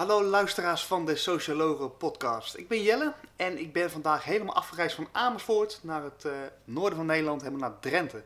Hallo 0.00 0.22
luisteraars 0.22 0.86
van 0.86 1.06
de 1.06 1.16
Sociologen 1.16 1.96
podcast. 1.96 2.56
Ik 2.56 2.68
ben 2.68 2.82
Jelle 2.82 3.14
en 3.36 3.58
ik 3.58 3.72
ben 3.72 3.90
vandaag 3.90 4.24
helemaal 4.24 4.54
afgereisd 4.54 4.94
van 4.94 5.08
Amersfoort 5.12 5.78
naar 5.82 6.02
het 6.02 6.24
uh, 6.24 6.32
noorden 6.64 6.96
van 6.96 7.06
Nederland, 7.06 7.42
helemaal 7.42 7.68
naar 7.68 7.78
Drenthe. 7.78 8.22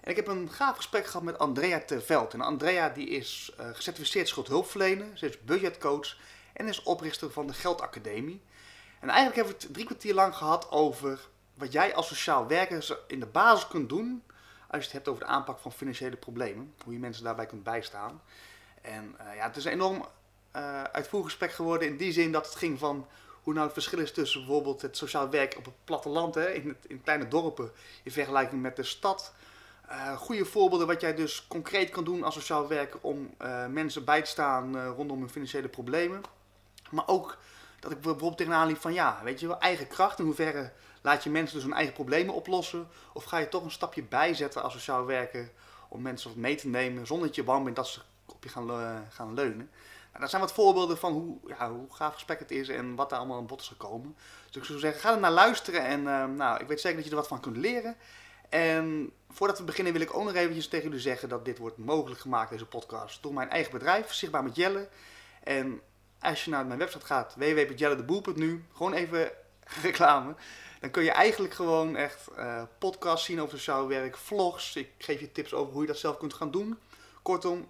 En 0.00 0.10
ik 0.10 0.16
heb 0.16 0.26
een 0.26 0.50
gaaf 0.50 0.76
gesprek 0.76 1.06
gehad 1.06 1.22
met 1.22 1.38
Andrea 1.38 1.80
Terveld. 1.80 2.34
En 2.34 2.40
Andrea 2.40 2.88
die 2.88 3.08
is 3.08 3.52
uh, 3.60 3.66
gecertificeerd 3.72 4.28
schuldhulpverlener, 4.28 5.06
is 5.22 5.40
budgetcoach 5.44 6.16
en 6.52 6.68
is 6.68 6.82
oprichter 6.82 7.30
van 7.30 7.46
de 7.46 7.54
Geldacademie. 7.54 8.42
En 9.00 9.08
eigenlijk 9.08 9.36
hebben 9.36 9.54
we 9.54 9.62
het 9.62 9.72
drie 9.72 9.86
kwartier 9.86 10.14
lang 10.14 10.34
gehad 10.34 10.70
over 10.70 11.28
wat 11.54 11.72
jij 11.72 11.94
als 11.94 12.08
sociaal 12.08 12.46
werker 12.46 12.98
in 13.06 13.20
de 13.20 13.26
basis 13.26 13.68
kunt 13.68 13.88
doen 13.88 14.22
als 14.66 14.80
je 14.80 14.84
het 14.84 14.92
hebt 14.92 15.08
over 15.08 15.24
de 15.24 15.30
aanpak 15.30 15.58
van 15.58 15.72
financiële 15.72 16.16
problemen. 16.16 16.74
Hoe 16.84 16.92
je 16.92 16.98
mensen 16.98 17.24
daarbij 17.24 17.46
kunt 17.46 17.62
bijstaan. 17.62 18.22
En 18.82 19.16
uh, 19.20 19.36
ja, 19.36 19.46
het 19.46 19.56
is 19.56 19.64
een 19.64 19.72
enorm 19.72 20.04
uh, 20.58 20.82
uitvoerig 20.82 21.28
gesprek 21.28 21.52
geworden 21.52 21.88
in 21.88 21.96
die 21.96 22.12
zin 22.12 22.32
dat 22.32 22.46
het 22.46 22.54
ging 22.54 22.78
van 22.78 23.06
hoe 23.42 23.52
nou 23.52 23.66
het 23.66 23.74
verschil 23.74 23.98
is 23.98 24.12
tussen 24.12 24.40
bijvoorbeeld 24.40 24.82
het 24.82 24.96
sociaal 24.96 25.30
werk 25.30 25.56
op 25.56 25.64
het 25.64 25.74
platteland, 25.84 26.34
hè, 26.34 26.50
in, 26.50 26.76
in 26.86 27.02
kleine 27.02 27.28
dorpen, 27.28 27.70
in 28.02 28.12
vergelijking 28.12 28.62
met 28.62 28.76
de 28.76 28.82
stad. 28.82 29.34
Uh, 29.90 30.16
goede 30.16 30.44
voorbeelden 30.44 30.86
wat 30.86 31.00
jij 31.00 31.14
dus 31.14 31.46
concreet 31.46 31.90
kan 31.90 32.04
doen 32.04 32.22
als 32.22 32.34
sociaal 32.34 32.68
werker 32.68 32.98
om 33.02 33.34
uh, 33.42 33.66
mensen 33.66 34.04
bij 34.04 34.22
te 34.22 34.30
staan 34.30 34.86
rondom 34.86 35.18
hun 35.18 35.30
financiële 35.30 35.68
problemen. 35.68 36.22
Maar 36.90 37.06
ook 37.06 37.38
dat 37.80 37.90
ik 37.90 38.00
bijvoorbeeld 38.00 38.36
tegenaan 38.36 38.66
liep 38.66 38.80
van 38.80 38.92
ja, 38.92 39.20
weet 39.24 39.40
je 39.40 39.46
wel, 39.46 39.58
eigen 39.58 39.88
kracht. 39.88 40.18
In 40.18 40.24
hoeverre 40.24 40.72
laat 41.02 41.24
je 41.24 41.30
mensen 41.30 41.54
dus 41.54 41.64
hun 41.64 41.74
eigen 41.74 41.94
problemen 41.94 42.34
oplossen? 42.34 42.88
Of 43.12 43.24
ga 43.24 43.38
je 43.38 43.48
toch 43.48 43.64
een 43.64 43.70
stapje 43.70 44.02
bijzetten 44.02 44.62
als 44.62 44.72
sociaal 44.72 45.06
werker 45.06 45.50
om 45.88 46.02
mensen 46.02 46.28
wat 46.28 46.38
mee 46.38 46.54
te 46.54 46.68
nemen 46.68 47.06
zonder 47.06 47.26
dat 47.26 47.36
je 47.36 47.44
bang 47.44 47.64
bent 47.64 47.76
dat 47.76 47.88
ze 47.88 48.00
op 48.26 48.44
je 48.44 48.48
gaan, 48.48 49.06
gaan 49.10 49.34
leunen? 49.34 49.70
Nou, 50.18 50.30
dat 50.30 50.40
zijn 50.40 50.42
wat 50.42 50.64
voorbeelden 50.64 50.98
van 50.98 51.12
hoe, 51.12 51.38
ja, 51.46 51.70
hoe 51.70 51.94
gaaf 51.94 52.14
gesprek 52.14 52.38
het 52.38 52.50
is 52.50 52.68
en 52.68 52.94
wat 52.94 53.10
daar 53.10 53.18
allemaal 53.18 53.38
aan 53.38 53.46
bod 53.46 53.60
is 53.60 53.68
gekomen. 53.68 54.16
Dus 54.46 54.56
ik 54.56 54.64
zou 54.64 54.78
zeggen, 54.78 55.00
ga 55.00 55.12
er 55.12 55.20
naar 55.20 55.30
luisteren 55.30 55.84
en 55.84 56.00
uh, 56.00 56.24
nou, 56.24 56.60
ik 56.60 56.66
weet 56.66 56.80
zeker 56.80 56.96
dat 56.96 57.04
je 57.04 57.10
er 57.10 57.16
wat 57.16 57.28
van 57.28 57.40
kunt 57.40 57.56
leren. 57.56 57.96
En 58.48 59.12
voordat 59.30 59.58
we 59.58 59.64
beginnen 59.64 59.92
wil 59.92 60.02
ik 60.02 60.14
ook 60.14 60.24
nog 60.24 60.34
eventjes 60.34 60.68
tegen 60.68 60.86
jullie 60.86 61.00
zeggen 61.00 61.28
dat 61.28 61.44
dit 61.44 61.58
wordt 61.58 61.78
mogelijk 61.78 62.20
gemaakt, 62.20 62.50
deze 62.50 62.66
podcast, 62.66 63.22
door 63.22 63.32
mijn 63.34 63.50
eigen 63.50 63.72
bedrijf, 63.72 64.12
Zichtbaar 64.12 64.42
met 64.42 64.56
Jelle. 64.56 64.88
En 65.42 65.80
als 66.20 66.44
je 66.44 66.50
naar 66.50 66.66
mijn 66.66 66.78
website 66.78 67.06
gaat, 67.06 67.34
www.jelledeboel.nu, 67.34 68.64
gewoon 68.72 68.92
even 68.92 69.30
reclame. 69.82 70.34
Dan 70.80 70.90
kun 70.90 71.02
je 71.02 71.10
eigenlijk 71.10 71.54
gewoon 71.54 71.96
echt 71.96 72.28
uh, 72.38 72.62
podcasts 72.78 73.26
zien 73.26 73.40
over 73.40 73.58
sociaal 73.58 73.88
werk, 73.88 74.16
vlogs. 74.16 74.76
Ik 74.76 74.90
geef 74.98 75.20
je 75.20 75.32
tips 75.32 75.54
over 75.54 75.72
hoe 75.72 75.82
je 75.82 75.88
dat 75.88 75.98
zelf 75.98 76.16
kunt 76.16 76.34
gaan 76.34 76.50
doen. 76.50 76.78
Kortom, 77.22 77.68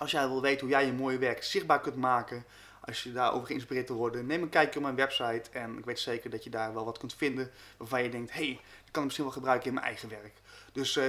als 0.00 0.10
jij 0.10 0.28
wil 0.28 0.40
weten 0.40 0.60
hoe 0.60 0.68
jij 0.68 0.86
je 0.86 0.92
mooie 0.92 1.18
werk 1.18 1.42
zichtbaar 1.42 1.80
kunt 1.80 1.96
maken, 1.96 2.44
als 2.80 3.02
je 3.02 3.12
daarover 3.12 3.46
geïnspireerd 3.46 3.88
wil 3.88 3.96
worden, 3.96 4.26
neem 4.26 4.42
een 4.42 4.48
kijkje 4.48 4.78
op 4.78 4.84
mijn 4.84 4.96
website. 4.96 5.42
En 5.52 5.78
ik 5.78 5.84
weet 5.84 5.98
zeker 5.98 6.30
dat 6.30 6.44
je 6.44 6.50
daar 6.50 6.74
wel 6.74 6.84
wat 6.84 6.98
kunt 6.98 7.14
vinden 7.14 7.50
waarvan 7.76 8.02
je 8.02 8.08
denkt, 8.08 8.32
hé, 8.32 8.44
hey, 8.44 8.54
dat 8.54 8.90
kan 8.90 9.02
ik 9.02 9.04
misschien 9.04 9.24
wel 9.24 9.34
gebruiken 9.34 9.68
in 9.68 9.74
mijn 9.74 9.86
eigen 9.86 10.08
werk. 10.08 10.32
Dus 10.72 10.96
uh, 10.96 11.04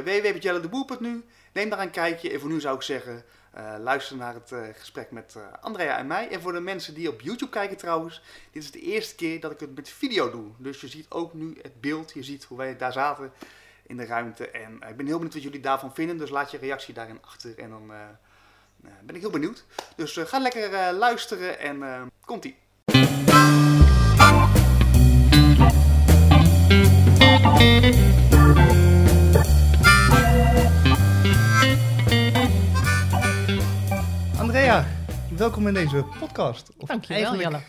neem 1.54 1.70
daar 1.70 1.80
een 1.80 1.92
kijkje. 1.92 2.32
En 2.32 2.40
voor 2.40 2.50
nu 2.50 2.60
zou 2.60 2.76
ik 2.76 2.82
zeggen, 2.82 3.24
uh, 3.58 3.76
luister 3.80 4.18
naar 4.18 4.34
het 4.34 4.52
uh, 4.52 4.60
gesprek 4.74 5.12
met 5.12 5.36
Andrea 5.62 5.98
en 5.98 6.08
mij. 6.08 6.30
En 6.30 6.42
voor 6.42 6.54
de 6.54 6.60
mensen 6.60 6.94
die 6.94 7.10
op 7.10 7.22
YouTube 7.22 7.52
kijken 7.52 7.78
trouwens, 7.78 8.22
dit 8.52 8.64
is 8.64 8.72
de 8.72 8.82
eerste 8.82 9.16
keer 9.16 9.40
dat 9.40 9.52
ik 9.52 9.60
het 9.60 9.76
met 9.76 9.90
video 9.90 10.32
doe. 10.32 10.52
Dus 10.58 10.82
je 10.82 10.88
ziet 10.88 11.06
ook 11.10 11.34
nu 11.34 11.58
het 11.62 11.82
beeld, 11.82 12.12
je 12.14 12.24
ziet 12.24 12.44
hoe 12.44 12.58
wij 12.58 12.78
daar 12.78 12.94
zaten 12.94 13.32
in 13.88 13.98
de 13.98 14.06
ruimte. 14.06 14.50
En 14.50 14.74
ik 14.74 14.98
ben 14.98 15.06
heel 15.06 15.16
benieuwd 15.16 15.34
wat 15.34 15.44
jullie 15.44 15.60
daarvan 15.60 15.94
vinden, 15.94 16.18
dus 16.18 16.30
laat 16.30 16.52
je 16.52 16.58
reactie 16.58 16.94
daarin 16.94 17.20
achter 17.22 17.60
en 17.60 17.70
dan 17.70 17.92
ben 18.82 19.16
ik 19.16 19.22
heel 19.22 19.30
benieuwd. 19.30 19.66
Dus 19.96 20.18
ga 20.18 20.40
lekker 20.40 20.94
luisteren 20.94 21.60
en 21.60 22.12
komt-ie. 22.26 22.56
Andrea, 34.38 34.86
welkom 35.38 35.68
in 35.68 35.74
deze 35.74 36.06
podcast. 36.20 36.72
Of 36.78 36.88
Dankjewel, 36.88 37.36
Jelle. 37.36 37.60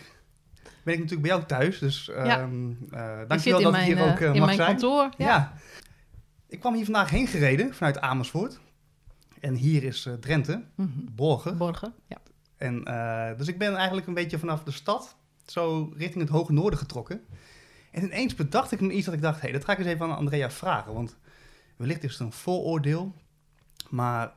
Ben 0.84 0.94
ik 0.94 1.00
natuurlijk 1.00 1.28
bij 1.28 1.30
jou 1.30 1.44
thuis, 1.46 1.78
dus 1.78 2.08
uh, 2.08 2.26
ja. 2.26 2.48
uh, 2.92 3.28
dankjewel 3.28 3.62
dat 3.62 3.72
mijn, 3.72 3.90
ik 3.90 3.96
hier 3.96 4.10
ook 4.10 4.20
uh, 4.20 4.34
in 4.34 4.38
mag 4.38 4.44
mijn 4.44 4.56
zijn. 4.56 4.68
kantoor. 4.68 5.08
Ja. 5.16 5.26
ja. 5.26 5.52
Ik 6.48 6.60
kwam 6.60 6.74
hier 6.74 6.84
vandaag 6.84 7.10
heen 7.10 7.26
gereden 7.26 7.74
vanuit 7.74 8.00
Amersfoort. 8.00 8.60
En 9.42 9.54
hier 9.54 9.82
is 9.82 10.06
uh, 10.06 10.14
Drenthe, 10.14 10.64
mm 10.74 10.92
-hmm. 10.94 11.08
Borgen. 11.14 11.56
Borgen, 11.56 11.94
ja. 12.08 12.16
En, 12.56 12.88
uh, 12.88 13.38
dus 13.38 13.48
ik 13.48 13.58
ben 13.58 13.74
eigenlijk 13.74 14.06
een 14.06 14.14
beetje 14.14 14.38
vanaf 14.38 14.62
de 14.62 14.70
stad 14.70 15.16
zo 15.46 15.92
richting 15.96 16.22
het 16.22 16.32
hoge 16.32 16.52
noorden 16.52 16.78
getrokken. 16.78 17.20
En 17.90 18.04
ineens 18.04 18.34
bedacht 18.34 18.72
ik 18.72 18.80
me 18.80 18.92
iets 18.92 19.04
dat 19.04 19.14
ik 19.14 19.20
dacht, 19.20 19.40
hé, 19.40 19.42
hey, 19.42 19.52
dat 19.52 19.64
ga 19.64 19.72
ik 19.72 19.78
eens 19.78 19.86
even 19.86 20.06
aan 20.06 20.16
Andrea 20.16 20.50
vragen. 20.50 20.94
Want 20.94 21.16
wellicht 21.76 22.04
is 22.04 22.12
het 22.12 22.20
een 22.20 22.32
vooroordeel, 22.32 23.14
maar 23.90 24.34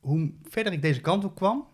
hoe 0.00 0.32
verder 0.42 0.72
ik 0.72 0.82
deze 0.82 1.00
kant 1.00 1.24
op 1.24 1.34
kwam, 1.34 1.66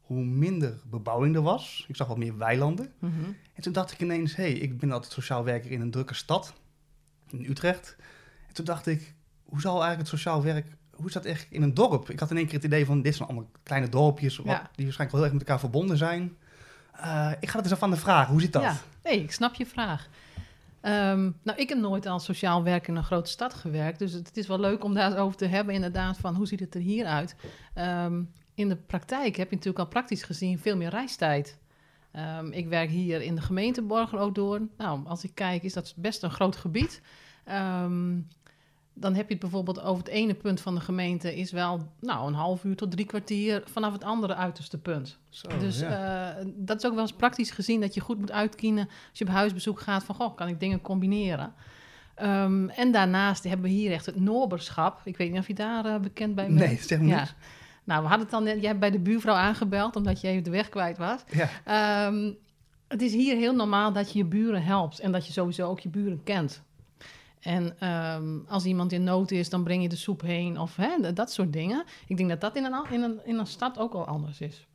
hoe 0.00 0.24
minder 0.24 0.80
bebouwing 0.90 1.36
er 1.36 1.42
was. 1.42 1.84
Ik 1.88 1.96
zag 1.96 2.06
wat 2.06 2.18
meer 2.18 2.36
weilanden. 2.36 2.92
Mm 2.98 3.10
-hmm. 3.10 3.36
En 3.54 3.62
toen 3.62 3.72
dacht 3.72 3.92
ik 3.92 4.00
ineens, 4.00 4.34
hé, 4.34 4.42
hey, 4.42 4.52
ik 4.52 4.78
ben 4.78 4.92
altijd 4.92 5.12
sociaal 5.12 5.44
werker 5.44 5.70
in 5.70 5.80
een 5.80 5.90
drukke 5.90 6.14
stad, 6.14 6.54
in 7.30 7.44
Utrecht. 7.44 7.96
En 8.48 8.54
toen 8.54 8.64
dacht 8.64 8.86
ik, 8.86 9.14
hoe 9.42 9.60
zal 9.60 9.72
eigenlijk 9.72 10.10
het 10.10 10.20
sociaal 10.20 10.42
werk, 10.42 10.76
hoe 10.96 11.06
is 11.06 11.12
dat 11.12 11.24
echt 11.24 11.46
in 11.50 11.62
een 11.62 11.74
dorp? 11.74 12.10
Ik 12.10 12.20
had 12.20 12.30
in 12.30 12.36
één 12.36 12.46
keer 12.46 12.54
het 12.54 12.64
idee 12.64 12.86
van, 12.86 13.02
dit 13.02 13.14
zijn 13.14 13.28
allemaal 13.28 13.48
kleine 13.62 13.88
dorpjes, 13.88 14.36
wat, 14.36 14.46
Ja. 14.46 14.70
die 14.74 14.84
waarschijnlijk 14.84 15.10
wel 15.10 15.20
heel 15.20 15.22
erg 15.22 15.32
met 15.32 15.40
elkaar 15.40 15.60
verbonden 15.60 15.96
zijn. 15.96 16.36
Uh, 16.96 17.30
ik 17.40 17.48
ga 17.48 17.56
het 17.56 17.64
eens 17.64 17.74
af 17.74 17.82
aan 17.82 17.90
de 17.90 17.96
vraag, 17.96 18.28
hoe 18.28 18.40
zit 18.40 18.52
dat? 18.52 18.62
Ja, 18.62 18.76
nee, 19.02 19.22
ik 19.22 19.32
snap 19.32 19.54
je 19.54 19.66
vraag. 19.66 20.08
Um, 20.82 21.36
nou, 21.42 21.58
ik 21.58 21.68
heb 21.68 21.78
nooit 21.78 22.06
als 22.06 22.24
sociaal 22.24 22.62
werker 22.62 22.88
in 22.88 22.96
een 22.96 23.04
grote 23.04 23.30
stad 23.30 23.54
gewerkt. 23.54 23.98
Dus 23.98 24.12
het, 24.12 24.26
het 24.26 24.36
is 24.36 24.46
wel 24.46 24.60
leuk 24.60 24.84
om 24.84 24.94
daarover 24.94 25.36
te 25.36 25.46
hebben, 25.46 25.74
inderdaad, 25.74 26.16
van 26.16 26.34
hoe 26.34 26.46
ziet 26.46 26.60
het 26.60 26.74
er 26.74 26.80
hier 26.80 27.06
uit. 27.06 27.36
Um, 27.78 28.30
in 28.54 28.68
de 28.68 28.76
praktijk 28.76 29.36
heb 29.36 29.50
je 29.50 29.56
natuurlijk 29.56 29.84
al 29.84 29.90
praktisch 29.90 30.22
gezien 30.22 30.58
veel 30.58 30.76
meer 30.76 30.90
reistijd. 30.90 31.58
Um, 32.38 32.52
ik 32.52 32.68
werk 32.68 32.90
hier 32.90 33.22
in 33.22 33.34
de 33.34 33.40
gemeente 33.40 33.82
Borger-Odoorn. 33.82 34.70
Nou, 34.76 35.06
als 35.06 35.24
ik 35.24 35.30
kijk, 35.34 35.62
is 35.62 35.72
dat 35.72 35.92
best 35.96 36.22
een 36.22 36.30
groot 36.30 36.56
gebied. 36.56 37.00
Um, 37.82 38.28
dan 38.94 39.14
heb 39.14 39.26
je 39.26 39.32
het 39.32 39.42
bijvoorbeeld 39.42 39.82
over 39.82 40.04
het 40.04 40.12
ene 40.12 40.34
punt 40.34 40.60
van 40.60 40.74
de 40.74 40.80
gemeente... 40.80 41.36
is 41.36 41.52
wel 41.52 41.88
nou, 42.00 42.26
een 42.26 42.34
half 42.34 42.64
uur 42.64 42.76
tot 42.76 42.90
drie 42.90 43.06
kwartier 43.06 43.62
vanaf 43.64 43.92
het 43.92 44.04
andere 44.04 44.34
uiterste 44.34 44.78
punt. 44.78 45.18
Zo, 45.28 45.48
dus 45.58 45.78
ja. 45.78 46.38
uh, 46.38 46.46
dat 46.56 46.76
is 46.76 46.86
ook 46.86 46.92
wel 46.92 47.02
eens 47.02 47.12
praktisch 47.12 47.50
gezien... 47.50 47.80
dat 47.80 47.94
je 47.94 48.00
goed 48.00 48.18
moet 48.18 48.32
uitkiezen 48.32 48.88
als 49.10 49.18
je 49.18 49.24
op 49.24 49.30
huisbezoek 49.30 49.80
gaat... 49.80 50.04
van, 50.04 50.14
goh, 50.14 50.36
kan 50.36 50.48
ik 50.48 50.60
dingen 50.60 50.80
combineren? 50.80 51.52
Um, 52.22 52.68
en 52.68 52.92
daarnaast 52.92 53.44
hebben 53.44 53.66
we 53.66 53.72
hier 53.72 53.92
echt 53.92 54.06
het 54.06 54.20
Noorberschap. 54.20 55.00
Ik 55.04 55.16
weet 55.16 55.30
niet 55.30 55.40
of 55.40 55.46
je 55.46 55.54
daar 55.54 55.86
uh, 55.86 55.96
bekend 55.98 56.34
bij 56.34 56.46
bent. 56.46 56.58
Nee, 56.58 56.78
zeg 56.80 56.98
maar 56.98 57.08
ja. 57.08 57.26
Nou, 57.84 58.02
we 58.02 58.08
hadden 58.08 58.26
het 58.26 58.30
dan 58.30 58.44
net... 58.44 58.56
Jij 58.56 58.68
hebt 58.68 58.80
bij 58.80 58.90
de 58.90 58.98
buurvrouw 58.98 59.34
aangebeld... 59.34 59.96
omdat 59.96 60.20
je 60.20 60.28
even 60.28 60.44
de 60.44 60.50
weg 60.50 60.68
kwijt 60.68 60.98
was. 60.98 61.24
Ja. 61.30 62.06
Um, 62.06 62.36
het 62.88 63.02
is 63.02 63.12
hier 63.12 63.36
heel 63.36 63.54
normaal 63.54 63.92
dat 63.92 64.12
je 64.12 64.18
je 64.18 64.24
buren 64.24 64.62
helpt... 64.62 64.98
en 64.98 65.12
dat 65.12 65.26
je 65.26 65.32
sowieso 65.32 65.68
ook 65.68 65.80
je 65.80 65.88
buren 65.88 66.22
kent. 66.24 66.62
En 67.44 67.88
um, 67.88 68.44
als 68.48 68.64
iemand 68.64 68.92
in 68.92 69.04
nood 69.04 69.30
is, 69.30 69.48
dan 69.48 69.64
breng 69.64 69.82
je 69.82 69.88
de 69.88 69.96
soep 69.96 70.20
heen 70.20 70.58
of 70.58 70.76
hè, 70.76 71.12
dat 71.12 71.32
soort 71.32 71.52
dingen. 71.52 71.84
Ik 72.06 72.16
denk 72.16 72.28
dat 72.28 72.40
dat 72.40 72.56
in 72.56 72.64
een, 72.64 72.84
in 72.90 73.02
een, 73.02 73.20
in 73.24 73.38
een 73.38 73.46
stad 73.46 73.78
ook 73.78 73.94
al 73.94 74.06
anders 74.06 74.40
is. 74.40 74.66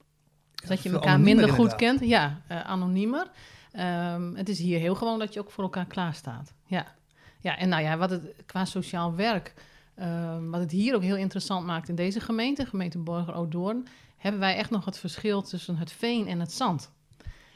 Dat 0.68 0.84
je 0.84 0.90
elkaar 0.90 1.20
minder 1.20 1.50
goed 1.50 1.76
kent. 1.76 2.00
Ja, 2.00 2.42
uh, 2.52 2.62
anoniemer. 2.62 3.32
Um, 3.74 4.36
het 4.36 4.50
is 4.50 4.60
hier 4.60 4.80
heel 4.80 4.96
gewoon 4.96 5.20
dat 5.20 5.34
je 5.34 5.40
ook 5.40 5.52
voor 5.52 5.64
elkaar 5.64 5.86
klaar 5.86 6.14
staat. 6.14 6.54
Ja, 6.66 6.86
ja 7.40 7.58
en 7.58 7.70
nou 7.70 7.84
ja, 7.84 7.98
wat 7.98 8.10
het 8.10 8.34
qua 8.46 8.66
sociaal 8.66 9.16
werk... 9.16 9.54
Um, 10.02 10.52
wat 10.52 10.60
het 10.60 10.72
hier 10.72 10.96
ook 10.96 11.04
heel 11.04 11.16
interessant 11.16 11.66
maakt 11.66 11.90
in 11.90 11.96
deze 11.96 12.20
gemeente... 12.20 12.66
gemeente 12.66 12.98
Borger-Odoorn... 12.98 13.88
hebben 14.18 14.40
wij 14.40 14.56
echt 14.56 14.70
nog 14.70 14.86
het 14.86 14.98
verschil 14.98 15.42
tussen 15.42 15.78
het 15.78 15.92
veen 15.92 16.28
en 16.28 16.40
het 16.40 16.52
zand. 16.52 16.92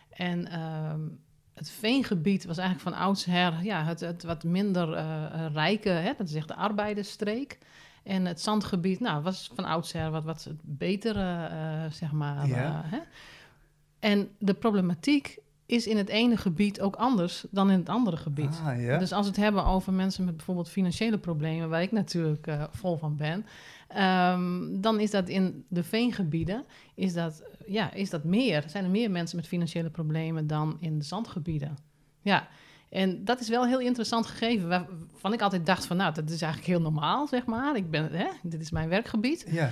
En... 0.09 0.59
Um, 0.61 1.21
het 1.53 1.69
veengebied 1.69 2.45
was 2.45 2.57
eigenlijk 2.57 2.89
van 2.89 3.05
oudsher 3.05 3.63
ja, 3.63 3.83
het, 3.83 3.99
het 3.99 4.23
wat 4.23 4.43
minder 4.43 4.89
uh, 4.89 5.45
rijke, 5.53 5.89
hè, 5.89 6.13
dat 6.17 6.27
is 6.27 6.35
echt 6.35 6.47
de 6.47 6.55
arbeidersstreek. 6.55 7.57
En 8.03 8.25
het 8.25 8.41
zandgebied 8.41 8.99
nou, 8.99 9.23
was 9.23 9.51
van 9.55 9.65
oudsher 9.65 10.11
wat, 10.11 10.23
wat 10.23 10.49
beter, 10.61 11.15
uh, 11.15 11.91
zeg 11.91 12.11
maar. 12.11 12.47
Ja. 12.47 12.81
Hè. 12.85 12.99
En 13.99 14.29
de 14.37 14.53
problematiek 14.53 15.37
is 15.65 15.87
in 15.87 15.97
het 15.97 16.09
ene 16.09 16.37
gebied 16.37 16.81
ook 16.81 16.95
anders 16.95 17.45
dan 17.51 17.71
in 17.71 17.79
het 17.79 17.89
andere 17.89 18.17
gebied. 18.17 18.59
Ah, 18.65 18.81
ja. 18.81 18.97
Dus 18.97 19.11
als 19.11 19.25
we 19.25 19.31
het 19.31 19.41
hebben 19.41 19.65
over 19.65 19.93
mensen 19.93 20.25
met 20.25 20.35
bijvoorbeeld 20.37 20.69
financiële 20.69 21.17
problemen, 21.17 21.69
waar 21.69 21.81
ik 21.81 21.91
natuurlijk 21.91 22.47
uh, 22.47 22.63
vol 22.71 22.97
van 22.97 23.15
ben, 23.17 23.45
um, 24.33 24.81
dan 24.81 24.99
is 24.99 25.11
dat 25.11 25.29
in 25.29 25.65
de 25.67 25.83
veengebieden 25.83 26.65
is 26.95 27.13
dat, 27.13 27.43
ja, 27.67 27.93
is 27.93 28.09
dat 28.09 28.23
meer. 28.23 28.63
Zijn 28.67 28.83
er 28.83 28.89
meer 28.89 29.11
mensen 29.11 29.35
met 29.35 29.47
financiële 29.47 29.89
problemen 29.89 30.47
dan 30.47 30.77
in 30.79 30.97
de 30.97 31.05
zandgebieden? 31.05 31.77
Ja. 32.21 32.47
En 32.89 33.25
dat 33.25 33.39
is 33.39 33.49
wel 33.49 33.63
een 33.63 33.69
heel 33.69 33.79
interessant 33.79 34.25
gegeven, 34.25 34.69
waarvan 34.69 35.33
ik 35.33 35.41
altijd 35.41 35.65
dacht 35.65 35.85
van, 35.85 35.97
nou, 35.97 36.13
dat 36.13 36.29
is 36.29 36.41
eigenlijk 36.41 36.71
heel 36.71 36.81
normaal, 36.81 37.27
zeg 37.27 37.45
maar. 37.45 37.75
Ik 37.75 37.89
ben, 37.89 38.11
hè, 38.11 38.27
dit 38.43 38.61
is 38.61 38.71
mijn 38.71 38.89
werkgebied. 38.89 39.45
Ja. 39.51 39.71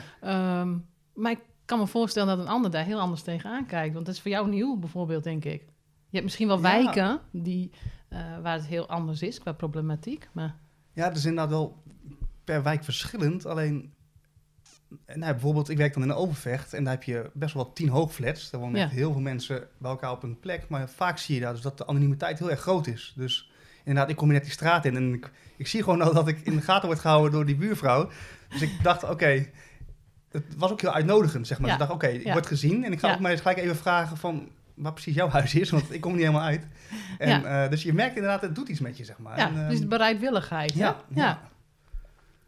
Um, 0.61 0.85
maar 1.13 1.31
ik 1.31 1.39
kan 1.65 1.79
me 1.79 1.87
voorstellen 1.87 2.37
dat 2.37 2.45
een 2.45 2.51
ander 2.51 2.71
daar 2.71 2.85
heel 2.85 2.99
anders 2.99 3.21
tegenaan 3.21 3.65
kijkt. 3.65 3.93
Want 3.93 4.05
dat 4.05 4.15
is 4.15 4.21
voor 4.21 4.31
jou 4.31 4.49
nieuw, 4.49 4.77
bijvoorbeeld, 4.77 5.23
denk 5.23 5.45
ik. 5.45 5.63
Je 6.11 6.17
hebt 6.17 6.23
misschien 6.23 6.47
wel 6.47 6.55
Ja. 6.61 6.61
wijken 6.61 7.19
die, 7.31 7.71
eh, 8.09 8.19
waar 8.41 8.53
het 8.53 8.65
heel 8.65 8.87
anders 8.89 9.21
is 9.21 9.39
qua 9.39 9.51
problematiek. 9.51 10.27
Maar 10.31 10.55
Ja, 10.93 11.07
dat 11.07 11.17
is 11.17 11.25
inderdaad 11.25 11.49
wel 11.49 11.83
per 12.43 12.63
wijk 12.63 12.83
verschillend. 12.83 13.45
Alleen, 13.45 13.93
nou, 15.05 15.31
bijvoorbeeld, 15.31 15.69
ik 15.69 15.77
werk 15.77 15.93
dan 15.93 16.03
in 16.03 16.13
Overvecht 16.13 16.73
en 16.73 16.83
daar 16.83 16.93
heb 16.93 17.03
je 17.03 17.29
best 17.33 17.53
wel 17.53 17.73
tien 17.73 17.89
hoogflats. 17.89 18.49
Daar 18.49 18.61
wonen 18.61 18.79
Ja. 18.79 18.85
echt 18.85 18.93
heel 18.93 19.11
veel 19.11 19.21
mensen 19.21 19.67
bij 19.77 19.91
elkaar 19.91 20.11
op 20.11 20.23
een 20.23 20.39
plek. 20.39 20.65
Maar 20.69 20.89
vaak 20.89 21.17
zie 21.17 21.35
je 21.35 21.41
daar 21.41 21.53
dus 21.53 21.61
dat 21.61 21.77
de 21.77 21.87
anonimiteit 21.87 22.39
heel 22.39 22.49
erg 22.49 22.59
groot 22.59 22.87
is. 22.87 23.13
Dus 23.15 23.51
inderdaad, 23.83 24.09
ik 24.09 24.15
kom 24.15 24.25
hier 24.25 24.35
net 24.35 24.43
die 24.43 24.53
straat 24.53 24.85
in 24.85 24.95
en 24.95 25.13
ik, 25.13 25.31
ik 25.57 25.67
zie 25.67 25.83
gewoon 25.83 26.01
al 26.01 26.13
dat 26.13 26.27
ik 26.27 26.39
in 26.39 26.55
de 26.55 26.61
gaten 26.61 26.87
word 26.87 26.99
gehouden 26.99 27.31
door 27.31 27.45
die 27.45 27.55
buurvrouw. 27.55 28.09
Dus 28.49 28.61
ik 28.61 28.83
dacht, 28.83 29.03
oké, 29.09 29.45
het 30.31 30.55
was 30.57 30.71
ook 30.71 30.81
heel 30.81 30.93
uitnodigend, 30.93 31.47
zeg 31.47 31.59
maar. 31.59 31.69
Ja. 31.69 31.77
Dus 31.77 31.83
ik 31.83 31.89
dacht, 31.89 32.03
oké, 32.03 32.17
ik 32.17 32.31
word 32.31 32.45
gezien 32.47 32.83
en 32.83 32.91
ik 32.91 32.99
ga 32.99 33.13
ook 33.13 33.19
maar 33.19 33.31
eens 33.31 33.41
gelijk 33.41 33.57
even 33.59 33.75
vragen 33.75 34.17
van... 34.17 34.49
Waar 34.81 34.93
precies 34.93 35.15
jouw 35.15 35.27
huis 35.29 35.55
is, 35.55 35.69
want 35.69 35.93
ik 35.93 36.01
kom 36.01 36.11
niet 36.11 36.21
helemaal 36.21 36.41
uit. 36.41 36.67
En, 37.17 37.45
eh, 37.63 37.69
dus 37.69 37.83
je 37.83 37.93
merkt 37.93 38.15
inderdaad, 38.15 38.41
het 38.41 38.55
doet 38.55 38.67
iets 38.69 38.79
met 38.79 38.97
je, 38.97 39.05
zeg 39.05 39.17
maar. 39.17 39.37
ja, 39.37 39.47
En, 39.47 39.53
dus 39.53 39.63
ehm, 39.73 39.79
de 39.81 39.87
bereidwilligheid. 39.87 40.73
ja, 40.73 40.85
ja. 41.07 41.23
ja. 41.25 41.41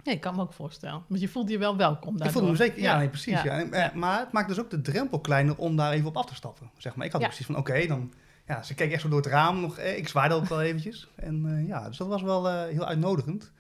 Nee, 0.03 0.15
ik 0.15 0.21
kan 0.21 0.35
me 0.35 0.41
ook 0.41 0.53
voorstellen. 0.53 1.03
Want 1.07 1.21
je 1.21 1.27
voelt 1.27 1.50
je 1.50 1.57
wel 1.57 1.77
welkom 1.77 2.13
Ik 2.13 2.19
daardoor. 2.19 2.41
vond 2.41 2.57
hem 2.57 2.68
zeker, 2.68 2.81
ja, 2.81 2.91
Ja. 2.91 2.97
nee, 2.97 3.07
precies. 3.09 3.41
Ja. 3.41 3.57
Ja. 3.57 3.69
Eh, 3.71 3.94
Maar 3.94 4.19
het 4.19 4.31
maakt 4.31 4.47
dus 4.47 4.59
ook 4.59 4.69
de 4.69 4.81
drempel 4.81 5.19
kleiner 5.19 5.56
om 5.57 5.75
daar 5.75 5.91
even 5.91 6.07
op 6.07 6.18
af 6.18 6.25
te 6.25 6.35
stappen. 6.35 6.69
Zeg 6.77 6.95
maar. 6.95 7.06
Ik 7.06 7.12
had 7.12 7.21
Ja. 7.21 7.27
precies 7.27 7.45
van, 7.45 7.57
oké, 7.57 7.88
dan... 7.88 8.13
Ja, 8.47 8.63
ze 8.63 8.74
keek 8.74 8.91
echt 8.91 9.01
zo 9.01 9.07
door 9.09 9.18
het 9.21 9.27
raam 9.31 9.59
nog. 9.62 9.77
Eh, 9.77 9.97
ik 9.97 10.07
zwaaide 10.07 10.36
ook 10.36 10.45
wel 10.45 10.62
eventjes. 10.62 11.07
En 11.15 11.45
eh, 11.57 11.68
ja, 11.68 11.88
dus 11.88 11.97
dat 11.97 12.07
was 12.07 12.21
wel 12.21 12.51
heel 12.68 12.86
uitnodigend. 12.86 13.51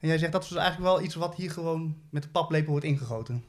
En 0.00 0.08
jij 0.08 0.18
zegt, 0.18 0.32
dat 0.32 0.42
is 0.42 0.48
dus 0.48 0.58
eigenlijk 0.58 0.90
wel 0.94 1.02
iets 1.02 1.14
wat 1.14 1.34
hier 1.34 1.50
gewoon 1.50 1.96
met 2.10 2.22
de 2.22 2.28
paplepel 2.28 2.70
wordt 2.70 2.86
ingegoten. 2.86 3.44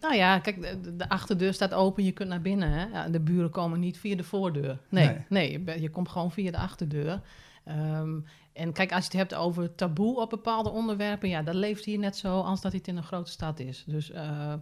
Nou 0.00 0.14
ja, 0.14 0.38
kijk, 0.38 0.82
de, 0.82 0.96
de 0.96 1.08
achterdeur 1.08 1.52
staat 1.54 1.74
open, 1.74 2.04
je 2.04 2.12
kunt 2.12 2.28
naar 2.28 2.40
binnen. 2.40 2.70
Hè? 2.70 2.84
Ja, 2.86 3.08
de 3.08 3.20
buren 3.20 3.50
komen 3.50 3.80
niet 3.80 3.98
via 3.98 4.16
de 4.16 4.24
voordeur. 4.24 4.78
Nee, 4.88 5.06
Nee. 5.28 5.58
nee. 5.58 5.80
je, 5.80 5.90
komt 5.90 6.08
gewoon 6.08 6.32
via 6.32 6.50
de 6.50 6.58
achterdeur. 6.58 7.20
Ehm, 7.64 8.18
en 8.52 8.72
kijk, 8.72 8.92
als 8.92 9.04
je 9.04 9.10
het 9.18 9.30
hebt 9.30 9.34
over 9.34 9.74
taboe 9.74 10.20
op 10.20 10.30
bepaalde 10.30 10.70
onderwerpen, 10.70 11.28
ja, 11.28 11.42
dat 11.42 11.54
leeft 11.54 11.84
hier 11.84 11.98
net 11.98 12.16
zo 12.16 12.40
als 12.40 12.60
dat 12.60 12.72
het 12.72 12.88
in 12.88 12.96
een 12.96 13.02
grote 13.02 13.30
stad 13.30 13.58
is. 13.58 13.84
Dus 13.86 14.10
eh, 14.10 14.52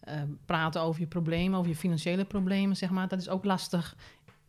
eh, 0.00 0.14
praten 0.46 0.80
over 0.80 1.00
je 1.00 1.06
problemen, 1.06 1.58
over 1.58 1.70
je 1.70 1.76
financiële 1.76 2.24
problemen, 2.24 2.76
zeg 2.76 2.90
maar, 2.90 3.08
dat 3.08 3.20
is 3.20 3.28
ook 3.28 3.44
lastig 3.44 3.96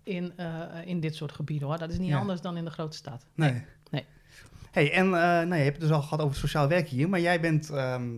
in, 0.03 0.33
eh, 0.37 0.65
in 0.85 0.99
dit 0.99 1.15
soort 1.15 1.31
gebieden 1.31 1.67
hoor. 1.67 1.77
Dat 1.77 1.91
is 1.91 1.97
niet 1.97 2.09
Ja. 2.09 2.19
anders 2.19 2.41
dan 2.41 2.57
in 2.57 2.65
de 2.65 2.71
grote 2.71 2.97
stad. 2.97 3.25
Nee. 3.35 3.63
Nee. 3.91 4.05
hey, 4.71 4.91
en 4.93 5.09
nou, 5.09 5.55
je 5.55 5.63
hebt 5.63 5.77
het 5.77 5.81
dus 5.87 5.91
al 5.95 6.01
gehad 6.01 6.21
over 6.21 6.35
sociaal 6.37 6.67
werk 6.67 6.87
hier. 6.87 7.09
Maar 7.09 7.19
jij 7.19 7.39
bent 7.39 7.69
ehm, 7.69 8.09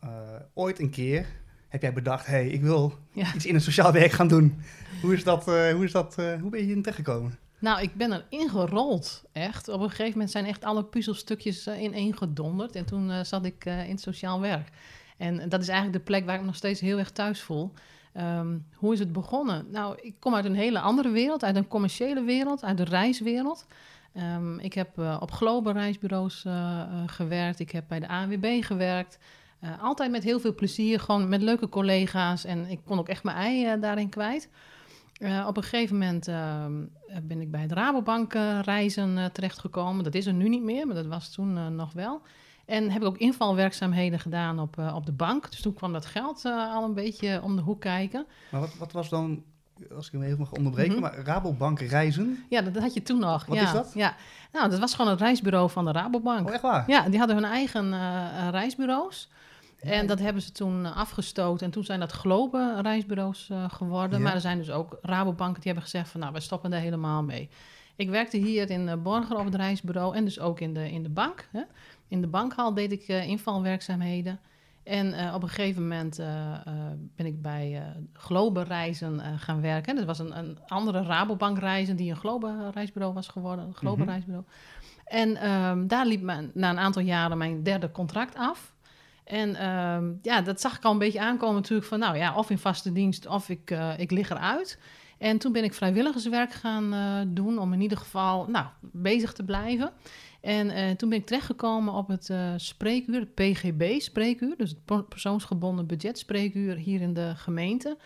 eh, 0.00 0.08
ooit 0.54 0.80
een 0.80 0.90
keer... 0.90 1.26
Heb 1.68 1.82
jij 1.82 1.92
bedacht, 1.92 2.26
hey, 2.26 2.48
ik 2.48 2.62
wil 2.62 2.92
Ja. 3.12 3.34
iets 3.34 3.46
in 3.46 3.54
het 3.54 3.62
sociaal 3.62 3.92
werk 3.92 4.10
gaan 4.12 4.28
doen. 4.28 4.60
Hoe 5.02 5.12
is 5.14 5.24
dat, 5.24 5.48
eh, 5.48 5.72
hoe 5.72 5.84
is 5.84 5.92
dat, 5.92 6.18
eh, 6.18 6.40
hoe 6.40 6.50
ben 6.50 6.58
je 6.60 6.64
hierin 6.64 6.82
terechtgekomen? 6.82 7.38
Nou, 7.58 7.82
ik 7.82 7.94
ben 7.94 8.12
erin 8.12 8.48
gerold, 8.48 9.24
echt. 9.32 9.68
Op 9.68 9.80
een 9.80 9.88
gegeven 9.90 10.12
moment 10.12 10.30
zijn 10.30 10.44
echt 10.46 10.64
alle 10.64 10.84
puzzelstukjes 10.84 11.66
eh, 11.66 11.82
ineen 11.82 12.16
gedonderd. 12.16 12.76
En 12.76 12.84
toen 12.84 13.24
zat 13.24 13.44
ik 13.44 13.64
in 13.64 13.72
het 13.72 14.00
sociaal 14.00 14.40
werk. 14.40 14.68
En 15.16 15.48
dat 15.48 15.60
is 15.60 15.68
eigenlijk 15.68 15.98
de 15.98 16.04
plek 16.12 16.26
waar 16.26 16.38
ik 16.38 16.44
nog 16.44 16.54
steeds 16.56 16.80
heel 16.80 16.98
erg 16.98 17.10
thuis 17.10 17.40
voel. 17.42 17.72
Ehm, 18.12 18.58
hoe 18.74 18.92
is 18.92 18.98
het 18.98 19.12
begonnen? 19.12 19.66
Nou, 19.70 19.98
ik 20.00 20.14
kom 20.18 20.34
uit 20.34 20.44
een 20.44 20.54
hele 20.54 20.80
andere 20.80 21.10
wereld, 21.10 21.44
uit 21.44 21.56
een 21.56 21.68
commerciële 21.68 22.22
wereld, 22.24 22.64
uit 22.64 22.76
de 22.76 22.84
reiswereld. 22.84 23.66
Ehm, 24.14 24.58
ik 24.58 24.72
heb 24.72 24.98
op 25.20 25.30
global 25.32 25.72
reisbureaus 25.72 26.44
gewerkt, 27.06 27.60
ik 27.60 27.70
heb 27.70 27.84
bij 27.88 28.00
de 28.00 28.08
ANWB 28.08 28.64
gewerkt. 28.64 29.18
Eh, 29.60 29.82
altijd 29.82 30.10
met 30.10 30.22
heel 30.24 30.40
veel 30.40 30.54
plezier, 30.54 31.00
gewoon 31.00 31.28
met 31.28 31.42
leuke 31.42 31.68
collega's. 31.68 32.44
En 32.44 32.66
ik 32.70 32.80
kon 32.84 32.98
ook 32.98 33.08
echt 33.08 33.22
mijn 33.24 33.36
ei 33.36 33.66
eh, 33.66 33.80
daarin 33.80 34.08
kwijt. 34.08 34.48
Eh, 35.12 35.44
op 35.48 35.56
een 35.56 35.62
gegeven 35.62 35.98
moment 35.98 36.28
ehm, 36.28 36.72
ben 37.22 37.40
ik 37.40 37.50
bij 37.50 37.60
het 37.60 37.72
Rabobank 37.72 38.32
reizen 38.64 39.32
terechtgekomen. 39.32 40.04
Dat 40.04 40.14
is 40.14 40.26
er 40.26 40.32
nu 40.32 40.48
niet 40.48 40.62
meer, 40.62 40.86
maar 40.86 40.96
dat 40.96 41.06
was 41.06 41.32
toen 41.32 41.74
nog 41.74 41.92
wel. 41.92 42.20
En 42.66 42.90
heb 42.90 43.02
ik 43.02 43.08
ook 43.08 43.18
invalwerkzaamheden 43.18 44.18
gedaan 44.18 44.58
op, 44.58 44.78
op 44.94 45.06
de 45.06 45.12
bank. 45.12 45.50
Dus 45.50 45.60
toen 45.60 45.74
kwam 45.74 45.92
dat 45.92 46.06
geld 46.06 46.44
al 46.44 46.84
een 46.84 46.94
beetje 46.94 47.40
om 47.42 47.56
de 47.56 47.62
hoek 47.62 47.80
kijken. 47.80 48.26
Maar 48.50 48.60
wat, 48.60 48.76
wat 48.76 48.92
was 48.92 49.08
dan, 49.08 49.42
als 49.96 50.06
ik 50.06 50.12
hem 50.12 50.22
even 50.22 50.38
mag 50.38 50.52
onderbreken, 50.52 50.92
Mhm. 50.92 51.00
maar 51.00 51.18
Rabobank 51.18 51.80
reizen? 51.80 52.44
Ja, 52.48 52.60
dat 52.62 52.82
had 52.82 52.94
je 52.94 53.02
toen 53.02 53.18
nog. 53.18 53.46
Wat 53.46 53.56
ja, 53.56 53.62
is 53.64 53.72
dat? 53.72 53.90
Ja. 53.94 54.14
Nou, 54.52 54.70
dat 54.70 54.78
was 54.78 54.94
gewoon 54.94 55.10
het 55.10 55.20
reisbureau 55.20 55.70
van 55.70 55.84
de 55.84 55.92
Rabobank. 55.92 56.46
Oh, 56.46 56.52
echt 56.52 56.62
waar? 56.62 56.84
Ja, 56.86 57.08
die 57.08 57.18
hadden 57.18 57.36
hun 57.36 57.44
eigen 57.44 57.90
reisbureaus. 58.50 59.28
En 59.80 60.06
dat 60.06 60.18
hebben 60.18 60.42
ze 60.42 60.52
toen 60.52 60.84
eh, 60.84 60.96
afgestoten. 60.96 61.66
En 61.66 61.72
toen 61.72 61.84
zijn 61.84 62.00
dat 62.00 62.12
Globe 62.12 62.78
reisbureaus 62.82 63.50
eh, 63.50 63.64
geworden. 63.68 64.18
Ja. 64.18 64.24
Maar 64.24 64.34
er 64.34 64.40
zijn 64.40 64.58
dus 64.58 64.70
ook 64.70 64.98
Rabobanken 65.02 65.54
die 65.54 65.72
hebben 65.72 65.82
gezegd 65.82 66.08
van... 66.08 66.20
nou, 66.20 66.32
wij 66.32 66.40
stoppen 66.40 66.70
daar 66.70 66.80
helemaal 66.80 67.22
mee. 67.22 67.48
Ik 67.96 68.10
werkte 68.10 68.36
hier 68.36 68.70
in 68.70 68.88
eh, 68.88 69.02
Borger 69.02 69.38
op 69.38 69.44
het 69.44 69.54
reisbureau... 69.54 70.16
en 70.16 70.24
dus 70.24 70.40
ook 70.40 70.60
in 70.60 70.74
de, 70.74 70.90
in 70.90 71.02
de 71.02 71.08
bank. 71.08 71.48
Hè. 71.52 71.62
In 72.08 72.20
de 72.20 72.26
bankhal 72.26 72.74
deed 72.74 72.92
ik 72.92 73.08
invalwerkzaamheden. 73.08 74.40
En 74.84 75.34
op 75.34 75.42
een 75.42 75.48
gegeven 75.48 75.82
moment 75.82 76.16
ben 77.16 77.26
ik 77.26 77.42
bij 77.42 77.82
Globe 78.12 78.62
Reizen 78.62 79.20
gaan 79.38 79.60
werken. 79.60 79.96
Dat 79.96 80.04
was 80.04 80.18
een, 80.18 80.38
een 80.38 80.58
andere 80.66 81.02
Rabobank 81.02 81.58
Reizen... 81.58 81.96
die 81.96 82.10
een 82.10 82.16
Globe 82.16 82.70
reisbureau 82.74 83.14
was 83.14 83.28
geworden. 83.28 83.66
Een 83.66 83.74
Globe 83.74 84.02
Mhm. 84.02 84.10
reisbureau. 84.10 84.44
En 85.04 85.36
ehm, 85.36 85.86
daar 85.86 86.06
liep 86.06 86.22
mijn, 86.22 86.50
na 86.54 86.70
een 86.70 86.78
aantal 86.78 87.02
jaren 87.02 87.38
mijn 87.38 87.62
derde 87.62 87.90
contract 87.90 88.34
af... 88.36 88.74
En 89.28 89.54
ehm, 89.54 90.12
ja, 90.22 90.40
dat 90.40 90.60
zag 90.60 90.76
ik 90.76 90.84
al 90.84 90.92
een 90.92 90.98
beetje 90.98 91.20
aankomen 91.20 91.54
natuurlijk 91.54 91.88
van, 91.88 91.98
nou 91.98 92.16
ja, 92.16 92.34
of 92.34 92.50
in 92.50 92.58
vaste 92.58 92.92
dienst 92.92 93.26
of 93.26 93.48
ik, 93.48 93.70
eh, 93.70 93.98
ik 93.98 94.10
lig 94.10 94.30
eruit. 94.30 94.78
En 95.18 95.38
toen 95.38 95.52
ben 95.52 95.64
ik 95.64 95.74
vrijwilligerswerk 95.74 96.52
gaan 96.52 96.92
eh, 96.92 97.20
doen 97.34 97.58
om 97.58 97.72
in 97.72 97.80
ieder 97.80 97.98
geval, 97.98 98.46
nou, 98.46 98.66
bezig 98.80 99.32
te 99.32 99.44
blijven. 99.44 99.92
En 100.40 100.70
eh, 100.70 100.90
toen 100.90 101.08
ben 101.08 101.18
ik 101.18 101.26
terechtgekomen 101.26 101.94
op 101.94 102.08
het 102.08 102.32
spreekuur, 102.56 103.20
het 103.20 103.34
PGB-spreekuur, 103.34 104.54
dus 104.56 104.70
het 104.70 104.84
per- 104.84 105.04
persoonsgebonden 105.04 105.86
budgetspreekuur 105.86 106.76
hier 106.76 107.00
in 107.00 107.14
de 107.14 107.32
gemeente. 107.36 107.96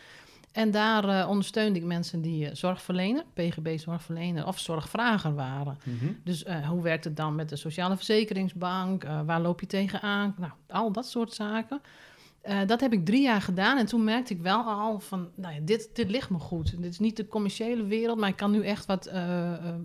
En 0.52 0.70
daar 0.70 1.08
eh, 1.08 1.28
ondersteunde 1.28 1.78
ik 1.78 1.84
mensen 1.84 2.20
die 2.20 2.48
eh, 2.48 2.54
zorgverlener, 2.54 3.24
PGB-zorgverlener 3.34 4.46
of 4.46 4.58
zorgvrager 4.58 5.34
waren. 5.34 5.78
Mhm. 5.84 6.12
Dus 6.24 6.44
eh, 6.44 6.68
hoe 6.68 6.82
werkt 6.82 7.04
het 7.04 7.16
dan 7.16 7.34
met 7.34 7.48
de 7.48 7.56
Sociale 7.56 7.96
Verzekeringsbank? 7.96 9.04
Waar 9.26 9.40
loop 9.40 9.60
je 9.60 9.66
tegenaan? 9.66 10.34
Nou, 10.38 10.52
al 10.68 10.92
dat 10.92 11.06
soort 11.06 11.32
zaken. 11.32 11.80
Dat 12.66 12.80
heb 12.80 12.92
ik 12.92 13.04
drie 13.04 13.22
jaar 13.22 13.40
gedaan 13.40 13.78
en 13.78 13.86
toen 13.86 14.04
merkte 14.04 14.34
ik 14.34 14.40
wel 14.40 14.62
al 14.62 15.00
van, 15.00 15.28
nou 15.34 15.54
ja, 15.54 15.60
dit, 15.62 15.90
dit 15.92 16.10
ligt 16.10 16.30
me 16.30 16.38
goed. 16.38 16.82
Dit 16.82 16.92
is 16.92 16.98
niet 16.98 17.16
de 17.16 17.28
commerciële 17.28 17.84
wereld, 17.84 18.18
maar 18.18 18.28
ik 18.28 18.36
kan 18.36 18.50
nu 18.50 18.64
echt 18.64 18.86
wat 18.86 19.10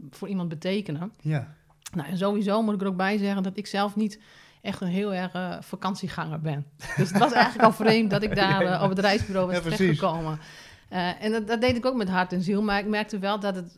voor 0.09 0.27
iemand 0.27 0.49
betekenen. 0.49 1.11
Ja. 1.21 1.55
Nou, 1.93 2.07
en 2.07 2.17
sowieso 2.17 2.61
moet 2.61 2.73
ik 2.73 2.81
er 2.81 2.87
ook 2.87 2.97
bij 2.97 3.17
zeggen 3.17 3.43
dat 3.43 3.57
ik 3.57 3.67
zelf 3.67 3.95
niet 3.95 4.19
echt 4.61 4.81
een 4.81 4.87
heel 4.87 5.13
erg 5.13 5.33
eh, 5.33 5.55
vakantieganger 5.61 6.39
ben. 6.41 6.65
Dus 6.97 7.09
het 7.09 7.17
was 7.17 7.31
eigenlijk 7.31 7.63
al 7.65 7.71
vreemd 7.73 8.09
dat 8.11 8.23
ik 8.23 8.35
daar 8.41 8.63
Ja. 8.63 8.77
eh, 8.77 8.83
op 8.83 8.89
het 8.89 8.99
reisbureau 8.99 9.47
was 9.47 9.55
Ja, 9.55 9.61
terechtgekomen. 9.61 10.39
Eh, 10.89 11.23
en 11.23 11.31
dat, 11.31 11.47
dat 11.47 11.61
deed 11.61 11.75
ik 11.75 11.85
ook 11.85 11.95
met 11.95 12.09
hart 12.09 12.33
en 12.33 12.41
ziel, 12.41 12.61
maar 12.61 12.79
ik 12.79 12.85
merkte 12.87 13.19
wel 13.19 13.39
dat 13.39 13.55
het, 13.55 13.77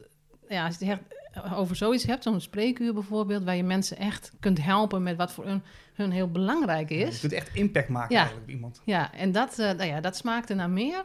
ja, 0.49 0.65
als 0.65 0.77
je 0.77 0.85
het 0.85 0.99
echt 0.99 1.53
over 1.53 1.75
zoiets 1.75 2.03
hebt, 2.05 2.23
zo'n 2.23 2.41
spreekuur 2.41 2.93
bijvoorbeeld, 2.93 3.43
waar 3.43 3.55
je 3.55 3.63
mensen 3.63 3.97
echt 3.97 4.31
kunt 4.39 4.63
helpen 4.63 5.03
met 5.03 5.15
wat 5.17 5.31
voor 5.31 5.45
hun, 5.45 5.63
hun 5.93 6.11
heel 6.11 6.31
belangrijk 6.31 6.89
Je 6.89 6.95
is. 6.95 7.19
kunt 7.19 7.33
echt 7.33 7.55
impact 7.55 7.89
maken 7.89 8.15
Ja. 8.15 8.21
eigenlijk 8.21 8.49
op 8.49 8.53
iemand. 8.55 8.81
Ja, 8.85 9.13
en 9.13 9.31
dat, 9.31 9.57
nou 9.57 9.83
ja, 9.85 10.01
dat 10.01 10.15
smaakte 10.17 10.53
naar 10.53 10.69
meer. 10.69 11.03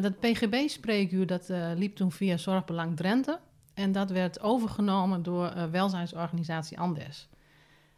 Dat 0.00 0.20
PGB-spreekuur 0.20 1.26
dat 1.26 1.48
liep 1.74 1.96
toen 1.96 2.12
via 2.12 2.36
Zorgbelang 2.36 2.96
Drenthe. 2.96 3.38
En 3.74 3.92
dat 3.92 4.10
werd 4.10 4.40
overgenomen 4.40 5.22
door 5.22 5.52
welzijnsorganisatie 5.70 6.78
Andes. 6.78 7.28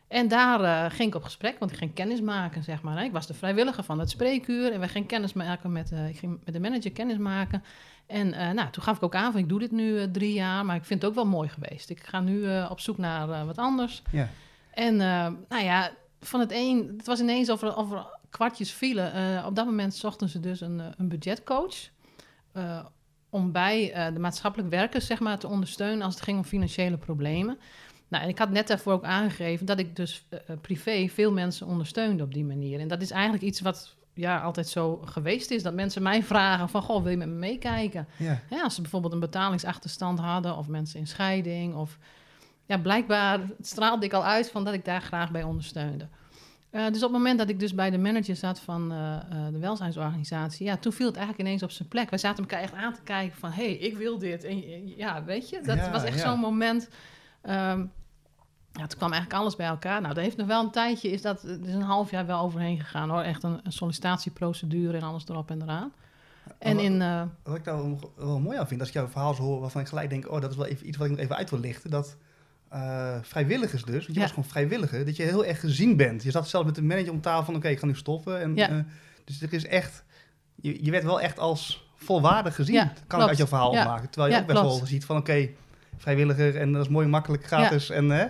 En 0.09 0.29
daar 0.29 0.61
eh, 0.61 0.91
ging 0.95 1.09
ik 1.09 1.15
op 1.15 1.23
gesprek, 1.25 1.59
want 1.59 1.71
ik 1.71 1.77
ging 1.77 1.95
kennis 1.95 2.21
maken, 2.21 2.63
zeg 2.63 2.83
maar. 2.83 2.99
hè. 2.99 3.05
Ik 3.05 3.13
was 3.13 3.27
de 3.27 3.35
vrijwilliger 3.35 3.85
van 3.85 3.99
het 3.99 4.11
spreekuur 4.11 4.73
en 4.73 4.81
we 4.81 4.89
gingen 4.89 5.09
kennis 5.09 5.33
maken 5.33 5.73
met, 5.73 5.93
eh, 5.93 6.09
ik 6.09 6.19
ging 6.19 6.41
met 6.45 6.55
de 6.55 6.61
manager 6.61 6.93
kennis 6.93 7.17
maken. 7.17 7.63
En 8.07 8.33
eh, 8.33 8.51
nou, 8.51 8.71
toen 8.71 8.83
gaf 8.83 8.97
ik 8.97 9.03
ook 9.03 9.15
aan 9.15 9.33
van 9.33 9.41
ik 9.41 9.49
doe 9.49 9.59
dit 9.59 9.71
nu 9.71 10.11
drie 10.11 10.33
jaar, 10.33 10.65
maar 10.65 10.77
ik 10.77 10.85
vind 10.85 11.03
het 11.03 11.11
ook 11.11 11.17
wel 11.17 11.27
mooi 11.27 11.49
geweest. 11.49 11.91
Ik 11.91 12.07
ga 12.07 12.21
nu 12.21 12.63
op 12.69 12.81
zoek 12.81 12.99
naar 12.99 13.47
wat 13.47 13.59
anders. 13.59 14.03
Ja. 14.11 14.29
En 14.71 14.97
nou 15.49 15.65
ja, 15.65 15.91
van 16.21 16.41
het 16.41 16.53
een, 16.53 16.95
het 16.97 17.07
was 17.07 17.21
ineens 17.21 17.51
of 17.51 17.63
er, 17.63 17.77
of 17.77 17.93
er 17.93 18.07
kwartjes 18.31 18.73
vielen. 18.73 19.45
Op 19.45 19.55
dat 19.57 19.67
moment 19.67 19.95
zochten 19.95 20.29
ze 20.29 20.41
dus 20.41 20.61
een, 20.61 20.83
een 20.97 21.09
budgetcoach. 21.09 21.91
om 23.31 23.53
bij 23.53 24.11
de 24.13 24.19
maatschappelijk 24.19 24.71
werkers 24.71 25.07
zeg 25.07 25.21
maar, 25.21 25.39
te 25.39 25.49
ondersteunen 25.49 26.03
als 26.03 26.15
het 26.15 26.23
ging 26.25 26.39
om 26.39 26.45
financiële 26.45 26.97
problemen. 26.97 27.59
Nou, 28.09 28.23
en 28.23 28.29
ik 28.29 28.39
had 28.39 28.51
net 28.51 28.69
daarvoor 28.69 28.93
ook 28.93 29.05
aangegeven 29.05 29.67
dat 29.67 29.79
ik 29.79 29.97
dus 29.97 30.27
eh, 30.29 30.39
eh, 30.47 30.57
privé 30.61 31.09
veel 31.09 31.33
mensen 31.33 31.67
ondersteunde 31.67 32.23
op 32.23 32.35
die 32.35 32.45
manier. 32.45 32.81
En 32.81 32.89
dat 32.89 33.03
is 33.03 33.11
eigenlijk 33.11 33.43
iets 33.43 33.61
wat 33.61 33.95
ja, 34.15 34.41
altijd 34.41 34.69
zo 34.69 34.97
geweest 35.05 35.51
is. 35.51 35.63
Dat 35.63 35.75
mensen 35.75 36.03
mij 36.03 36.23
vragen 36.23 36.69
van, 36.69 36.83
goh, 36.83 37.03
wil 37.03 37.11
je 37.11 37.17
met 37.17 37.29
me 37.29 37.35
meekijken? 37.35 38.09
Ja. 38.17 38.41
Ja, 38.51 38.63
als 38.63 38.75
ze 38.75 38.81
bijvoorbeeld 38.81 39.13
een 39.13 39.21
betalingsachterstand 39.21 40.19
hadden 40.19 40.57
of 40.57 40.69
mensen 40.69 41.01
in 41.01 41.07
scheiding. 41.07 41.75
Of 41.75 41.99
ja, 42.67 42.79
blijkbaar 42.79 43.41
straalde 43.61 44.07
ik 44.07 44.13
al 44.13 44.25
uit 44.25 44.51
van 44.51 44.65
dat 44.65 44.75
ik 44.75 44.85
daar 44.85 45.03
graag 45.03 45.31
bij 45.31 45.43
ondersteunde. 45.43 46.09
Eh, 46.71 46.87
dus 46.87 46.97
op 46.97 47.03
het 47.03 47.19
moment 47.19 47.39
dat 47.39 47.49
ik 47.49 47.61
dus 47.61 47.75
bij 47.75 47.91
de 47.91 47.99
manager 47.99 48.37
zat 48.37 48.61
van 48.61 48.89
de 49.53 49.59
welzijnsorganisatie, 49.59 50.67
ja, 50.67 50.77
toen 50.77 50.93
viel 50.93 51.07
het 51.07 51.17
eigenlijk 51.17 51.47
ineens 51.49 51.63
op 51.63 51.71
zijn 51.71 51.89
plek. 51.89 52.11
Wij 52.11 52.19
zaten 52.19 52.45
elkaar 52.45 52.61
echt 52.61 52.75
aan 52.75 52.95
te 52.95 53.03
kijken 53.03 53.39
van, 53.39 53.51
hé, 53.51 53.65
hey, 53.65 53.75
ik 53.77 53.97
wil 53.97 54.19
dit. 54.19 54.45
En 54.45 54.89
ja, 54.97 55.25
weet 55.25 55.49
je, 55.49 55.61
dat 55.61 55.77
Ja, 55.77 55.91
was 55.91 56.05
echt 56.05 56.19
ja. 56.19 56.31
zo'n 56.31 56.41
moment. 56.41 56.89
Ehm 57.47 57.85
ja, 58.73 58.87
toen 58.87 58.99
kwam 58.99 59.13
eigenlijk 59.13 59.41
alles 59.43 59.57
bij 59.57 59.67
elkaar. 59.67 60.01
Nou, 60.01 60.15
dat 60.15 60.25
heeft 60.25 60.37
nog 60.37 60.47
wel 60.47 60.63
een 60.65 60.71
tijdje, 60.71 61.11
is 61.11 61.23
dat, 61.23 61.45
is 61.45 61.73
een 61.75 61.83
half 61.83 62.11
jaar 62.11 62.27
wel 62.27 62.41
overheen 62.41 62.81
gegaan 62.81 63.11
hoor. 63.11 63.21
Echt 63.23 63.43
een, 63.43 63.61
een 63.63 63.73
sollicitatieprocedure 63.73 64.97
en 64.97 65.03
alles 65.03 65.29
erop 65.29 65.51
en 65.51 65.63
eraan. 65.63 65.93
En 66.59 66.75
wat- 66.75 66.85
in, 66.85 67.03
eh, 67.03 67.23
Wat 67.43 67.57
ik 67.57 67.65
daar 67.65 67.77
wel, 67.77 68.13
wel 68.17 68.41
mooi 68.41 68.59
aan 68.59 68.67
vind, 68.69 68.81
als 68.81 68.89
ik 68.89 68.95
jouw 68.95 69.09
verhaal 69.09 69.35
zo 69.35 69.43
hoor, 69.43 69.61
waarvan 69.61 69.81
ik 69.81 69.87
gelijk 69.89 70.11
denk, 70.11 70.31
oh, 70.31 70.41
dat 70.41 70.51
is 70.51 70.57
wel 70.57 70.67
even 70.67 70.89
iets 70.89 70.97
wat 70.97 71.07
ik 71.07 71.13
nog 71.13 71.21
even 71.23 71.37
uit 71.37 71.51
wil 71.51 71.59
lichten. 71.59 71.91
Dat 71.91 72.17
eh, 72.69 73.17
vrijwilligers 73.23 73.85
dus, 73.85 73.95
want 73.95 74.07
je 74.07 74.13
Ja. 74.15 74.21
was 74.21 74.31
gewoon 74.31 74.49
vrijwilliger, 74.49 75.05
dat 75.05 75.17
je 75.17 75.23
heel 75.23 75.45
erg 75.45 75.61
gezien 75.61 75.97
bent. 75.97 76.23
Je 76.23 76.31
zat 76.31 76.49
zelf 76.49 76.65
met 76.65 76.75
de 76.75 76.83
manager 76.83 77.13
om 77.13 77.21
tafel 77.21 77.45
van, 77.45 77.57
oké, 77.57 77.69
ik 77.69 77.79
ga 77.79 77.87
nu 77.87 77.95
stoppen. 77.95 78.41
En, 78.41 78.55
Ja. 78.57 78.69
eh, 78.69 78.77
dus 79.25 79.43
er 79.43 79.53
is 79.53 79.67
echt, 79.67 80.05
je, 80.55 80.85
je 80.85 80.91
werd 80.91 81.05
wel 81.05 81.21
echt 81.21 81.39
als 81.39 81.89
volwaardig 81.95 82.55
gezien. 82.55 82.75
Ja, 82.75 82.93
kan 83.07 83.21
ik 83.23 83.29
uit 83.29 83.37
jouw 83.39 83.47
verhaal 83.47 83.73
Ja. 83.73 83.81
opmaken. 83.83 84.11
Terwijl 84.11 84.35
je 84.35 84.41
ook 84.41 84.47
best 84.47 84.59
klopt. 84.61 84.77
wel 84.79 84.87
ziet 84.87 85.05
van, 85.05 85.17
oké, 85.17 85.49
vrijwilliger 85.97 86.57
en 86.57 86.73
dat 86.73 86.83
is 86.83 86.89
mooi 86.89 87.07
makkelijk 87.07 87.45
gratis. 87.47 87.91
En, 87.91 88.11
hè, 88.11 88.27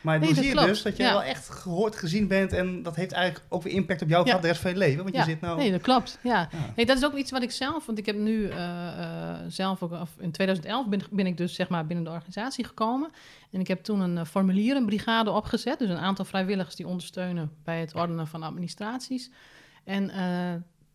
maar 0.00 0.18
Nee, 0.18 0.26
dan 0.26 0.34
dat 0.34 0.44
zie 0.44 0.46
je 0.46 0.52
klopt. 0.52 0.68
dus 0.68 0.82
dat 0.82 0.96
je 0.96 1.02
Ja. 1.02 1.10
wel 1.12 1.22
echt 1.22 1.48
gehoord, 1.50 1.96
gezien 1.96 2.28
bent 2.28 2.52
en 2.52 2.82
dat 2.82 2.96
heeft 2.96 3.12
eigenlijk 3.12 3.44
ook 3.48 3.62
weer 3.62 3.72
impact 3.72 4.02
op 4.02 4.08
jou 4.08 4.20
Ja. 4.20 4.26
gehad 4.26 4.42
de 4.42 4.48
rest 4.48 4.60
van 4.60 4.70
je 4.70 4.76
leven. 4.76 5.02
Want 5.02 5.14
Ja. 5.14 5.20
je 5.24 5.30
zit 5.30 5.40
nou... 5.40 5.58
Nee, 5.58 5.70
dat 5.70 5.80
klopt. 5.80 6.18
Ja. 6.22 6.48
Nee, 6.76 6.86
dat 6.86 6.96
is 6.96 7.04
ook 7.04 7.14
iets 7.14 7.30
wat 7.30 7.42
ik 7.42 7.50
zelf, 7.50 7.86
want 7.86 7.98
ik 7.98 8.06
heb 8.06 8.16
nu 8.16 8.48
eh, 8.48 8.88
eh, 9.02 9.36
zelf 9.48 9.82
ook, 9.82 9.92
of 9.92 10.10
in 10.18 10.30
2011 10.30 10.86
ben, 10.88 11.00
ben 11.10 11.26
ik 11.26 11.36
dus 11.36 11.54
zeg 11.54 11.68
maar 11.68 11.86
binnen 11.86 12.04
de 12.04 12.10
organisatie 12.10 12.64
gekomen. 12.64 13.10
En 13.50 13.60
ik 13.60 13.68
heb 13.68 13.82
toen 13.82 14.00
een 14.00 14.18
eh, 14.18 14.24
formulierenbrigade 14.24 15.30
opgezet, 15.30 15.78
dus 15.78 15.88
een 15.88 15.98
aantal 15.98 16.24
vrijwilligers 16.24 16.76
die 16.76 16.86
ondersteunen 16.86 17.50
bij 17.64 17.80
het 17.80 17.94
ordenen 17.94 18.26
van 18.26 18.42
administraties. 18.42 19.30
En 19.84 20.10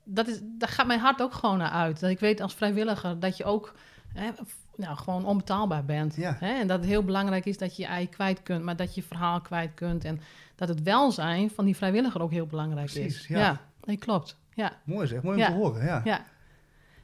dat 0.04 0.28
is, 0.28 0.40
daar 0.44 0.70
gaat 0.70 0.88
mijn 0.88 1.00
hart 1.00 1.22
ook 1.22 1.34
gewoon 1.34 1.58
naar 1.58 1.70
uit. 1.70 2.00
Dat 2.00 2.10
ik 2.10 2.20
weet 2.20 2.42
als 2.42 2.54
vrijwilliger 2.54 3.20
dat 3.20 3.38
je 3.38 3.44
ook 3.44 3.74
hè, 4.16 4.30
nou, 4.76 4.98
gewoon 4.98 5.26
onbetaalbaar 5.26 5.86
bent. 5.86 6.16
Ja. 6.16 6.36
Hè? 6.40 6.60
En 6.60 6.68
dat 6.68 6.80
het 6.80 6.88
heel 6.88 7.04
belangrijk 7.04 7.46
is 7.46 7.58
dat 7.58 7.76
je 7.76 7.82
je 7.84 7.88
ei 7.90 8.10
kwijt 8.10 8.44
kunt, 8.44 8.64
maar 8.64 8.76
dat 8.76 8.96
je 8.96 9.04
verhaal 9.04 9.42
kwijt 9.42 9.72
kunt. 9.74 10.04
En 10.06 10.22
dat 10.56 10.68
het 10.68 10.84
welzijn 10.84 11.50
van 11.50 11.66
die 11.66 11.76
vrijwilliger 11.76 12.22
ook 12.22 12.32
heel 12.32 12.46
belangrijk 12.48 12.92
Precies, 12.92 13.16
is. 13.22 13.28
ja. 13.28 13.62
nee, 13.84 13.98
klopt. 13.98 14.38
Ja. 14.54 14.72
Mooi 14.84 15.08
zeg, 15.08 15.22
mooi 15.22 15.36
om 15.36 15.42
Ja. 15.42 15.48
te 15.48 15.54
horen. 15.54 15.86
Ja. 15.86 16.02
Ja. 16.04 16.22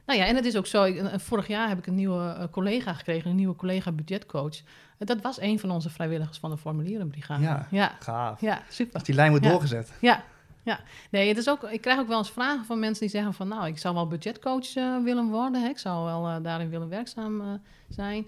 Nou 0.06 0.18
ja, 0.18 0.26
en 0.26 0.36
het 0.36 0.44
is 0.44 0.56
ook 0.56 0.66
zo. 0.66 0.84
ik- 0.84 1.02
vorig 1.20 1.46
jaar 1.46 1.68
heb 1.68 1.78
ik 1.78 1.86
een 1.86 1.94
nieuwe 1.94 2.28
eh, 2.38 2.44
collega 2.50 2.92
gekregen, 2.94 3.30
een 3.30 3.36
nieuwe 3.36 3.56
collega 3.56 3.92
budgetcoach. 3.92 4.56
Eh, 4.98 5.06
dat 5.06 5.20
was 5.22 5.40
een 5.40 5.58
van 5.58 5.70
onze 5.70 5.90
vrijwilligers 5.90 6.38
van 6.38 6.50
de 6.50 6.56
formulierenbrigade. 6.56 7.42
Ja. 7.42 7.66
ja, 7.70 7.92
Gaaf. 8.00 8.40
ja, 8.40 8.62
super. 8.68 8.94
Als 8.94 9.02
die 9.02 9.14
lijn 9.14 9.30
wordt 9.30 9.44
Ja. 9.44 9.50
doorgezet. 9.50 9.92
Ja, 10.00 10.22
ja. 10.62 10.80
Nee, 11.10 11.28
het 11.28 11.36
is 11.36 11.48
ook, 11.48 11.62
ik 11.62 11.80
krijg 11.80 11.98
ook 11.98 12.08
wel 12.08 12.18
eens 12.18 12.30
vragen 12.30 12.64
van 12.64 12.78
mensen 12.78 13.00
die 13.00 13.10
zeggen 13.10 13.34
van... 13.34 13.48
nou, 13.48 13.66
ik 13.66 13.78
zou 13.78 13.94
wel 13.94 14.06
budgetcoach 14.06 14.74
eh, 14.74 14.96
willen 15.02 15.28
worden. 15.28 15.62
Hè? 15.62 15.68
Ik 15.68 15.78
zou 15.78 16.04
wel 16.04 16.26
eh, 16.28 16.36
daarin 16.42 16.68
willen 16.70 16.88
werkzaam 16.88 17.40
eh, 17.40 17.46
zijn. 17.88 18.26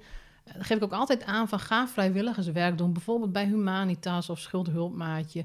Dan 0.54 0.64
geef 0.64 0.76
ik 0.76 0.82
ook 0.82 0.92
altijd 0.92 1.24
aan 1.24 1.48
van 1.48 1.60
ga 1.60 1.88
vrijwilligerswerk 1.88 2.78
doen. 2.78 2.92
Bijvoorbeeld 2.92 3.32
bij 3.32 3.44
Humanitas 3.46 4.30
of 4.30 4.38
Schuldhulpmaatje. 4.38 5.44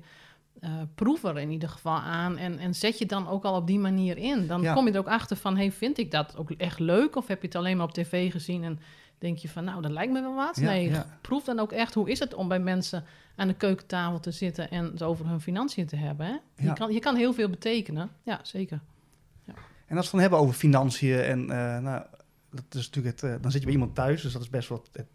Proef 0.95 1.23
er 1.23 1.37
in 1.37 1.49
ieder 1.49 1.69
geval 1.69 1.97
aan 1.97 2.37
en, 2.37 2.57
en 2.59 2.75
zet 2.75 2.97
je 2.97 3.05
dan 3.05 3.27
ook 3.27 3.43
al 3.43 3.55
op 3.55 3.67
die 3.67 3.79
manier 3.79 4.17
in. 4.17 4.47
Dan 4.47 4.61
Ja. 4.61 4.73
kom 4.73 4.85
je 4.87 4.91
er 4.93 4.99
ook 4.99 5.07
achter 5.07 5.37
van, 5.37 5.57
hey, 5.57 5.71
vind 5.71 5.97
ik 5.97 6.11
dat 6.11 6.37
ook 6.37 6.51
echt 6.51 6.79
leuk? 6.79 7.15
Of 7.15 7.27
heb 7.27 7.41
je 7.41 7.47
het 7.47 7.55
alleen 7.55 7.77
maar 7.77 7.85
op 7.85 7.93
tv 7.93 8.31
gezien 8.31 8.63
en 8.63 8.79
denk 9.17 9.37
je 9.37 9.49
van, 9.49 9.63
nou, 9.63 9.81
dat 9.81 9.91
lijkt 9.91 10.13
me 10.13 10.21
wel 10.21 10.35
wat? 10.35 10.55
Ja, 10.55 10.65
nee, 10.65 10.89
ja. 10.89 11.05
proef 11.21 11.43
dan 11.43 11.59
ook 11.59 11.71
echt, 11.71 11.93
hoe 11.93 12.09
is 12.09 12.19
het 12.19 12.33
om 12.33 12.47
bij 12.47 12.59
mensen 12.59 13.03
aan 13.39 13.47
de 13.47 13.53
keukentafel 13.53 14.19
te 14.19 14.31
zitten 14.31 14.69
en 14.69 14.83
het 14.85 15.03
over 15.03 15.27
hun 15.27 15.41
financiën 15.41 15.85
te 15.87 15.95
hebben? 15.95 16.25
Hè? 16.25 16.31
Ja. 16.31 16.41
Je, 16.55 16.73
kan, 16.73 16.91
je 16.93 16.99
kan 16.99 17.15
heel 17.15 17.33
veel 17.33 17.49
betekenen. 17.49 18.09
Ja, 18.23 18.39
zeker. 18.43 18.79
En 19.87 19.97
als 19.97 20.11
we 20.11 20.11
het 20.11 20.11
dan 20.11 20.19
hebben 20.19 20.39
over 20.39 20.53
financiën 20.53 21.19
en 21.19 21.41
eh, 21.41 21.77
nou, 21.83 22.03
dat 22.51 22.63
is 22.69 22.85
natuurlijk 22.89 23.21
het, 23.21 23.31
eh, 23.31 23.35
dan 23.41 23.51
zit 23.51 23.59
je 23.59 23.65
bij 23.65 23.75
iemand 23.75 23.95
thuis, 23.95 24.21
dus 24.21 24.33
dat 24.33 24.41
is 24.41 24.49
best 24.49 24.69
wel 24.69 24.83
het, 24.91 25.05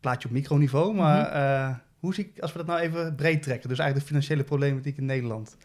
plaatje 0.00 0.28
op 0.28 0.34
microniveau. 0.34 0.94
Maar 0.94 1.26
Mhm. 1.26 1.36
eh, 1.36 1.76
hoe 1.98 2.14
zie 2.14 2.24
ik, 2.34 2.40
als 2.40 2.52
we 2.52 2.58
dat 2.58 2.66
nou 2.66 2.80
even 2.80 3.14
breed 3.14 3.42
trekken, 3.42 3.68
dus 3.68 3.78
eigenlijk 3.78 4.08
de 4.08 4.14
financiële 4.14 4.44
problematiek 4.48 4.96
in 4.96 5.04
Nederland. 5.04 5.56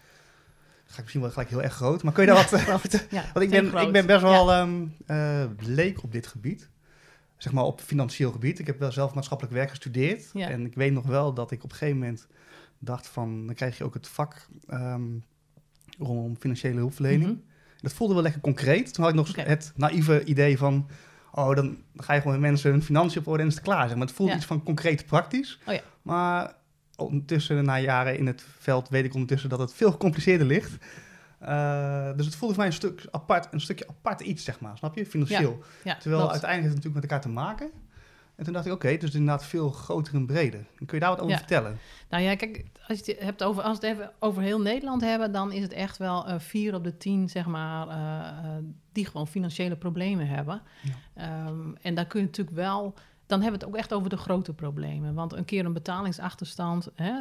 Ga 0.86 0.94
ik 0.94 1.00
misschien 1.02 1.22
wel 1.22 1.30
gelijk 1.30 1.50
heel 1.50 1.62
erg 1.64 1.74
groot, 1.74 2.04
maar 2.04 2.14
kun 2.14 2.24
je 2.26 2.32
daar 2.32 2.42
wat 2.50 2.60
eh, 2.60 2.74
over 2.74 3.06
Ja, 3.10 3.24
Want 3.34 3.46
ik 3.46 3.52
ben, 3.52 3.68
groot. 3.70 3.86
ik 3.86 3.92
ben 3.92 4.06
best 4.06 4.22
Ja. 4.22 4.28
wel 4.30 4.52
ehm 4.52 4.86
eh, 5.06 5.44
leek 5.60 6.04
op 6.04 6.12
dit 6.12 6.28
gebied. 6.28 6.70
Zeg 7.38 7.54
maar 7.54 7.64
op 7.64 7.82
financieel 7.82 8.32
gebied. 8.32 8.60
Ik 8.60 8.68
heb 8.68 8.80
wel 8.80 8.92
zelf 8.92 9.14
maatschappelijk 9.14 9.56
werk 9.56 9.70
gestudeerd. 9.70 10.30
Ja. 10.34 10.50
En 10.50 10.66
ik 10.66 10.76
weet 10.76 10.92
nog 10.92 11.06
wel 11.06 11.34
dat 11.34 11.52
ik 11.52 11.64
op 11.64 11.72
een 11.72 11.78
gegeven 11.78 12.00
moment 12.00 12.28
dacht 12.80 13.08
van... 13.08 13.46
dan 13.46 13.56
krijg 13.56 13.78
je 13.78 13.84
ook 13.84 13.94
het 13.94 14.08
vak 14.08 14.48
ehm, 14.68 15.04
rondom 15.98 16.36
financiële 16.40 16.76
hulpverlening. 16.76 17.24
Mhm. 17.30 17.40
Dat 17.82 17.94
voelde 17.94 18.14
wel 18.14 18.24
lekker 18.24 18.42
concreet. 18.42 18.94
Toen 18.94 19.04
had 19.04 19.14
ik 19.14 19.20
nog 19.20 19.36
het 19.36 19.72
naïeve 19.76 20.24
idee 20.24 20.58
van... 20.58 20.90
oh, 21.32 21.56
dan 21.56 21.78
ga 21.96 22.14
je 22.14 22.22
gewoon 22.22 22.40
met 22.40 22.50
mensen 22.50 22.72
hun 22.72 22.84
financiën 22.84 23.20
op 23.22 23.28
orde 23.28 23.42
en 23.44 23.50
is 23.50 23.56
het 23.56 23.64
klaar. 23.64 23.88
Zeg 23.88 23.98
maar 23.98 24.08
het 24.08 24.16
voelde 24.16 24.32
Ja. 24.32 24.38
iets 24.38 24.48
van 24.48 24.64
concreet 24.64 25.06
praktisch. 25.06 25.60
Oh 25.66 25.74
ja. 25.74 25.82
Maar 26.02 26.56
ondertussen, 26.96 27.66
na 27.66 27.80
jaren 27.80 28.18
in 28.18 28.28
het 28.28 28.46
veld, 28.58 28.90
weet 28.90 29.06
ik 29.06 29.14
ondertussen 29.14 29.50
dat 29.50 29.60
het 29.60 29.74
veel 29.74 29.92
gecompliceerder 29.92 30.48
ligt. 30.48 30.78
Eh, 31.46 32.10
dus 32.16 32.26
het 32.26 32.36
voelde 32.36 32.54
voor 32.54 32.64
mij 32.64 32.66
een, 32.72 32.78
stuk 32.78 33.06
apart, 33.12 33.48
een 33.54 33.62
stukje 33.62 33.88
apart 33.88 34.22
iets, 34.22 34.44
zeg 34.44 34.60
maar. 34.60 34.78
Snap 34.78 34.96
je? 34.96 35.06
Financieel. 35.06 35.64
Ja, 35.84 35.96
Terwijl 35.98 36.32
uiteindelijk 36.32 36.74
heeft 36.74 36.76
het 36.76 36.76
natuurlijk 36.76 36.94
met 36.94 37.04
elkaar 37.04 37.22
te 37.22 37.30
maken. 37.30 37.72
En 38.36 38.44
toen 38.44 38.54
dacht 38.54 38.66
ik, 38.66 38.72
oké, 38.72 38.88
het 38.88 39.04
is 39.04 39.14
inderdaad 39.14 39.46
veel 39.46 39.70
groter 39.70 40.14
en 40.14 40.26
breder. 40.26 40.66
Kun 40.76 40.88
je 40.92 41.00
daar 41.00 41.10
wat 41.10 41.20
over 41.20 41.32
Ja. 41.32 41.38
vertellen? 41.38 41.78
Nou 42.10 42.24
ja, 42.24 42.36
kijk, 42.36 42.66
als 42.88 43.00
je 43.00 43.12
het 43.12 43.22
hebt 43.22 43.44
over, 43.44 43.64
als 43.64 43.80
we 43.80 43.88
het 43.88 43.96
even 43.96 44.12
over 44.20 44.42
heel 44.42 44.62
Nederland 44.62 45.02
hebben, 45.02 45.32
dan 45.32 45.52
is 45.52 45.62
het 45.62 45.74
echt 45.74 45.98
wel 45.98 46.28
eh, 46.28 46.40
vier 46.40 46.74
op 46.74 46.84
de 46.84 46.98
tien, 46.98 47.30
zeg 47.30 47.46
maar, 47.46 47.88
eh, 47.88 48.58
die 48.92 49.06
gewoon 49.06 49.28
financiële 49.28 49.76
problemen 49.76 50.28
hebben. 50.28 50.62
Ehm, 51.14 51.74
en 51.82 51.96
daar 51.96 52.06
kun 52.06 52.20
je 52.20 52.26
natuurlijk 52.26 52.56
wel, 52.56 52.94
dan 53.26 53.42
hebben 53.42 53.60
we 53.60 53.66
het 53.66 53.76
ook 53.76 53.80
echt 53.80 53.94
over 53.94 54.10
de 54.10 54.18
grote 54.18 54.54
problemen. 54.54 55.14
Want 55.14 55.34
een 55.34 55.46
keer 55.46 55.66
een 55.66 55.74
betalingsachterstand, 55.74 56.90
hè, 56.96 57.14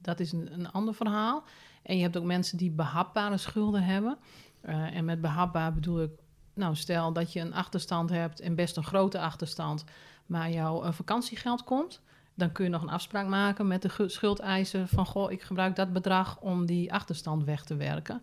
dat 0.00 0.20
is 0.20 0.32
een, 0.32 0.52
een 0.52 0.70
ander 0.70 0.94
verhaal. 0.94 1.44
En 1.82 1.96
je 1.96 2.02
hebt 2.02 2.16
ook 2.16 2.24
mensen 2.24 2.58
die 2.58 2.70
behapbare 2.70 3.36
schulden 3.36 3.82
hebben. 3.82 4.18
Eh, 4.60 4.96
en 4.96 5.04
met 5.04 5.20
behapbaar 5.20 5.72
bedoel 5.72 6.02
ik, 6.02 6.10
nou 6.54 6.74
stel 6.74 7.12
dat 7.12 7.32
je 7.32 7.40
een 7.40 7.54
achterstand 7.54 8.10
hebt 8.10 8.40
en 8.40 8.54
best 8.54 8.76
een 8.76 8.84
grote 8.84 9.20
achterstand, 9.20 9.84
maar 10.26 10.50
jouw 10.50 10.82
eh, 10.82 10.92
vakantiegeld 10.92 11.64
komt. 11.64 12.00
Dan 12.34 12.52
kun 12.52 12.64
je 12.64 12.70
nog 12.70 12.82
een 12.82 12.88
afspraak 12.88 13.26
maken 13.26 13.66
met 13.66 13.82
de 13.82 14.08
schuldeiser 14.08 14.86
van... 14.88 15.06
goh, 15.06 15.32
ik 15.32 15.42
gebruik 15.42 15.76
dat 15.76 15.92
bedrag 15.92 16.40
om 16.40 16.66
die 16.66 16.92
achterstand 16.92 17.44
weg 17.44 17.64
te 17.64 17.76
werken. 17.76 18.22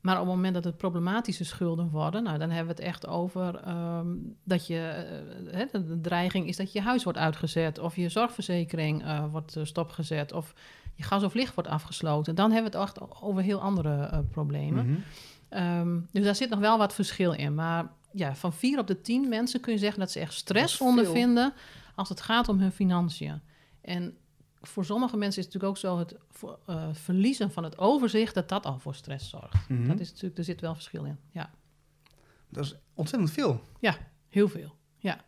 Maar 0.00 0.20
op 0.20 0.26
het 0.26 0.34
moment 0.34 0.54
dat 0.54 0.64
het 0.64 0.76
problematische 0.76 1.44
schulden 1.44 1.90
worden... 1.90 2.22
Nou, 2.22 2.38
dan 2.38 2.50
hebben 2.50 2.76
we 2.76 2.82
het 2.82 2.90
echt 2.90 3.06
over 3.06 3.56
ehm, 3.56 4.06
dat 4.44 4.66
je... 4.66 4.88
eh, 5.52 5.66
de, 5.72 6.00
dreiging 6.00 6.48
is 6.48 6.56
dat 6.56 6.72
je 6.72 6.80
huis 6.80 7.04
wordt 7.04 7.18
uitgezet... 7.18 7.78
of 7.78 7.96
je 7.96 8.08
zorgverzekering 8.08 9.04
wordt 9.30 9.56
stopgezet... 9.62 10.32
of 10.32 10.54
je 10.96 11.02
gas 11.02 11.22
of 11.22 11.34
licht 11.34 11.54
wordt 11.54 11.70
afgesloten. 11.70 12.34
Dan 12.34 12.52
hebben 12.52 12.72
we 12.72 12.78
het 12.78 12.88
echt 12.88 13.22
over 13.22 13.42
heel 13.42 13.60
andere 13.60 14.04
eh, 14.04 14.18
problemen. 14.30 14.90
Mhm. 14.90 15.00
Ehm, 15.48 15.98
dus 16.12 16.24
daar 16.24 16.34
zit 16.34 16.50
nog 16.50 16.58
wel 16.58 16.78
wat 16.78 16.94
verschil 16.94 17.32
in. 17.32 17.54
Maar 17.54 17.90
ja, 18.12 18.34
van 18.34 18.52
vier 18.52 18.78
op 18.78 18.86
de 18.86 19.00
tien 19.00 19.28
mensen 19.28 19.60
kun 19.60 19.72
je 19.72 19.78
zeggen 19.78 19.98
dat 20.00 20.10
ze 20.10 20.20
echt 20.20 20.32
stress 20.34 20.80
ondervinden 20.80 21.52
als 21.94 22.08
het 22.08 22.20
gaat 22.20 22.48
om 22.48 22.58
hun 22.58 22.72
financiën. 22.72 23.40
En 23.80 24.16
voor 24.60 24.84
sommige 24.84 25.16
mensen 25.16 25.42
is 25.42 25.44
het 25.44 25.54
natuurlijk 25.54 25.84
ook 25.84 25.90
zo 25.90 25.98
het 25.98 26.16
eh, 26.66 26.88
verliezen 26.92 27.50
van 27.50 27.64
het 27.64 27.78
overzicht, 27.78 28.34
dat 28.34 28.48
dat 28.48 28.66
al 28.66 28.78
voor 28.78 28.94
stress 28.94 29.28
zorgt. 29.30 29.68
Mhm. 29.68 29.86
Dat 29.86 30.00
is 30.00 30.08
natuurlijk, 30.10 30.38
er 30.38 30.44
zit 30.44 30.60
wel 30.60 30.74
verschil 30.74 31.04
in. 31.04 31.18
Ja, 31.30 31.50
Dat 32.50 32.64
is 32.64 32.74
ontzettend 32.94 33.30
veel. 33.30 33.60
heel 34.28 34.48
veel. 34.48 34.74
Ja. 34.98 35.24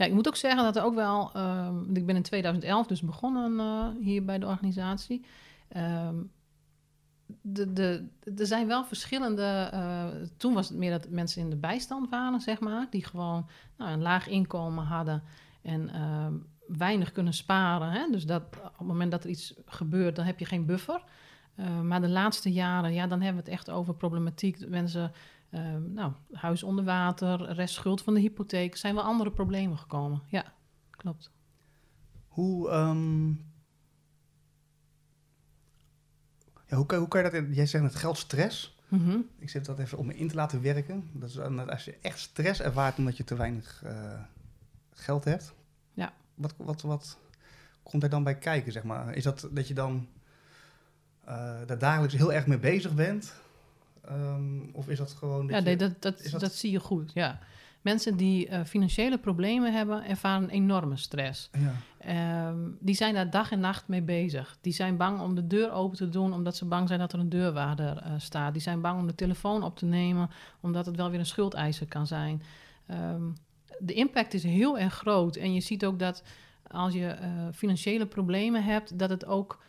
Ja, 0.00 0.06
ik 0.06 0.12
moet 0.12 0.28
ook 0.28 0.36
zeggen 0.36 0.64
dat 0.64 0.76
er 0.76 0.82
ook 0.82 0.94
wel, 0.94 1.30
want 1.84 1.96
ik 1.96 2.06
ben 2.06 2.16
in 2.16 2.22
2011 2.22 2.86
dus 2.86 3.00
begonnen 3.00 3.58
eh, 3.60 4.04
hier 4.04 4.24
bij 4.24 4.38
de 4.38 4.46
organisatie. 4.46 5.24
Ehm, 5.68 6.14
de, 7.42 7.72
de, 7.72 8.08
er 8.36 8.46
zijn 8.46 8.66
wel 8.66 8.84
verschillende. 8.84 9.68
eh, 9.72 10.06
toen 10.36 10.54
was 10.54 10.68
het 10.68 10.78
meer 10.78 10.90
dat 10.90 11.08
mensen 11.08 11.42
in 11.42 11.50
de 11.50 11.56
bijstand 11.56 12.10
waren, 12.10 12.40
zeg 12.40 12.60
maar, 12.60 12.86
die 12.90 13.04
gewoon 13.04 13.46
nou, 13.76 13.90
een 13.90 14.02
laag 14.02 14.28
inkomen 14.28 14.84
hadden 14.84 15.22
en 15.62 15.88
ehm, 15.88 16.34
weinig 16.66 17.12
kunnen 17.12 17.34
sparen. 17.34 17.90
Hè? 17.90 18.10
Dus 18.10 18.26
dat 18.26 18.42
op 18.42 18.78
het 18.78 18.86
moment 18.86 19.10
dat 19.10 19.24
er 19.24 19.30
iets 19.30 19.54
gebeurt, 19.66 20.16
dan 20.16 20.24
heb 20.24 20.38
je 20.38 20.44
geen 20.44 20.66
buffer. 20.66 21.02
Maar 21.82 22.00
de 22.00 22.08
laatste 22.08 22.52
jaren, 22.52 22.92
ja, 22.92 23.06
dan 23.06 23.20
hebben 23.20 23.44
we 23.44 23.50
het 23.50 23.58
echt 23.58 23.70
over 23.70 23.94
problematiek. 23.94 24.68
Mensen, 24.68 25.12
ehm, 25.50 25.92
nou, 25.92 26.12
huis 26.32 26.62
onder 26.62 26.84
water, 26.84 27.52
restschuld 27.52 28.02
van 28.02 28.14
de 28.14 28.20
hypotheek, 28.20 28.76
zijn 28.76 28.94
wel 28.94 29.04
andere 29.04 29.30
problemen 29.30 29.78
gekomen. 29.78 30.22
Ja, 30.26 30.52
klopt. 30.90 31.30
Hoe, 32.28 32.70
ehm, 32.70 33.28
ja, 36.66 36.76
hoe, 36.76 36.86
kan, 36.86 36.98
hoe 36.98 37.08
kan 37.08 37.24
je 37.24 37.30
dat... 37.30 37.56
Jij 37.56 37.66
zegt 37.66 37.84
het 37.84 37.94
geldstress. 37.94 38.78
Mhm. 38.88 39.18
Ik 39.38 39.50
zet 39.50 39.64
dat 39.64 39.78
even 39.78 39.98
om 39.98 40.06
me 40.06 40.16
in 40.16 40.28
te 40.28 40.34
laten 40.34 40.62
werken. 40.62 41.10
Dat 41.12 41.28
is 41.28 41.34
dan 41.34 41.70
als 41.70 41.84
je 41.84 41.98
echt 42.00 42.18
stress 42.18 42.60
ervaart 42.60 42.98
omdat 42.98 43.16
je 43.16 43.24
te 43.24 43.36
weinig 43.36 43.82
eh, 43.84 44.20
geld 44.92 45.24
hebt. 45.24 45.54
Ja. 45.92 46.12
Wat, 46.34 46.54
wat, 46.56 46.82
wat 46.82 47.18
komt 47.82 48.02
er 48.02 48.08
dan 48.08 48.24
bij 48.24 48.38
kijken, 48.38 48.72
zeg 48.72 48.82
maar? 48.82 49.14
Is 49.14 49.22
dat 49.22 49.48
dat 49.50 49.68
je 49.68 49.74
dan 49.74 50.08
eh, 51.24 51.58
daar 51.66 51.78
dagelijks 51.78 52.14
heel 52.14 52.32
erg 52.32 52.46
mee 52.46 52.58
bezig 52.58 52.94
bent? 52.94 53.34
Ehm, 54.04 54.60
of 54.72 54.88
is 54.88 54.98
dat 54.98 55.12
gewoon... 55.12 55.46
Ja, 55.48 55.56
je- 55.56 55.62
nee, 55.62 55.76
dat, 55.76 56.02
dat, 56.02 56.28
dat... 56.30 56.40
dat- 56.40 56.54
zie 56.54 56.70
je 56.70 56.80
goed, 56.80 57.10
ja. 57.14 57.38
Mensen 57.80 58.16
die 58.16 58.48
eh, 58.48 58.64
financiële 58.64 59.18
problemen 59.18 59.72
hebben, 59.72 60.04
ervaren 60.04 60.48
enorme 60.48 60.96
stress. 60.96 61.50
Ja, 61.58 61.72
Ehm, 61.98 62.58
die 62.78 62.94
zijn 62.94 63.14
daar 63.14 63.30
dag 63.30 63.50
en 63.50 63.60
nacht 63.60 63.88
mee 63.88 64.02
bezig. 64.02 64.58
Die 64.60 64.72
zijn 64.72 64.96
bang 64.96 65.20
om 65.20 65.34
de 65.34 65.46
deur 65.46 65.70
open 65.72 65.96
te 65.96 66.08
doen, 66.08 66.32
omdat 66.32 66.56
ze 66.56 66.64
bang 66.64 66.88
zijn 66.88 67.00
dat 67.00 67.12
er 67.12 67.18
een 67.18 67.28
deurwaarder 67.28 67.96
eh, 67.96 68.12
staat. 68.18 68.52
Die 68.52 68.62
zijn 68.62 68.80
bang 68.80 69.00
om 69.00 69.06
de 69.06 69.14
telefoon 69.14 69.62
op 69.62 69.76
te 69.78 69.84
nemen, 69.84 70.30
omdat 70.60 70.86
het 70.86 70.96
wel 70.96 71.10
weer 71.10 71.18
een 71.18 71.26
schuldeiser 71.26 71.86
kan 71.88 72.06
zijn. 72.06 72.42
Ehm, 72.86 73.22
de 73.78 73.92
impact 73.92 74.34
is 74.34 74.42
heel 74.42 74.78
erg 74.78 74.94
groot. 74.94 75.36
En 75.36 75.54
je 75.54 75.60
ziet 75.60 75.84
ook 75.84 75.98
dat 75.98 76.22
als 76.70 76.92
je 76.94 77.06
eh, 77.06 77.28
financiële 77.54 78.06
problemen 78.06 78.64
hebt, 78.64 78.98
dat 78.98 79.10
het 79.10 79.24
ook 79.26 79.62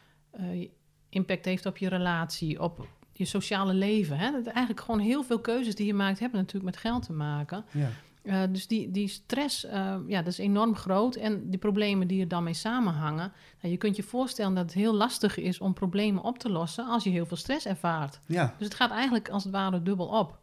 impact 1.09 1.45
heeft 1.45 1.65
op 1.65 1.77
je 1.77 1.87
relatie, 1.89 2.61
op 2.61 2.87
je 3.23 3.29
sociale 3.29 3.73
leven. 3.73 4.17
Hè? 4.17 4.31
Dat 4.31 4.45
eigenlijk 4.45 4.85
gewoon 4.85 4.99
heel 4.99 5.23
veel 5.23 5.39
keuzes 5.39 5.75
die 5.75 5.85
je 5.85 5.93
maakt, 5.93 6.19
hebben 6.19 6.39
natuurlijk 6.39 6.65
met 6.65 6.81
geld 6.81 7.05
te 7.05 7.13
maken. 7.13 7.65
ja. 7.71 7.89
Uh, 8.23 8.41
dus 8.49 8.67
die, 8.67 8.91
die 8.91 9.07
stress, 9.07 9.65
uh, 9.65 9.95
ja, 10.07 10.21
dat 10.21 10.27
is 10.27 10.37
enorm 10.37 10.75
groot. 10.75 11.15
En 11.15 11.49
die 11.49 11.59
problemen 11.59 12.07
die 12.07 12.21
er 12.21 12.27
dan 12.27 12.43
mee 12.43 12.53
samenhangen. 12.53 13.31
Nou, 13.61 13.73
je 13.73 13.77
kunt 13.77 13.95
je 13.95 14.03
voorstellen 14.03 14.55
dat 14.55 14.63
het 14.63 14.73
heel 14.73 14.93
lastig 14.93 15.37
is 15.37 15.59
om 15.59 15.73
problemen 15.73 16.23
op 16.23 16.39
te 16.39 16.49
lossen 16.49 16.85
als 16.85 17.03
je 17.03 17.09
heel 17.09 17.25
veel 17.25 17.37
stress 17.37 17.65
ervaart. 17.65 18.19
ja. 18.25 18.55
Dus 18.57 18.67
het 18.67 18.75
gaat 18.75 18.91
eigenlijk 18.91 19.29
als 19.29 19.43
het 19.43 19.53
ware 19.53 19.81
dubbel 19.81 20.07
op. 20.07 20.39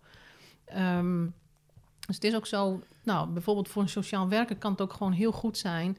Um, 0.76 1.34
dus 2.08 2.16
het 2.16 2.24
is 2.24 2.34
ook 2.34 2.46
zo, 2.46 2.82
nou, 3.02 3.28
bijvoorbeeld 3.28 3.68
voor 3.68 3.82
een 3.82 3.88
sociaal 3.88 4.28
werker 4.28 4.56
kan 4.56 4.70
het 4.70 4.80
ook 4.80 4.92
gewoon 4.92 5.12
heel 5.12 5.32
goed 5.32 5.58
zijn 5.58 5.98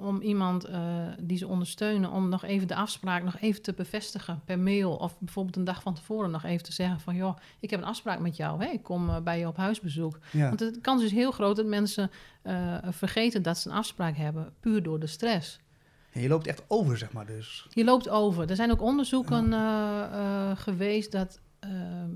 om 0.00 0.20
iemand 0.20 0.68
uh, 0.68 1.06
die 1.20 1.38
ze 1.38 1.46
ondersteunen, 1.46 2.10
om 2.10 2.28
nog 2.28 2.44
even 2.44 2.68
de 2.68 2.74
afspraak 2.74 3.22
nog 3.22 3.38
even 3.40 3.62
te 3.62 3.72
bevestigen 3.72 4.40
per 4.44 4.58
mail. 4.58 4.96
Of 4.96 5.18
bijvoorbeeld 5.18 5.56
een 5.56 5.64
dag 5.64 5.82
van 5.82 5.94
tevoren 5.94 6.30
nog 6.30 6.44
even 6.44 6.64
te 6.64 6.72
zeggen 6.72 7.00
van, 7.00 7.14
joh, 7.14 7.36
ik 7.60 7.70
heb 7.70 7.80
een 7.80 7.86
afspraak 7.86 8.18
met 8.18 8.36
jou, 8.36 8.64
hè? 8.64 8.70
ik 8.70 8.82
kom 8.82 9.08
uh, 9.08 9.20
bij 9.20 9.38
je 9.38 9.46
op 9.46 9.56
huisbezoek. 9.56 10.18
Ja. 10.32 10.46
Want 10.46 10.58
de 10.58 10.78
kans 10.80 11.02
is 11.02 11.10
heel 11.10 11.30
groot 11.30 11.56
dat 11.56 11.66
mensen 11.66 12.10
uh, 12.42 12.76
vergeten 12.90 13.42
dat 13.42 13.58
ze 13.58 13.68
een 13.68 13.76
afspraak 13.76 14.16
hebben, 14.16 14.52
puur 14.60 14.82
door 14.82 15.00
de 15.00 15.06
stress. 15.06 15.60
Ja, 16.12 16.20
je 16.20 16.28
loopt 16.28 16.46
echt 16.46 16.62
over, 16.66 16.98
zeg 16.98 17.12
maar 17.12 17.26
dus. 17.26 17.66
Je 17.70 17.84
loopt 17.84 18.08
over. 18.08 18.50
Er 18.50 18.56
zijn 18.56 18.70
ook 18.70 18.82
onderzoeken 18.82 19.50
ja. 19.50 20.54
geweest 20.54 21.12
dat 21.12 21.40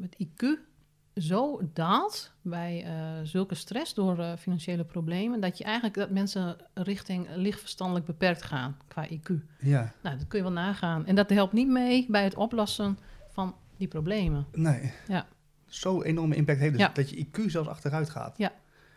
het 0.00 0.16
IQ 0.24 0.69
zo 1.16 1.60
daalt 1.72 2.32
bij 2.42 2.84
uh, 2.86 2.92
zulke 3.22 3.54
stress 3.54 3.94
door 3.94 4.18
uh, 4.18 4.32
financiële 4.38 4.84
problemen, 4.84 5.40
dat 5.40 5.58
je 5.58 5.64
eigenlijk 5.64 5.94
dat 5.94 6.10
mensen 6.10 6.56
richting 6.74 7.26
lichtverstandelijk 7.34 8.06
beperkt 8.06 8.42
gaan 8.42 8.76
qua 8.88 9.06
IQ. 9.08 9.32
Ja. 9.58 9.92
Nou, 10.02 10.16
dat 10.18 10.26
kun 10.28 10.38
je 10.38 10.44
wel 10.44 10.52
nagaan. 10.52 11.06
En 11.06 11.14
dat 11.14 11.30
helpt 11.30 11.52
niet 11.52 11.68
mee 11.68 12.06
bij 12.08 12.24
het 12.24 12.34
oplossen 12.34 12.98
van 13.30 13.54
die 13.76 13.88
problemen. 13.88 14.46
Nee. 14.52 14.92
Ja. 15.08 15.26
Zo 15.66 16.02
enorme 16.02 16.34
impact 16.34 16.58
heeft 16.58 16.72
dus 16.72 16.80
Ja. 16.82 16.90
dat 16.94 17.10
je 17.10 17.26
IQ 17.26 17.40
zelfs 17.46 17.68
achteruit 17.68 18.10
gaat. 18.10 18.38
Ja. 18.38 18.48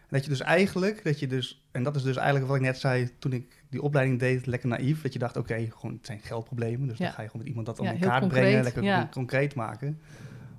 En 0.01 0.19
dat 0.19 0.23
je 0.23 0.29
dus 0.29 0.41
eigenlijk, 0.41 1.03
dat 1.03 1.19
je 1.19 1.27
dus, 1.27 1.65
en 1.71 1.83
dat 1.83 1.95
is 1.95 2.03
dus 2.03 2.15
eigenlijk 2.15 2.47
wat 2.47 2.55
ik 2.55 2.61
net 2.61 2.77
zei 2.79 3.09
toen 3.19 3.33
ik 3.33 3.63
die 3.69 3.81
opleiding 3.81 4.19
deed, 4.19 4.45
lekker 4.45 4.69
naïef, 4.69 5.01
dat 5.01 5.13
je 5.13 5.19
dacht, 5.19 5.37
oké, 5.37 5.67
gewoon 5.71 5.95
het 5.95 6.05
zijn 6.05 6.19
geldproblemen, 6.19 6.87
dus 6.87 6.97
Ja. 6.97 7.05
dan 7.05 7.13
ga 7.13 7.21
je 7.21 7.27
gewoon 7.27 7.41
met 7.45 7.55
iemand 7.55 7.65
dat 7.77 7.77
Ja, 7.85 8.07
kaart 8.07 8.19
concreet, 8.19 8.41
brengen, 8.41 8.63
lekker 8.63 9.09
concreet 9.09 9.55
maken. 9.55 9.99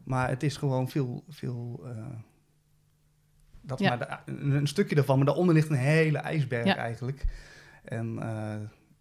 Maar 0.05 0.29
het 0.29 0.43
is 0.43 0.57
gewoon 0.57 0.89
veel, 0.89 1.25
veel 1.29 1.81
uh, 1.85 2.07
dat 3.61 3.79
Ja. 3.79 3.89
maar 3.97 4.23
de- 4.27 4.33
een, 4.55 4.67
stukje 4.67 4.95
daarvan, 4.95 5.17
maar 5.17 5.27
daaronder 5.27 5.55
ligt 5.55 5.69
een 5.69 5.77
hele 5.77 6.19
ijsberg 6.19 6.65
Ja. 6.65 6.77
eigenlijk. 6.77 7.25
En 7.85 8.15
uh, 8.17 8.55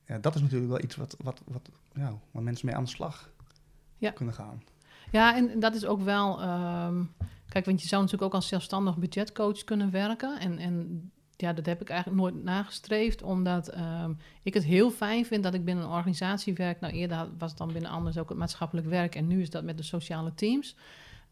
ja, 0.05 0.17
dat 0.19 0.35
is 0.35 0.41
natuurlijk 0.41 0.71
wel 0.71 0.81
iets 0.83 0.95
wat, 0.95 1.15
wat, 1.23 1.41
wat 1.45 1.69
ja, 1.93 2.13
waar 2.31 2.43
mensen 2.43 2.65
mee 2.65 2.75
aan 2.75 2.83
de 2.83 2.89
slag 2.89 3.31
kunnen 4.13 4.33
gaan. 4.33 4.63
Ja, 5.11 5.35
en 5.35 5.59
dat 5.59 5.75
is 5.75 5.85
ook 5.85 6.01
wel. 6.01 6.41
ehm, 6.41 7.03
kijk, 7.49 7.65
want 7.65 7.81
je 7.81 7.87
zou 7.87 8.01
natuurlijk 8.01 8.29
ook 8.29 8.35
als 8.39 8.47
zelfstandig 8.47 8.97
budgetcoach 8.97 9.63
kunnen 9.63 9.91
werken. 9.91 10.39
En, 10.39 10.57
en 10.57 11.11
ja, 11.37 11.53
dat 11.53 11.65
heb 11.65 11.81
ik 11.81 11.89
eigenlijk 11.89 12.21
nooit 12.21 12.43
nagestreefd, 12.43 13.23
omdat 13.23 13.67
ehm, 13.67 14.13
ik 14.43 14.53
het 14.53 14.63
heel 14.63 14.91
fijn 14.91 15.25
vind 15.25 15.43
dat 15.43 15.53
ik 15.53 15.65
binnen 15.65 15.83
een 15.83 15.91
organisatie 15.91 16.53
werk. 16.53 16.79
Nou, 16.79 16.93
eerder 16.93 17.27
was 17.37 17.49
het 17.49 17.59
dan 17.59 17.73
binnen 17.73 17.91
anders 17.91 18.17
ook 18.17 18.29
het 18.29 18.37
maatschappelijk 18.37 18.87
werk. 18.87 19.15
En 19.15 19.27
nu 19.27 19.41
is 19.41 19.49
dat 19.49 19.63
met 19.63 19.77
de 19.77 19.83
sociale 19.83 20.33
teams. 20.33 20.75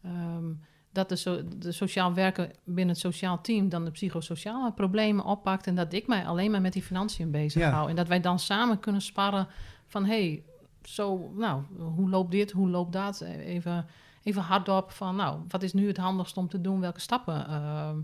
Ehm, 0.02 0.44
dat 0.92 1.08
de, 1.08 1.16
so 1.16 1.42
de 1.58 1.72
sociaal 1.72 2.14
werker 2.14 2.50
binnen 2.64 2.94
het 2.94 2.98
sociaal 2.98 3.40
team 3.40 3.68
dan 3.68 3.84
de 3.84 3.90
psychosociale 3.90 4.72
problemen 4.72 5.24
oppakt. 5.24 5.66
En 5.66 5.74
dat 5.74 5.92
ik 5.92 6.06
mij 6.06 6.26
alleen 6.26 6.50
maar 6.50 6.60
met 6.60 6.72
die 6.72 6.82
financiën 6.82 7.30
bezig 7.30 7.62
Ja. 7.62 7.70
hou. 7.70 7.90
En 7.90 7.96
dat 7.96 8.08
wij 8.08 8.20
dan 8.20 8.38
samen 8.38 8.80
kunnen 8.80 9.02
sparren 9.02 9.48
van 9.86 10.04
hey, 10.04 10.42
zo, 10.82 11.32
nou, 11.36 11.62
hoe 11.78 12.10
loopt 12.10 12.30
dit, 12.30 12.50
hoe 12.50 12.68
loopt 12.68 12.92
dat? 12.92 13.20
Even, 13.20 13.86
even 14.22 14.42
hardop 14.42 14.90
van, 14.90 15.16
nou, 15.16 15.40
wat 15.48 15.62
is 15.62 15.72
nu 15.72 15.86
het 15.86 15.96
handigst 15.96 16.36
om 16.36 16.48
te 16.48 16.60
doen? 16.60 16.80
Welke 16.80 17.00
stappen? 17.00 17.46
Ehm, 17.48 17.98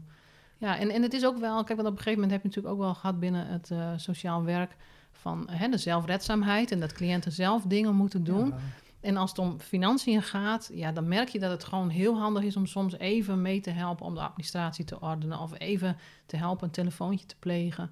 ja, 0.59 0.79
en, 0.79 0.91
en 0.91 1.03
het 1.03 1.13
is 1.13 1.25
ook 1.25 1.39
wel, 1.39 1.65
kijk, 1.65 1.77
want 1.81 1.89
op 1.89 1.97
een 1.97 2.03
gegeven 2.03 2.21
moment 2.21 2.31
heb 2.31 2.43
je 2.43 2.49
natuurlijk 2.49 2.75
ook 2.75 2.81
wel 2.81 2.95
gehad 2.95 3.21
binnen 3.21 3.47
het 3.47 3.71
eh, 3.71 3.93
sociaal 3.97 4.45
werk 4.45 4.77
van 5.13 5.49
hè, 5.51 5.69
de 5.69 5.79
zelfredzaamheid 5.79 6.71
en 6.71 6.81
dat 6.81 6.93
cliënten 6.93 7.33
zelf 7.33 7.63
dingen 7.63 7.95
moeten 7.95 8.25
doen. 8.25 8.47
Ja. 8.47 8.57
En 9.01 9.17
als 9.17 9.31
het 9.31 9.39
om 9.39 9.61
financiën 9.61 10.23
gaat, 10.23 10.71
ja, 10.73 10.93
dan 10.93 11.09
merk 11.09 11.29
je 11.29 11.39
dat 11.39 11.51
het 11.51 11.65
gewoon 11.65 11.89
heel 11.89 12.19
handig 12.19 12.43
is 12.43 12.57
om 12.57 12.67
soms 12.67 12.99
even 12.99 13.43
mee 13.43 13.61
te 13.61 13.71
helpen 13.71 14.07
om 14.07 14.15
de 14.15 14.21
administratie 14.21 14.85
te 14.85 15.01
ordenen 15.01 15.39
of 15.39 15.59
even 15.59 15.97
te 16.27 16.37
helpen 16.37 16.67
een 16.67 16.73
telefoontje 16.73 17.27
te 17.27 17.37
plegen. 17.39 17.91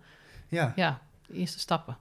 ja. 0.48 0.72
Ja, 0.76 1.00
de 1.26 1.34
eerste 1.34 1.58
stappen. 1.58 1.96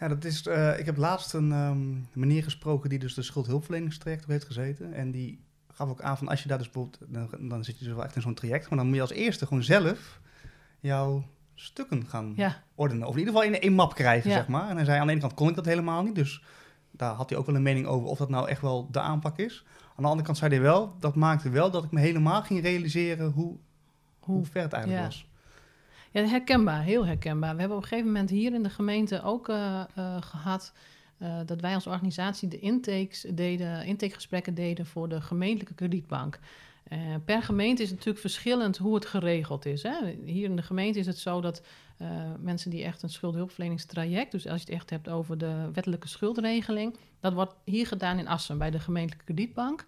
Ja, 0.00 0.08
dat 0.08 0.24
is, 0.24 0.46
eh, 0.46 0.78
ik 0.78 0.86
heb 0.86 0.96
laatst 0.96 1.32
een 1.32 1.52
ehm, 1.52 1.94
meneer 2.12 2.42
gesproken 2.42 2.88
die 2.88 2.98
dus 2.98 3.14
de 3.14 3.22
schuldhulpverleningstraject 3.22 4.26
heeft 4.26 4.44
gezeten. 4.44 4.92
En 4.92 5.10
die 5.10 5.45
gaf 5.76 5.88
ook 5.88 6.00
aan 6.00 6.18
van 6.18 6.28
als 6.28 6.42
je 6.42 6.48
daar 6.48 6.58
dus 6.58 6.70
bijvoorbeeld, 6.70 7.12
dan, 7.30 7.48
dan 7.48 7.64
zit 7.64 7.78
je 7.78 7.84
dus 7.84 7.94
wel 7.94 8.04
echt 8.04 8.16
in 8.16 8.22
zo'n 8.22 8.34
traject. 8.34 8.68
Maar 8.68 8.78
dan 8.78 8.86
moet 8.86 8.96
je 8.96 9.00
als 9.00 9.12
eerste 9.12 9.46
gewoon 9.46 9.62
zelf 9.62 10.20
jouw 10.80 11.24
stukken 11.54 12.06
gaan 12.06 12.32
Ja, 12.36 12.62
ordenen. 12.74 13.06
Of 13.06 13.12
in 13.12 13.18
ieder 13.18 13.34
geval 13.34 13.48
in 13.48 13.60
één 13.60 13.72
map 13.72 13.94
krijgen, 13.94 14.30
Ja. 14.30 14.36
zeg 14.36 14.48
maar. 14.48 14.68
En 14.68 14.76
hij 14.76 14.84
zei 14.84 14.98
aan 15.00 15.06
de 15.06 15.12
ene 15.12 15.20
kant 15.20 15.34
kon 15.34 15.48
ik 15.48 15.54
dat 15.54 15.64
helemaal 15.64 16.02
niet. 16.02 16.14
Dus 16.14 16.42
daar 16.90 17.14
had 17.14 17.30
hij 17.30 17.38
ook 17.38 17.46
wel 17.46 17.54
een 17.54 17.62
mening 17.62 17.86
over 17.86 18.08
of 18.08 18.18
dat 18.18 18.28
nou 18.28 18.48
echt 18.48 18.60
wel 18.60 18.88
de 18.90 19.00
aanpak 19.00 19.38
is. 19.38 19.64
Aan 19.88 20.02
de 20.02 20.08
andere 20.08 20.22
kant 20.26 20.38
zei 20.38 20.50
hij 20.50 20.60
wel, 20.62 20.96
dat 21.00 21.14
maakte 21.14 21.50
wel 21.50 21.70
dat 21.70 21.84
ik 21.84 21.90
me 21.90 22.00
helemaal 22.00 22.42
ging 22.42 22.62
realiseren 22.62 23.30
hoe, 23.30 23.56
hoe 24.20 24.44
ver 24.44 24.62
het 24.62 24.72
eigenlijk 24.72 25.02
Ja. 25.02 25.08
was. 25.08 25.28
Ja, 26.10 26.24
herkenbaar, 26.24 26.82
heel 26.82 27.06
herkenbaar. 27.06 27.52
We 27.54 27.58
hebben 27.60 27.76
op 27.76 27.82
een 27.82 27.88
gegeven 27.88 28.12
moment 28.12 28.30
hier 28.30 28.54
in 28.54 28.62
de 28.62 28.70
gemeente 28.70 29.22
ook 29.22 29.48
eh, 29.48 29.80
eh, 29.94 30.16
gehad 30.22 30.72
eh, 31.18 31.38
dat 31.46 31.60
wij 31.60 31.74
als 31.74 31.86
organisatie 31.86 32.48
de 32.48 32.58
intakes 32.58 33.26
deden, 33.30 33.84
intakegesprekken 33.84 34.54
deden 34.54 34.86
voor 34.86 35.08
de 35.08 35.20
gemeentelijke 35.20 35.74
kredietbank. 35.74 36.38
Eh, 36.88 36.98
per 37.24 37.42
gemeente 37.42 37.82
is 37.82 37.88
het 37.88 37.96
natuurlijk 37.96 38.24
verschillend 38.24 38.76
hoe 38.76 38.94
het 38.94 39.06
geregeld 39.06 39.66
is. 39.66 39.82
Hè. 39.82 39.94
Hier 40.24 40.44
in 40.44 40.56
de 40.56 40.62
gemeente 40.62 40.98
is 40.98 41.06
het 41.06 41.18
zo 41.18 41.40
dat 41.40 41.62
eh, 41.96 42.08
mensen 42.40 42.70
die 42.70 42.84
echt 42.84 43.02
een 43.02 43.08
schuldhulpverleningstraject, 43.08 44.30
dus 44.32 44.46
als 44.46 44.60
je 44.60 44.66
het 44.66 44.74
echt 44.74 44.90
hebt 44.90 45.08
over 45.08 45.38
de 45.38 45.70
wettelijke 45.72 46.08
schuldregeling, 46.08 46.96
dat 47.20 47.32
wordt 47.32 47.54
hier 47.64 47.86
gedaan 47.86 48.18
in 48.18 48.28
Assen 48.28 48.58
bij 48.58 48.70
de 48.70 48.78
gemeentelijke 48.78 49.24
kredietbank. 49.24 49.84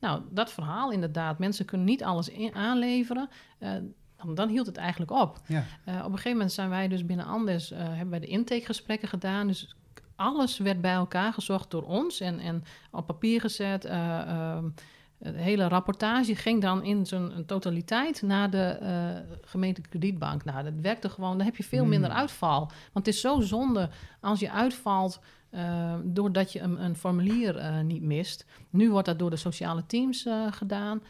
Nou, 0.00 0.22
dat 0.30 0.52
verhaal 0.52 0.90
inderdaad, 0.92 1.38
mensen 1.38 1.64
kunnen 1.64 1.86
niet 1.86 2.04
alles 2.04 2.28
in- 2.28 2.54
aanleveren. 2.54 3.28
dan, 4.16 4.34
dan 4.34 4.48
hield 4.48 4.66
het 4.66 4.76
eigenlijk 4.76 5.10
op. 5.10 5.40
Ja, 5.46 5.58
op 5.86 5.86
een 5.86 6.04
gegeven 6.10 6.30
moment 6.30 6.52
zijn 6.52 6.68
wij 6.68 6.88
dus 6.88 7.06
binnen 7.06 7.26
Andes, 7.26 7.70
eh, 7.70 7.78
hebben 7.78 8.10
wij 8.10 8.20
de 8.20 8.26
intakegesprekken 8.26 9.08
gedaan. 9.08 9.46
Dus 9.46 9.76
alles 10.16 10.58
werd 10.58 10.80
bij 10.80 10.92
elkaar 10.94 11.32
gezocht 11.32 11.70
door 11.70 11.82
ons 11.82 12.20
en, 12.20 12.38
en 12.38 12.64
op 12.90 13.06
papier 13.06 13.40
gezet. 13.40 13.84
eh, 13.84 14.20
ehm, 14.20 14.64
de 15.18 15.30
hele 15.30 15.68
rapportage 15.68 16.34
ging 16.34 16.62
dan 16.62 16.84
in 16.84 17.06
zijn 17.06 17.46
totaliteit 17.46 18.22
naar 18.22 18.50
de 18.50 18.62
eh, 18.64 19.36
gemeentelijke 19.44 19.98
kredietbank. 19.98 20.44
Nou, 20.44 20.64
dat 20.64 20.72
werkte 20.80 21.08
gewoon, 21.08 21.36
dan 21.36 21.46
heb 21.46 21.56
je 21.56 21.62
veel 21.64 21.80
Hmm. 21.80 21.88
minder 21.88 22.10
uitval. 22.10 22.58
Want 22.92 23.06
het 23.06 23.08
is 23.08 23.20
zo 23.20 23.40
zonde 23.40 23.88
als 24.20 24.40
je 24.40 24.50
uitvalt 24.50 25.20
eh, 25.50 25.94
doordat 26.04 26.52
je 26.52 26.60
een, 26.60 26.84
een 26.84 26.96
formulier 26.96 27.84
niet 27.84 28.02
mist. 28.02 28.44
Nu 28.70 28.90
wordt 28.90 29.06
dat 29.06 29.18
door 29.18 29.30
de 29.30 29.36
sociale 29.36 29.86
teams 29.86 30.26
gedaan. 30.50 31.02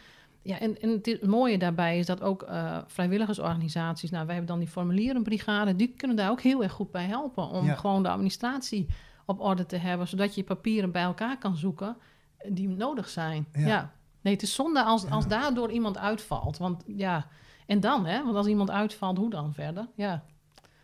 Ja, 0.46 0.58
en, 0.58 0.80
en 0.80 0.90
het, 0.90 1.26
mooie 1.26 1.58
daarbij 1.58 1.98
is 1.98 2.06
dat 2.06 2.22
ook 2.22 2.42
eh, 2.42 2.78
vrijwilligersorganisaties, 2.86 4.10
nou, 4.10 4.26
wij 4.26 4.34
hebben 4.34 4.52
dan 4.52 4.62
die 4.64 4.72
formulierenbrigade, 4.72 5.76
die 5.76 5.94
kunnen 5.96 6.16
daar 6.16 6.30
ook 6.30 6.40
heel 6.40 6.62
erg 6.62 6.72
goed 6.72 6.90
bij 6.90 7.04
helpen 7.04 7.48
om 7.48 7.66
Ja. 7.66 7.74
gewoon 7.74 8.02
de 8.02 8.08
administratie 8.08 8.86
op 9.24 9.40
orde 9.40 9.66
te 9.66 9.76
hebben, 9.76 10.08
zodat 10.08 10.34
je 10.34 10.44
papieren 10.44 10.92
bij 10.92 11.02
elkaar 11.02 11.38
kan 11.38 11.56
zoeken 11.56 11.96
eh, 12.36 12.50
die 12.54 12.68
nodig 12.68 13.08
zijn. 13.08 13.46
Ja. 13.52 13.66
Ja. 13.66 13.92
Nee, 14.20 14.32
het 14.32 14.42
is 14.42 14.54
zonde 14.54 14.82
als, 14.82 15.10
als 15.10 15.26
daardoor 15.28 15.70
iemand 15.70 15.98
uitvalt. 15.98 16.58
Want 16.58 16.82
ja, 16.86 17.26
en 17.66 17.80
dan, 17.80 18.06
hè? 18.06 18.24
Want 18.24 18.36
als 18.36 18.46
iemand 18.46 18.70
uitvalt, 18.70 19.18
hoe 19.18 19.30
dan 19.30 19.54
verder? 19.54 19.88
Ja. 19.94 20.24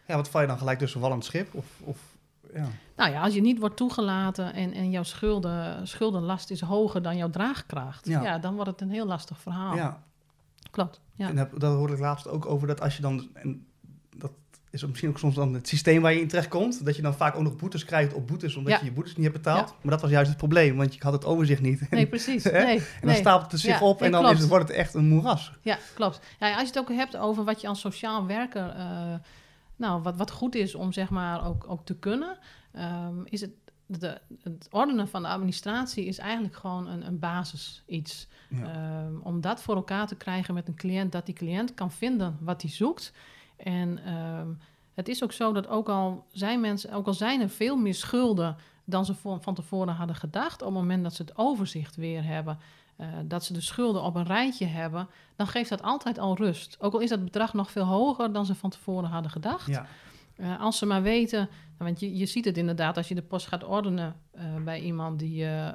ja 0.06 0.16
wat 0.16 0.28
val 0.28 0.40
je 0.40 0.46
dan 0.46 0.58
gelijk 0.58 0.78
tussen 0.78 1.00
wal 1.00 1.10
en 1.10 1.16
het 1.16 1.24
schip? 1.24 1.54
Of, 1.54 1.80
of, 1.84 1.98
ja. 2.54 2.68
Nou 3.02 3.14
ja, 3.14 3.22
als 3.22 3.34
je 3.34 3.40
niet 3.40 3.58
wordt 3.58 3.76
toegelaten 3.76 4.54
en, 4.54 4.72
en 4.72 4.90
jouw 4.90 5.02
schulden, 5.02 5.86
schuldenlast 5.88 6.50
is 6.50 6.60
hoger 6.60 7.02
dan 7.02 7.16
jouw 7.16 7.30
draagkracht, 7.30 8.06
Ja. 8.08 8.22
ja. 8.22 8.38
dan 8.38 8.54
wordt 8.54 8.70
het 8.70 8.80
een 8.80 8.90
heel 8.90 9.06
lastig 9.06 9.40
verhaal. 9.40 9.74
ja, 9.76 10.02
Klopt. 10.70 11.00
Ja. 11.14 11.28
En 11.28 11.36
dat, 11.36 11.48
dat 11.60 11.74
hoorde 11.76 11.92
ik 11.94 11.98
laatst 12.00 12.28
ook 12.28 12.46
over 12.46 12.66
dat 12.66 12.80
als 12.80 12.96
je 12.96 13.02
dan. 13.02 13.28
En 13.34 13.66
dat 14.16 14.30
is 14.70 14.86
misschien 14.86 15.08
ook 15.08 15.18
soms 15.18 15.34
dan 15.34 15.54
het 15.54 15.68
systeem 15.68 16.02
waar 16.02 16.12
je 16.12 16.20
in 16.20 16.28
terecht 16.28 16.48
komt. 16.48 16.84
Dat 16.84 16.96
je 16.96 17.02
dan 17.02 17.14
vaak 17.14 17.36
ook 17.36 17.42
nog 17.42 17.56
boetes 17.56 17.84
krijgt 17.84 18.14
op 18.14 18.26
boetes, 18.26 18.56
omdat 18.56 18.72
Ja. 18.72 18.78
je 18.78 18.84
je 18.84 18.92
boetes 18.92 19.16
niet 19.16 19.24
hebt 19.26 19.36
betaald. 19.42 19.68
Ja. 19.68 19.74
Maar 19.82 19.92
dat 19.92 20.00
was 20.00 20.10
juist 20.10 20.28
het 20.28 20.38
probleem, 20.38 20.76
want 20.76 20.94
je 20.94 21.00
had 21.02 21.12
het 21.12 21.24
overzicht 21.24 21.60
niet. 21.62 21.90
Nee, 21.90 22.06
precies. 22.06 22.42
Nee, 22.50 22.78
En 22.78 22.84
dan 23.00 23.08
nee. 23.10 23.16
stapelt 23.16 23.52
het 23.52 23.60
zich 23.60 23.80
op 23.80 24.02
en 24.02 24.10
dan 24.10 24.20
klopt. 24.20 24.34
is 24.36 24.40
het, 24.40 24.50
wordt 24.50 24.68
het 24.68 24.76
echt 24.76 24.94
een 24.94 25.08
moeras. 25.08 25.52
Ja, 25.60 25.78
klopt. 25.94 26.20
Ja, 26.38 26.50
als 26.52 26.60
je 26.60 26.66
het 26.66 26.78
ook 26.78 26.88
hebt 26.92 27.16
over 27.16 27.44
wat 27.44 27.60
je 27.60 27.68
als 27.68 27.80
sociaal 27.80 28.26
werker, 28.26 28.68
eh, 28.68 29.14
nou, 29.76 30.02
wat, 30.02 30.16
wat 30.16 30.30
goed 30.30 30.54
is 30.54 30.74
om 30.74 30.92
zeg 30.92 31.10
maar 31.10 31.46
ook, 31.46 31.64
ook 31.68 31.84
te 31.86 31.94
kunnen, 31.94 32.36
ehm, 32.72 33.20
is 33.24 33.40
het, 33.40 33.50
de, 33.86 34.20
het 34.42 34.68
ordenen 34.70 35.08
van 35.08 35.22
de 35.22 35.28
administratie 35.28 36.04
is 36.04 36.18
eigenlijk 36.18 36.54
gewoon 36.54 36.86
een, 36.86 37.06
een 37.06 37.18
basis 37.18 37.82
iets. 37.86 38.28
Ja. 38.48 38.64
Ehm, 38.64 39.16
om 39.22 39.40
dat 39.40 39.62
voor 39.62 39.74
elkaar 39.74 40.06
te 40.06 40.16
krijgen 40.16 40.54
met 40.54 40.68
een 40.68 40.74
cliënt, 40.74 41.12
dat 41.12 41.26
die 41.26 41.34
cliënt 41.34 41.74
kan 41.74 41.90
vinden 41.90 42.36
wat 42.40 42.62
hij 42.62 42.70
zoekt. 42.70 43.12
En 43.56 44.04
ehm, 44.04 44.48
het 44.94 45.08
is 45.08 45.22
ook 45.22 45.32
zo 45.32 45.52
dat 45.52 45.66
ook 45.66 45.88
al 45.88 46.26
zijn 46.32 46.60
mensen, 46.60 46.92
ook 46.92 47.06
al 47.06 47.14
zijn 47.14 47.40
er 47.40 47.48
veel 47.48 47.76
meer 47.76 47.94
schulden 47.94 48.56
dan 48.84 49.04
ze 49.04 49.14
van, 49.14 49.42
van 49.42 49.54
tevoren 49.54 49.94
hadden 49.94 50.16
gedacht, 50.16 50.62
op 50.62 50.68
het 50.68 50.76
moment 50.76 51.02
dat 51.02 51.14
ze 51.14 51.22
het 51.22 51.36
overzicht 51.36 51.96
weer 51.96 52.24
hebben, 52.24 52.58
eh, 52.96 53.08
dat 53.24 53.44
ze 53.44 53.52
de 53.52 53.60
schulden 53.60 54.02
op 54.02 54.14
een 54.14 54.26
rijtje 54.26 54.66
hebben, 54.66 55.08
dan 55.36 55.46
geeft 55.46 55.68
dat 55.68 55.82
altijd 55.82 56.18
al 56.18 56.36
rust. 56.36 56.76
Ook 56.80 56.92
al 56.92 57.00
is 57.00 57.08
dat 57.08 57.24
bedrag 57.24 57.52
nog 57.54 57.70
veel 57.70 57.84
hoger 57.84 58.32
dan 58.32 58.46
ze 58.46 58.54
van 58.54 58.70
tevoren 58.70 59.10
hadden 59.10 59.30
gedacht. 59.30 59.66
Ja. 59.66 59.86
Eh, 60.42 60.60
als 60.60 60.78
ze 60.78 60.86
maar 60.86 61.02
weten, 61.02 61.48
want 61.78 62.00
je, 62.00 62.16
je 62.16 62.26
ziet 62.26 62.44
het 62.44 62.56
inderdaad 62.56 62.96
als 62.96 63.08
je 63.08 63.14
de 63.14 63.22
post 63.22 63.46
gaat 63.46 63.64
ordenen 63.64 64.16
eh, 64.30 64.44
bij 64.64 64.80
iemand 64.80 65.18
die 65.18 65.44
eh, 65.44 65.68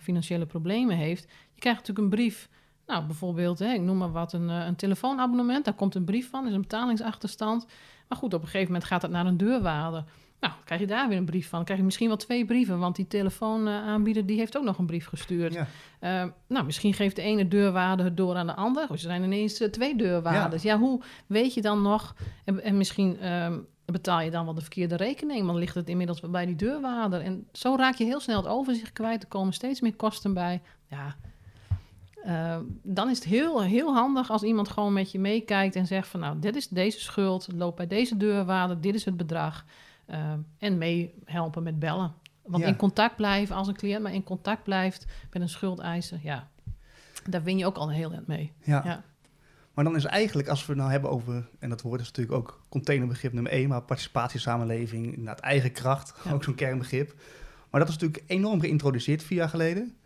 financiële 0.00 0.46
problemen 0.46 0.96
heeft. 0.96 1.22
Je 1.54 1.60
krijgt 1.60 1.78
natuurlijk 1.78 2.06
een 2.06 2.18
brief, 2.18 2.48
nou 2.86 3.04
bijvoorbeeld, 3.06 3.58
hè, 3.58 3.72
ik 3.72 3.80
noem 3.80 3.96
maar 3.96 4.12
wat, 4.12 4.32
een, 4.32 4.48
een 4.48 4.76
telefoonabonnement. 4.76 5.64
Daar 5.64 5.74
komt 5.74 5.94
een 5.94 6.04
brief 6.04 6.30
van, 6.30 6.46
is 6.46 6.52
een 6.52 6.60
betalingsachterstand. 6.60 7.66
Maar 8.08 8.18
goed, 8.18 8.34
op 8.34 8.40
een 8.40 8.46
gegeven 8.46 8.72
moment 8.72 8.84
gaat 8.84 9.02
het 9.02 9.10
naar 9.10 9.26
een 9.26 9.36
deurwaarder. 9.36 10.04
Nou, 10.40 10.54
krijg 10.64 10.80
je 10.80 10.86
daar 10.86 11.08
weer 11.08 11.18
een 11.18 11.24
brief 11.24 11.48
van. 11.48 11.54
Dan 11.54 11.64
krijg 11.64 11.78
je 11.78 11.84
misschien 11.84 12.08
wel 12.08 12.16
twee 12.16 12.44
brieven, 12.44 12.78
want 12.78 12.96
die 12.96 13.06
telefoonaanbieder 13.06 14.26
die 14.26 14.38
heeft 14.38 14.56
ook 14.56 14.64
nog 14.64 14.78
een 14.78 14.86
brief 14.86 15.06
gestuurd. 15.06 15.54
Ja. 16.00 16.34
Nou, 16.48 16.64
misschien 16.64 16.94
geeft 16.94 17.16
de 17.16 17.22
ene 17.22 17.48
deurwaarder 17.48 18.04
het 18.04 18.16
door 18.16 18.34
aan 18.34 18.46
de 18.46 18.54
ander. 18.54 18.82
Of 18.82 18.90
er 18.90 18.98
zijn 18.98 19.22
ineens 19.22 19.62
twee 19.70 19.96
deurwaarders. 19.96 20.62
Ja. 20.62 20.78
hoe 20.78 21.02
weet 21.26 21.54
je 21.54 21.60
dan 21.60 21.82
nog? 21.82 22.14
En, 22.44 22.62
en 22.62 22.76
misschien 22.76 23.20
ehm, 23.20 23.58
betaal 23.92 24.20
je 24.20 24.30
dan 24.30 24.44
wel 24.44 24.54
de 24.54 24.60
verkeerde 24.60 24.96
rekening, 24.96 25.38
want 25.38 25.50
dan 25.50 25.58
ligt 25.58 25.74
het 25.74 25.88
inmiddels 25.88 26.20
bij 26.20 26.46
die 26.46 26.56
deurwaarder. 26.56 27.20
En 27.20 27.46
zo 27.52 27.74
raak 27.76 27.94
je 27.94 28.04
heel 28.04 28.20
snel 28.20 28.36
het 28.36 28.46
overzicht 28.46 28.92
kwijt. 28.92 29.22
Er 29.22 29.28
komen 29.28 29.52
steeds 29.52 29.80
meer 29.80 29.96
kosten 29.96 30.34
bij. 30.34 30.60
Ja, 30.86 31.16
eh, 32.24 32.58
dan 32.82 33.10
is 33.10 33.18
het 33.18 33.26
heel, 33.26 33.62
heel 33.62 33.94
handig 33.94 34.30
als 34.30 34.42
iemand 34.42 34.68
gewoon 34.68 34.92
met 34.92 35.12
je 35.12 35.18
meekijkt 35.18 35.76
en 35.76 35.86
zegt 35.86 36.08
van 36.08 36.20
nou, 36.20 36.38
dit 36.38 36.56
is 36.56 36.68
deze 36.68 37.00
schuld, 37.00 37.46
het 37.46 37.56
loopt 37.56 37.76
bij 37.76 37.86
deze 37.86 38.16
deurwaarder, 38.16 38.80
dit 38.80 38.94
is 38.94 39.04
het 39.04 39.16
bedrag. 39.16 39.64
Eh, 40.06 40.32
en 40.58 40.78
meehelpen 40.78 41.62
met 41.62 41.78
bellen. 41.78 42.14
Want 42.42 42.62
Ja. 42.62 42.68
in 42.68 42.76
contact 42.76 43.16
blijven, 43.16 43.56
als 43.56 43.68
een 43.68 43.74
cliënt 43.76 44.02
maar 44.02 44.14
in 44.14 44.24
contact 44.24 44.62
blijft 44.62 45.04
met 45.32 45.42
een 45.42 45.48
schuldeiser, 45.48 46.18
ja, 46.22 46.48
daar 47.28 47.42
win 47.42 47.58
je 47.58 47.66
ook 47.66 47.76
al 47.76 47.88
een 47.88 47.94
heel 47.94 48.12
eind 48.12 48.26
mee. 48.26 48.52
Ja. 48.64 48.82
Ja. 48.84 49.02
Maar 49.74 49.84
dan 49.84 49.96
is 49.96 50.04
eigenlijk, 50.04 50.48
als 50.48 50.60
we 50.66 50.72
het 50.72 50.80
nou 50.80 50.90
hebben 50.90 51.10
over, 51.10 51.48
en 51.58 51.68
dat 51.68 51.82
woord 51.82 52.00
is 52.00 52.06
natuurlijk 52.06 52.36
ook 52.36 52.60
containerbegrip 52.68 53.32
nummer 53.32 53.52
één, 53.52 53.68
maar 53.68 53.82
participatiesamenleving, 53.82 55.04
inderdaad 55.06 55.40
eigen 55.40 55.72
kracht, 55.72 56.14
Ja. 56.24 56.32
ook 56.32 56.44
zo'n 56.44 56.54
kernbegrip. 56.54 57.14
Maar 57.70 57.80
dat 57.80 57.88
is 57.88 57.96
natuurlijk 57.98 58.22
enorm 58.26 58.60
geïntroduceerd 58.60 59.22
vier 59.22 59.38
jaar 59.38 59.48
geleden. 59.48 59.96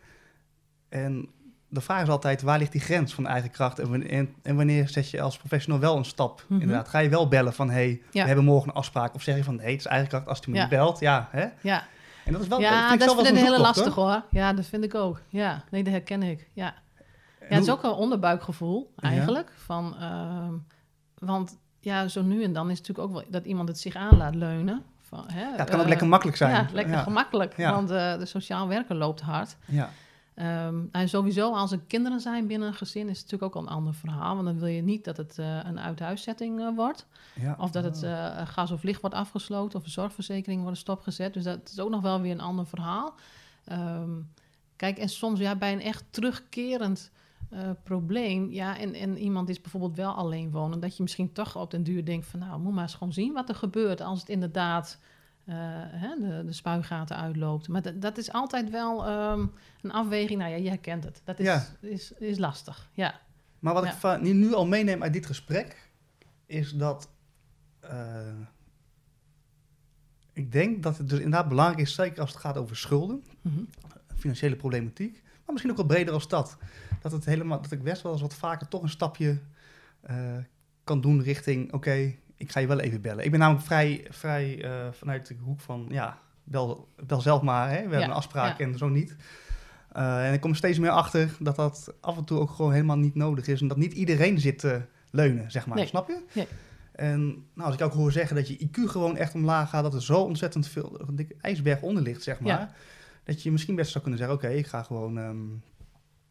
En 0.89 1.29
de 1.69 1.81
vraag 1.81 2.03
is 2.03 2.09
altijd, 2.09 2.43
waar 2.43 2.59
ligt 2.59 2.73
die 2.73 2.81
grens 2.81 3.15
van 3.15 3.27
eigen 3.27 3.51
kracht 3.51 3.79
en 3.79 3.89
wanneer, 3.91 4.11
en, 4.11 4.35
en 4.43 4.57
wanneer 4.57 4.89
zet 4.89 5.11
je 5.11 5.21
als 5.21 5.37
professional 5.37 5.81
wel 5.81 5.97
een 5.97 6.05
stap? 6.05 6.45
Mhm. 6.49 6.61
Inderdaad, 6.61 6.89
ga 6.89 6.99
je 6.99 7.09
wel 7.09 7.29
bellen 7.29 7.53
van, 7.53 7.69
hé, 7.69 7.75
hey, 7.75 8.03
Ja. 8.11 8.21
we 8.21 8.27
hebben 8.27 8.45
morgen 8.45 8.69
een 8.69 8.75
afspraak. 8.75 9.15
Of 9.15 9.23
zeg 9.23 9.37
je 9.37 9.45
van, 9.45 9.57
nee, 9.57 9.71
het 9.71 9.81
is 9.81 9.87
eigen 9.87 10.09
kracht 10.09 10.27
als 10.27 10.39
hij 10.41 10.49
me 10.49 10.55
Ja. 10.55 10.61
niet 10.61 10.71
belt. 10.71 11.01
Ja, 11.01 11.29
hè? 11.31 11.47
Ja, 11.61 11.87
En 12.25 12.33
dat 12.33 12.43
is 12.43 12.49
wel, 12.49 12.61
ja 12.61 12.89
vind 12.89 13.01
ik 13.01 13.07
dat 13.07 13.17
vind 13.17 13.29
ik 13.29 13.35
zo'n 13.35 13.45
heel 13.45 13.55
zoektocht, 13.55 13.77
lastig 13.77 13.95
hoor. 13.95 14.23
Ja, 14.31 14.53
dat 14.53 14.67
vind 14.67 14.85
ik 14.85 14.95
ook. 14.95 15.21
Ja, 15.29 15.65
nee, 15.71 15.83
dat 15.83 15.93
herken 15.93 16.23
ik. 16.23 16.49
Ja. 16.53 16.75
Ja, 17.49 17.55
het 17.55 17.63
is 17.63 17.71
ook 17.71 17.83
wel 17.83 17.95
onderbuikgevoel 17.97 18.93
Ja. 18.97 19.09
eigenlijk. 19.09 19.53
Van, 19.57 19.97
ehm, 19.97 20.53
want 21.19 21.59
ja, 21.81 22.09
zo 22.09 22.23
nu 22.23 22.43
en 22.43 22.53
dan 22.53 22.71
is 22.71 22.79
het 22.79 22.89
natuurlijk 22.89 23.09
ook 23.17 23.23
wel 23.23 23.31
dat 23.31 23.45
iemand 23.45 23.69
het 23.69 23.79
zich 23.79 23.95
aan 23.95 24.17
laat 24.17 24.35
leunen. 24.35 24.83
Van, 25.01 25.25
hè, 25.33 25.41
Ja, 25.41 25.57
het 25.57 25.65
kan 25.69 25.77
ook 25.77 25.83
eh, 25.83 25.89
lekker 25.89 26.07
makkelijk 26.07 26.37
zijn. 26.37 26.51
Ja, 26.51 26.67
lekker 26.73 26.95
ja. 26.95 27.03
gemakkelijk. 27.03 27.57
Want 27.57 27.91
eh, 27.91 28.19
de 28.19 28.27
sociaal 28.27 28.69
werker 28.69 28.95
loopt 28.97 29.21
hard. 29.21 29.57
Ja. 29.67 29.91
Ehm, 30.35 30.77
en 30.93 31.09
sowieso, 31.09 31.53
als 31.55 31.73
er 31.73 31.81
kinderen 31.87 32.21
zijn 32.21 32.47
binnen 32.47 32.69
een 32.69 32.75
gezin, 32.75 33.09
is 33.09 33.19
het 33.21 33.31
natuurlijk 33.31 33.57
ook 33.57 33.63
een 33.63 33.69
ander 33.71 33.95
verhaal. 33.95 34.35
Want 34.35 34.47
dan 34.47 34.59
wil 34.59 34.69
je 34.69 34.83
niet 34.83 35.05
dat 35.05 35.17
het 35.17 35.39
eh, 35.39 35.59
een 35.65 35.81
uithuiszetting 35.81 36.61
eh, 36.61 36.69
wordt. 36.77 37.07
Ja. 37.35 37.57
Of 37.59 37.71
dat 37.71 37.85
het 37.85 38.03
Oh. 38.03 38.41
gas 38.49 38.71
of 38.71 38.83
licht 38.83 39.01
wordt 39.01 39.17
afgesloten. 39.17 39.79
Of 39.79 39.85
de 39.85 39.91
zorgverzekering 39.91 40.63
wordt 40.63 40.79
stopgezet. 40.79 41.35
Dus 41.35 41.45
dat 41.45 41.59
is 41.71 41.81
ook 41.81 41.91
nog 41.91 42.01
wel 42.03 42.21
weer 42.21 42.33
een 42.33 42.41
ander 42.41 42.67
verhaal. 42.67 43.15
Ehm, 43.65 44.11
kijk, 44.77 44.99
en 44.99 45.09
soms 45.09 45.41
ja, 45.41 45.55
bij 45.57 45.73
een 45.73 45.81
echt 45.83 46.05
terugkerend 46.11 47.11
eh, 47.51 47.71
probleem. 47.83 48.51
Ja, 48.51 48.79
en, 48.79 48.95
en 48.95 49.19
iemand 49.19 49.49
is 49.49 49.61
bijvoorbeeld 49.61 49.97
wel 49.97 50.13
alleen 50.15 50.51
wonen. 50.51 50.81
Dat 50.81 50.97
je 50.97 51.03
misschien 51.03 51.33
toch 51.33 51.57
op 51.57 51.71
den 51.71 51.83
duur 51.83 52.05
denkt 52.05 52.27
van... 52.27 52.41
nou, 52.41 52.61
moet 52.61 52.75
maar 52.75 52.83
eens 52.83 52.95
gewoon 52.95 53.13
zien 53.13 53.33
wat 53.33 53.49
er 53.49 53.55
gebeurt... 53.55 54.01
als 54.01 54.21
het 54.21 54.29
inderdaad 54.29 54.99
eh, 55.45 55.55
hè, 55.77 56.17
de, 56.21 56.43
de 56.45 56.53
spuigaten 56.53 57.17
uitloopt. 57.17 57.69
Maar 57.69 57.99
dat, 58.01 58.19
is 58.19 58.33
altijd 58.33 58.71
wel 58.71 59.07
ehm, 59.07 59.47
een 59.83 59.93
afweging. 59.93 60.39
Nou 60.39 60.51
ja, 60.51 60.59
jij 60.59 60.79
kent 60.79 61.05
het. 61.05 61.21
Dat 61.25 61.39
is, 61.39 61.47
Ja. 61.47 61.67
is, 61.81 62.13
is 62.13 62.39
lastig, 62.39 62.91
ja. 62.93 63.21
Maar 63.59 63.75
wat 63.75 63.97
Ja. 64.03 64.17
ik 64.17 64.23
nu 64.35 64.55
al 64.55 64.67
meeneem 64.67 65.03
uit 65.03 65.13
dit 65.13 65.27
gesprek, 65.27 65.91
is 66.47 66.73
dat 66.73 67.11
eh, 67.81 68.21
ik 70.33 70.53
denk 70.53 70.83
dat 70.83 70.99
het 70.99 71.09
dus 71.09 71.19
inderdaad 71.19 71.49
belangrijk 71.49 71.81
is, 71.81 71.95
zeker 71.95 72.21
als 72.21 72.31
het 72.31 72.41
gaat 72.41 72.57
over 72.57 72.77
schulden, 72.77 73.25
Mhm. 73.43 73.61
financiële 74.17 74.57
problematiek, 74.57 75.23
maar 75.23 75.43
misschien 75.47 75.71
ook 75.71 75.77
wel 75.77 75.87
breder 75.87 76.15
als 76.15 76.29
dat. 76.29 76.57
Dat, 77.01 77.13
het 77.13 77.25
helemaal, 77.25 77.63
dat 77.63 77.73
ik 77.73 77.83
best 77.83 78.03
wel 78.03 78.13
eens 78.13 78.21
wat 78.21 78.35
vaker 78.35 78.69
toch 78.69 78.83
een 78.83 78.89
stapje 78.89 79.39
eh, 80.01 80.37
kan 80.85 81.01
doen 81.01 81.23
richting, 81.23 81.73
oké, 81.73 82.15
ik 82.37 82.51
ga 82.51 82.61
je 82.61 82.67
wel 82.67 82.81
even 82.81 83.01
bellen. 83.01 83.25
Ik 83.25 83.31
ben 83.31 83.41
namelijk 83.41 83.67
vrij, 83.67 84.07
vrij 84.11 84.65
eh, 84.65 84.93
vanuit 84.93 85.27
de 85.27 85.37
hoek 85.41 85.61
van, 85.61 85.87
ja, 85.89 86.19
bel, 86.45 86.89
bel 87.07 87.21
zelf 87.21 87.43
maar, 87.43 87.69
hè? 87.69 87.75
we 87.75 87.81
hebben 87.81 88.03
een 88.03 88.11
afspraak 88.11 88.59
ja. 88.59 88.65
en 88.65 88.79
zo 88.79 88.89
niet. 88.89 89.17
Eh, 89.93 90.29
en 90.29 90.33
ik 90.33 90.41
kom 90.41 90.51
er 90.51 90.57
steeds 90.57 90.79
meer 90.79 90.91
achter 90.91 91.37
dat 91.39 91.57
dat 91.57 91.95
af 92.01 92.17
en 92.17 92.25
toe 92.25 92.41
ook 92.41 92.51
gewoon 92.51 92.73
helemaal 92.73 92.97
niet 92.97 93.15
nodig 93.15 93.47
is. 93.47 93.61
En 93.61 93.69
dat 93.69 93.77
niet 93.77 93.93
iedereen 93.93 94.41
zit 94.41 94.59
te 94.59 94.83
leunen, 95.11 95.51
zeg 95.51 95.67
maar. 95.67 95.77
Nee. 95.77 95.87
Snap 95.87 96.09
je? 96.09 96.25
Nee. 96.33 96.49
En 96.93 97.27
nou, 97.55 97.67
als 97.67 97.75
ik 97.75 97.81
ook 97.81 97.93
hoor 97.93 98.13
zeggen 98.13 98.37
dat 98.37 98.49
je 98.49 98.69
IQ 98.69 98.91
gewoon 98.91 99.17
echt 99.17 99.35
omlaag 99.35 99.71
gaat, 99.71 99.83
dat 99.83 99.95
er 99.95 100.03
zo 100.03 100.21
ontzettend 100.21 100.69
veel 100.69 101.01
een 101.07 101.17
dikke 101.17 101.35
ijsberg 101.41 101.81
onder 101.81 102.03
ligt, 102.03 102.23
zeg 102.23 102.41
maar. 102.41 102.59
Ja. 102.59 102.73
Dat 103.25 103.43
je 103.43 103.53
misschien 103.53 103.75
best 103.75 103.91
zou 103.91 104.03
kunnen 104.03 104.21
zeggen, 104.21 104.37
oké, 104.39 104.49
ik 104.49 104.67
ga 104.67 104.83
gewoon... 104.83 105.19
ehm, 105.19 105.37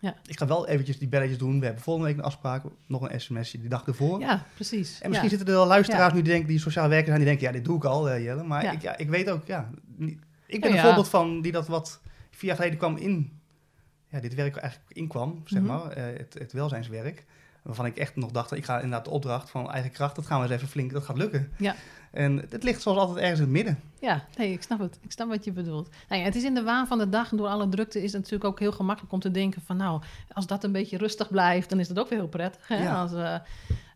Ja. 0.05 0.15
Ik 0.25 0.37
ga 0.37 0.47
wel 0.47 0.67
eventjes 0.67 0.97
die 0.97 1.07
belletjes 1.07 1.37
doen. 1.37 1.59
We 1.59 1.65
hebben 1.65 1.83
volgende 1.83 2.07
week 2.09 2.17
een 2.17 2.23
afspraak, 2.23 2.63
nog 2.87 3.09
een 3.09 3.21
sms'je 3.21 3.59
die 3.59 3.69
dag 3.69 3.85
ervoor. 3.87 4.19
Ja, 4.19 4.45
precies. 4.55 5.01
En 5.01 5.09
misschien 5.09 5.29
ja. 5.29 5.35
zitten 5.37 5.53
er 5.53 5.59
wel 5.59 5.67
luisteraars 5.69 6.13
nu 6.13 6.21
die 6.21 6.31
denken, 6.31 6.49
die 6.49 6.59
sociaal 6.59 6.87
werkers 6.87 7.07
zijn, 7.07 7.17
die 7.19 7.27
denken, 7.27 7.45
ja, 7.47 7.51
dit 7.51 7.65
doe 7.65 7.77
ik 7.77 7.83
al, 7.83 8.09
eh, 8.09 8.23
Jelle. 8.23 8.43
Maar. 8.43 8.73
Ik, 8.73 8.81
ja, 8.81 8.97
ik 8.97 9.09
weet 9.09 9.29
ook, 9.29 9.45
ja, 9.47 9.69
niet- 9.95 10.19
ik 10.47 10.61
ben 10.61 10.71
een 10.73 10.79
voorbeeld 10.79 11.09
van 11.09 11.41
die 11.41 11.51
dat 11.51 11.67
wat 11.67 12.01
vier 12.31 12.47
jaar 12.49 12.55
geleden 12.55 12.77
kwam 12.77 12.95
in, 12.97 13.39
ja, 14.09 14.19
dit 14.19 14.33
werk 14.33 14.55
eigenlijk 14.55 14.91
inkwam, 14.91 15.41
zeg 15.45 15.61
Mhm. 15.61 15.71
maar, 15.71 15.89
eh, 15.91 16.17
het, 16.17 16.33
het 16.33 16.51
welzijnswerk. 16.53 17.25
Waarvan 17.63 17.85
ik 17.85 17.97
echt 17.97 18.15
nog 18.15 18.31
dacht, 18.31 18.51
ik 18.51 18.65
ga 18.65 18.75
inderdaad 18.75 19.05
de 19.05 19.11
opdracht 19.11 19.49
van 19.49 19.71
eigen 19.71 19.91
kracht, 19.91 20.15
dat 20.15 20.25
gaan 20.25 20.37
we 20.39 20.45
eens 20.45 20.55
even 20.55 20.67
flink, 20.67 20.91
dat 20.91 21.03
gaat 21.03 21.17
lukken. 21.17 21.51
Ja. 21.57 21.75
En 22.15 22.45
het 22.49 22.63
ligt 22.63 22.81
zoals 22.81 22.97
altijd 22.97 23.17
ergens 23.17 23.39
in 23.39 23.45
het 23.45 23.53
midden. 23.53 23.79
Ja, 23.99 24.23
nee, 24.37 24.51
ik 24.51 24.61
snap 24.61 24.79
het. 24.79 24.99
Ik 25.01 25.11
snap 25.11 25.27
wat 25.27 25.45
je 25.45 25.51
bedoelt. 25.51 25.89
Nou 26.09 26.21
ja, 26.21 26.27
het 26.27 26.35
is 26.35 26.43
in 26.43 26.53
de 26.53 26.63
waan 26.63 26.87
van 26.87 26.97
de 26.97 27.09
dag 27.09 27.31
en 27.31 27.37
door 27.37 27.47
alle 27.47 27.69
drukte 27.69 28.03
is 28.03 28.11
het 28.11 28.21
natuurlijk 28.21 28.43
ook 28.49 28.59
heel 28.59 28.71
gemakkelijk 28.71 29.13
om 29.13 29.19
te 29.19 29.31
denken 29.31 29.61
van 29.61 29.77
nou, 29.77 30.01
als 30.31 30.47
dat 30.47 30.63
een 30.63 30.71
beetje 30.71 30.97
rustig 30.97 31.29
blijft, 31.29 31.69
dan 31.69 31.79
is 31.79 31.87
dat 31.87 31.99
ook 31.99 32.09
weer 32.09 32.19
heel 32.19 32.27
prettig. 32.27 32.67
Hè? 32.67 32.83
Ja. 32.83 33.01
Als, 33.01 33.13
eh, 33.13 33.35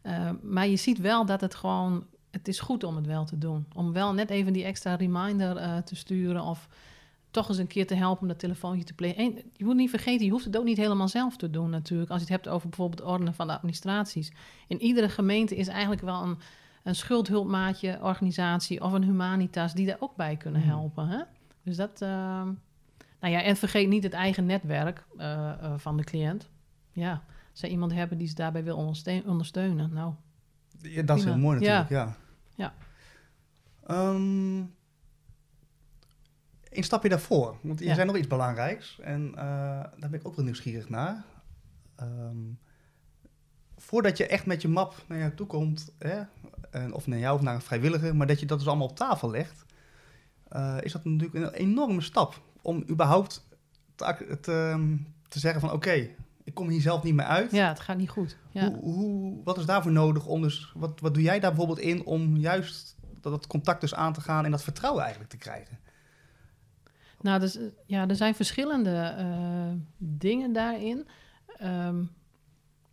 eh, 0.01 0.29
maar 0.41 0.67
je 0.67 0.75
ziet 0.75 0.99
wel 0.99 1.25
dat 1.25 1.41
het 1.41 1.55
gewoon, 1.55 2.05
het 2.31 2.47
is 2.47 2.59
goed 2.59 2.83
om 2.83 2.95
het 2.95 3.05
wel 3.05 3.25
te 3.25 3.37
doen. 3.37 3.65
Om 3.73 3.93
wel 3.93 4.13
net 4.13 4.29
even 4.29 4.53
die 4.53 4.63
extra 4.63 4.95
reminder 4.95 5.57
eh, 5.57 5.77
te 5.77 5.95
sturen 5.95 6.41
of 6.41 6.67
toch 7.31 7.49
eens 7.49 7.57
een 7.57 7.67
keer 7.67 7.87
te 7.87 7.95
helpen 7.95 8.21
om 8.21 8.27
dat 8.27 8.39
telefoontje 8.39 8.83
te 8.83 8.93
plegen. 8.93 9.23
En 9.23 9.41
je 9.53 9.65
moet 9.65 9.75
niet 9.75 9.89
vergeten, 9.89 10.25
je 10.25 10.31
hoeft 10.31 10.45
het 10.45 10.57
ook 10.57 10.63
niet 10.63 10.77
helemaal 10.77 11.07
zelf 11.07 11.37
te 11.37 11.49
doen 11.49 11.69
natuurlijk. 11.69 12.09
Als 12.09 12.21
je 12.21 12.25
het 12.25 12.35
hebt 12.35 12.55
over 12.55 12.69
bijvoorbeeld 12.69 13.07
ordenen 13.07 13.33
van 13.33 13.47
de 13.47 13.53
administraties. 13.53 14.31
In 14.67 14.81
iedere 14.81 15.09
gemeente 15.09 15.55
is 15.55 15.67
eigenlijk 15.67 16.01
wel 16.01 16.23
een, 16.23 16.37
een 16.83 16.95
schuldhulpmaatje 16.95 17.99
organisatie 18.01 18.81
of 18.83 18.91
een 18.93 19.03
humanitas 19.03 19.73
die 19.73 19.85
daar 19.85 19.97
ook 19.99 20.15
bij 20.15 20.37
kunnen 20.37 20.61
Hmm. 20.61 20.69
helpen. 20.69 21.07
Hè? 21.07 21.21
Dus 21.63 21.75
dat, 21.77 22.01
ehm, 22.01 22.45
nou 23.19 23.33
ja, 23.33 23.41
en 23.43 23.55
vergeet 23.55 23.87
niet 23.87 24.03
het 24.03 24.13
eigen 24.13 24.45
netwerk 24.45 25.05
eh, 25.17 25.49
eh, 25.49 25.73
van 25.77 25.97
de 25.97 26.03
cliënt. 26.03 26.49
Ja, 26.91 27.11
als 27.51 27.59
zij 27.59 27.69
iemand 27.69 27.93
hebben 27.93 28.17
die 28.17 28.27
ze 28.27 28.35
daarbij 28.35 28.63
wil 28.63 28.75
onderste- 28.77 29.23
ondersteunen, 29.25 29.93
nou, 29.93 30.13
Ja, 30.81 31.01
dat 31.01 31.17
is 31.17 31.23
heel 31.23 31.37
mooi 31.37 31.59
Ja. 31.59 31.77
natuurlijk, 31.79 31.89
ja. 32.09 32.15
Ja. 32.55 32.73
Ehm, 33.87 34.57
een 36.69 36.83
stapje 36.83 37.09
daarvoor, 37.09 37.57
want 37.61 37.79
je 37.79 37.85
Ja. 37.85 37.93
zei 37.93 38.05
nog 38.07 38.17
iets 38.17 38.27
belangrijks 38.27 38.99
en 38.99 39.29
eh, 39.35 39.43
daar 39.97 40.09
ben 40.09 40.13
ik 40.13 40.27
ook 40.27 40.35
wel 40.35 40.45
nieuwsgierig 40.45 40.89
naar. 40.89 41.23
Ehm, 41.95 42.37
voordat 43.77 44.17
je 44.17 44.27
echt 44.27 44.45
met 44.45 44.61
je 44.61 44.67
map 44.67 45.03
naar 45.07 45.17
jou 45.17 45.33
toe 45.33 45.47
komt, 45.47 45.93
hè, 45.97 46.21
en 46.71 46.93
of 46.93 47.07
naar 47.07 47.19
jou 47.19 47.35
of 47.35 47.41
naar 47.41 47.55
een 47.55 47.61
vrijwilliger, 47.61 48.15
maar 48.15 48.27
dat 48.27 48.39
je 48.39 48.45
dat 48.45 48.57
dus 48.57 48.67
allemaal 48.67 48.87
op 48.87 48.95
tafel 48.95 49.29
legt, 49.29 49.65
eh, 50.47 50.77
is 50.81 50.91
dat 50.91 51.05
natuurlijk 51.05 51.33
een 51.33 51.53
enorme 51.53 52.01
stap 52.01 52.41
om 52.61 52.83
überhaupt 52.89 53.47
te, 53.95 54.41
ehm, 54.41 54.95
te 55.27 55.39
zeggen 55.39 55.61
van 55.61 55.71
oké, 55.71 56.09
ik 56.43 56.53
kom 56.53 56.69
hier 56.69 56.81
zelf 56.81 57.03
niet 57.03 57.13
meer 57.13 57.25
uit. 57.25 57.51
Ja, 57.51 57.67
het 57.67 57.79
gaat 57.79 57.97
niet 57.97 58.09
goed. 58.09 58.37
Ja. 58.51 58.71
Hoe, 58.71 58.93
hoe, 58.93 59.43
wat 59.43 59.57
is 59.57 59.65
daarvoor 59.65 59.91
nodig 59.91 60.25
om 60.25 60.41
dus, 60.41 60.71
wat, 60.75 60.99
wat 60.99 61.13
doe 61.13 61.23
jij 61.23 61.39
daar 61.39 61.49
bijvoorbeeld 61.49 61.79
in 61.79 62.05
om 62.05 62.37
juist 62.37 62.95
dat, 63.21 63.31
dat 63.31 63.47
contact 63.47 63.81
dus 63.81 63.95
aan 63.95 64.13
te 64.13 64.21
gaan 64.21 64.45
en 64.45 64.51
dat 64.51 64.63
vertrouwen 64.63 65.01
eigenlijk 65.01 65.31
te 65.31 65.37
krijgen? 65.37 65.79
Nou, 67.21 67.39
dus, 67.39 67.57
eh, 67.57 67.63
ja, 67.85 68.07
er 68.07 68.15
zijn 68.15 68.35
verschillende 68.35 69.15
eh, 69.17 69.71
dingen 69.97 70.53
daarin. 70.53 71.07
Ehm, 71.57 72.03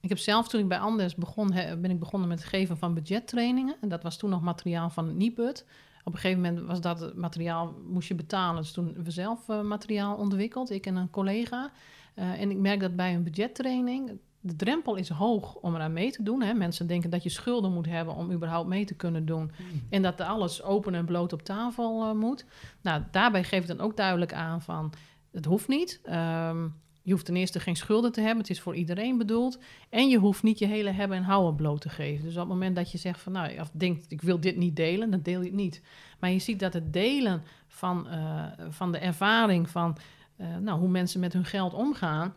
ik 0.07 0.13
heb 0.13 0.25
zelf, 0.25 0.49
toen 0.49 0.61
ik 0.61 0.69
bij 0.69 0.79
Anders 0.79 1.15
begon, 1.15 1.51
ben 1.81 1.91
ik 1.91 1.99
begonnen 1.99 2.29
met 2.29 2.39
het 2.39 2.49
geven 2.49 2.77
van 2.77 2.95
budgettrainingen. 2.95 3.77
En 3.81 3.89
dat 3.89 4.03
was 4.03 4.17
toen 4.17 4.31
nog 4.31 4.43
materiaal 4.43 4.91
van 4.91 5.07
het 5.07 5.17
Nibud. 5.17 5.67
Op 6.05 6.13
een 6.13 6.19
gegeven 6.19 6.43
moment 6.43 6.67
was 6.67 6.81
dat 6.81 7.17
materiaal, 7.17 7.75
moest 7.89 8.09
je 8.09 8.15
betalen. 8.15 8.63
Dus 8.63 8.73
toen 8.73 8.85
hebben 8.87 9.05
we 9.05 9.11
zelf 9.11 9.49
eh, 9.49 9.61
materiaal 9.61 10.17
ontwikkeld, 10.17 10.71
ik 10.71 10.87
en 10.87 10.97
een 10.97 11.11
collega. 11.11 11.71
Eh, 12.15 12.41
en 12.41 12.51
ik 12.51 12.57
merk 12.57 12.81
dat 12.81 12.97
bij 12.97 13.15
een 13.15 13.23
budgettraining, 13.23 14.19
de 14.41 14.57
drempel 14.57 14.95
is 14.95 15.09
hoog 15.09 15.55
om 15.55 15.75
eraan 15.75 15.93
mee 15.93 16.11
te 16.11 16.23
doen. 16.23 16.43
Hè. 16.43 16.55
Mensen 16.55 16.87
denken 16.87 17.11
dat 17.11 17.23
je 17.23 17.29
schulden 17.29 17.73
moet 17.73 17.87
hebben 17.87 18.15
om 18.15 18.33
überhaupt 18.33 18.69
mee 18.69 18.85
te 18.85 18.95
kunnen 18.95 19.27
doen. 19.27 19.51
En 19.91 20.03
dat 20.03 20.21
alles 20.21 20.63
open 20.63 20.95
en 20.95 21.05
bloot 21.05 21.33
op 21.33 21.43
tafel 21.43 22.03
eh, 22.03 22.13
moet. 22.13 22.45
Nou, 22.81 23.03
daarbij 23.11 23.45
geef 23.45 23.61
ik 23.61 23.69
dan 23.69 23.81
ook 23.81 23.97
duidelijk 23.97 24.33
aan 24.33 24.63
van, 24.63 24.93
het 25.33 25.45
hoeft 25.45 25.69
niet. 25.69 26.01
Ehm, 26.03 26.67
je 27.07 27.13
hoeft 27.13 27.25
ten 27.25 27.37
eerste 27.37 27.61
geen 27.61 27.77
schulden 27.77 28.13
te 28.13 28.21
hebben. 28.21 28.39
Het 28.39 28.51
is 28.51 28.61
voor 28.61 28.75
iedereen 28.75 29.19
bedoeld. 29.19 29.59
En 29.89 30.09
je 30.09 30.19
hoeft 30.19 30.43
niet 30.43 30.59
je 30.59 30.67
hele 30.67 30.91
hebben 30.91 31.17
en 31.17 31.23
houden 31.23 31.55
bloot 31.55 31.81
te 31.81 31.89
geven. 31.89 32.25
Dus 32.25 32.33
op 32.33 32.39
het 32.39 32.49
moment 32.49 32.77
dat 32.77 32.93
je 32.93 32.99
zegt 32.99 33.21
van, 33.21 33.33
nou, 33.33 33.61
of 33.61 33.71
denkt, 33.73 34.07
ik 34.09 34.23
wil 34.23 34.41
dit 34.41 34.57
niet 34.57 34.77
delen, 34.77 35.11
dan 35.11 35.23
deel 35.23 35.41
je 35.41 35.47
het 35.47 35.55
niet. 35.57 35.83
Maar 36.19 36.31
je 36.31 36.39
ziet 36.39 36.61
dat 36.61 36.73
het 36.73 36.93
delen 36.93 37.43
van, 37.69 38.09
eh, 38.09 38.45
van 38.69 38.93
de 38.93 38.99
ervaring 38.99 39.71
van, 39.71 39.97
eh, 40.37 40.57
nou, 40.57 40.79
hoe 40.79 40.89
mensen 40.89 41.21
met 41.21 41.33
hun 41.33 41.45
geld 41.45 41.75
omgaan. 41.75 42.35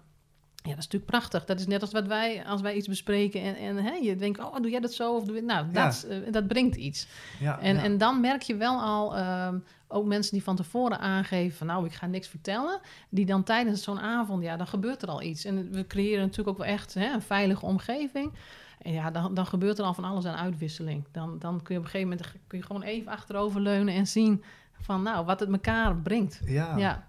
Ja, 0.63 0.69
dat 0.69 0.77
is 0.77 0.83
natuurlijk 0.85 1.11
prachtig. 1.11 1.45
Dat 1.45 1.59
is 1.59 1.67
net 1.67 1.81
als 1.81 1.91
wat 1.91 2.07
wij, 2.07 2.45
als 2.45 2.61
wij 2.61 2.73
iets 2.75 2.87
bespreken 2.87 3.41
en, 3.41 3.55
en 3.55 3.77
hè, 3.77 3.91
je 3.91 4.15
denkt, 4.15 4.39
oh, 4.39 4.55
doe 4.55 4.69
jij 4.71 4.79
dat 4.79 4.93
zo? 4.93 5.15
Of 5.15 5.23
doe 5.23 5.41
nou, 5.41 5.65
Ja. 5.73 5.85
dat, 5.85 6.05
eh, 6.09 6.31
dat 6.31 6.47
brengt 6.47 6.75
iets. 6.75 7.07
Ja, 7.39 7.59
En, 7.59 7.75
ja. 7.75 7.83
en 7.83 7.97
dan 7.97 8.21
merk 8.21 8.41
je 8.41 8.55
wel 8.55 8.79
al, 8.81 9.15
ehm, 9.15 9.57
ook 9.87 10.05
mensen 10.05 10.33
die 10.33 10.43
van 10.43 10.55
tevoren 10.55 10.99
aangeven 10.99 11.57
van 11.57 11.67
nou, 11.67 11.85
ik 11.85 11.93
ga 11.93 12.05
niks 12.05 12.27
vertellen, 12.27 12.79
die 13.09 13.25
dan 13.25 13.43
tijdens 13.43 13.83
zo'n 13.83 13.99
avond, 13.99 14.43
ja, 14.43 14.57
dan 14.57 14.67
gebeurt 14.67 15.01
er 15.01 15.09
al 15.09 15.21
iets. 15.21 15.45
En 15.45 15.71
we 15.71 15.87
creëren 15.87 16.21
natuurlijk 16.21 16.49
ook 16.49 16.57
wel 16.57 16.73
echt 16.73 16.93
hè, 16.93 17.13
een 17.13 17.21
veilige 17.21 17.65
omgeving. 17.65 18.33
En 18.81 18.93
ja, 18.93 19.11
dan, 19.11 19.33
dan 19.33 19.45
gebeurt 19.45 19.79
er 19.79 19.85
al 19.85 19.93
van 19.93 20.03
alles 20.03 20.25
aan 20.25 20.35
uitwisseling. 20.35 21.05
Dan, 21.11 21.39
dan 21.39 21.61
kun 21.61 21.73
je 21.75 21.79
op 21.79 21.85
een 21.85 21.91
gegeven 21.91 22.09
moment 22.09 22.31
kun 22.47 22.57
je 22.57 22.63
gewoon 22.65 22.81
even 22.81 23.11
achteroverleunen 23.11 23.93
en 23.93 24.07
zien 24.07 24.43
van 24.81 25.03
nou, 25.03 25.25
wat 25.25 25.39
het 25.39 25.49
elkaar 25.49 25.95
brengt. 25.95 26.41
ja. 26.77 27.07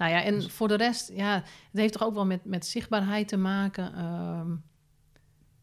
Nou 0.00 0.12
ja, 0.12 0.22
en 0.22 0.34
Dus- 0.34 0.52
voor 0.52 0.68
de 0.68 0.76
rest, 0.76 1.12
ja, 1.14 1.34
het 1.34 1.80
heeft 1.80 1.92
toch 1.92 2.02
ook 2.02 2.14
wel 2.14 2.26
met, 2.26 2.44
met 2.44 2.66
zichtbaarheid 2.66 3.28
te 3.28 3.36
maken. 3.36 3.94
Ehm, 3.94 4.54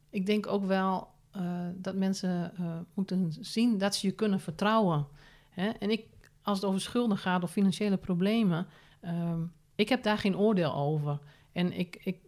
ik 0.10 0.26
denk 0.26 0.48
ook 0.48 0.66
wel 0.66 1.08
eh, 1.32 1.68
dat 1.76 1.96
mensen 1.96 2.52
eh, 2.58 2.78
moeten 2.94 3.34
zien 3.40 3.78
dat 3.78 3.96
ze 3.96 4.08
je 4.08 4.14
kunnen 4.14 4.40
vertrouwen. 4.40 5.08
Hè? 5.50 5.70
En 5.70 5.90
ik, 5.90 6.06
als 6.42 6.58
het 6.58 6.68
over 6.68 6.82
schulden 6.82 7.18
gaat 7.18 7.44
of 7.44 7.52
financiële 7.52 7.98
problemen, 7.98 8.68
ehm, 9.02 9.42
ik 9.76 9.90
heb 9.90 10.04
daar 10.04 10.18
geen 10.18 10.38
oordeel 10.38 10.74
over. 10.74 11.20
En 11.52 11.72
ik, 11.80 11.98
ik, 12.04 12.20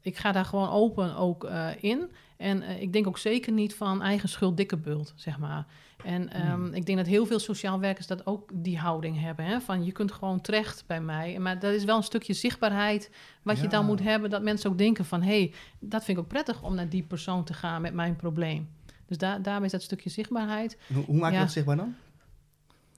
ik 0.00 0.16
ga 0.16 0.32
daar 0.32 0.44
gewoon 0.44 0.68
open 0.68 1.16
ook 1.16 1.44
eh, 1.44 1.68
in. 1.80 2.10
En 2.40 2.62
eh, 2.62 2.82
ik 2.82 2.92
denk 2.92 3.06
ook 3.06 3.18
zeker 3.18 3.52
niet 3.52 3.74
van 3.74 4.02
eigen 4.02 4.28
schuld 4.28 4.56
dikke 4.56 4.76
bult, 4.76 5.12
zeg 5.16 5.38
maar. 5.38 5.66
En 6.04 6.32
ehm, 6.32 6.74
ik 6.74 6.86
denk 6.86 6.98
dat 6.98 7.06
heel 7.06 7.26
veel 7.26 7.38
sociaal 7.38 7.80
werkers 7.80 8.06
dat 8.06 8.26
ook 8.26 8.50
die 8.54 8.78
houding 8.78 9.20
hebben. 9.20 9.44
Hè? 9.44 9.60
Van 9.60 9.84
je 9.84 9.92
kunt 9.92 10.12
gewoon 10.12 10.40
terecht 10.40 10.84
bij 10.86 11.00
mij. 11.00 11.38
Maar 11.38 11.58
dat 11.58 11.72
is 11.72 11.84
wel 11.84 11.96
een 11.96 12.02
stukje 12.02 12.32
zichtbaarheid 12.32 13.10
wat 13.42 13.60
je 13.60 13.66
dan 13.66 13.86
moet 13.86 14.02
hebben. 14.02 14.30
Dat 14.30 14.42
mensen 14.42 14.70
ook 14.70 14.78
denken 14.78 15.04
van... 15.04 15.22
hé, 15.22 15.38
hey, 15.38 15.52
dat 15.78 16.04
vind 16.04 16.18
ik 16.18 16.22
ook 16.24 16.30
prettig 16.30 16.62
om 16.62 16.74
naar 16.74 16.88
die 16.88 17.02
persoon 17.02 17.44
te 17.44 17.54
gaan 17.54 17.82
met 17.82 17.94
mijn 17.94 18.16
probleem. 18.16 18.68
Dus 19.06 19.18
daar 19.18 19.42
daarmee 19.42 19.66
is 19.66 19.72
dat 19.72 19.82
stukje 19.82 20.10
zichtbaarheid. 20.10 20.78
Hoe, 20.94 21.04
hoe 21.04 21.16
maak 21.16 21.30
je 21.30 21.36
Ja. 21.36 21.42
dat 21.42 21.52
zichtbaar 21.52 21.76
dan? 21.76 21.94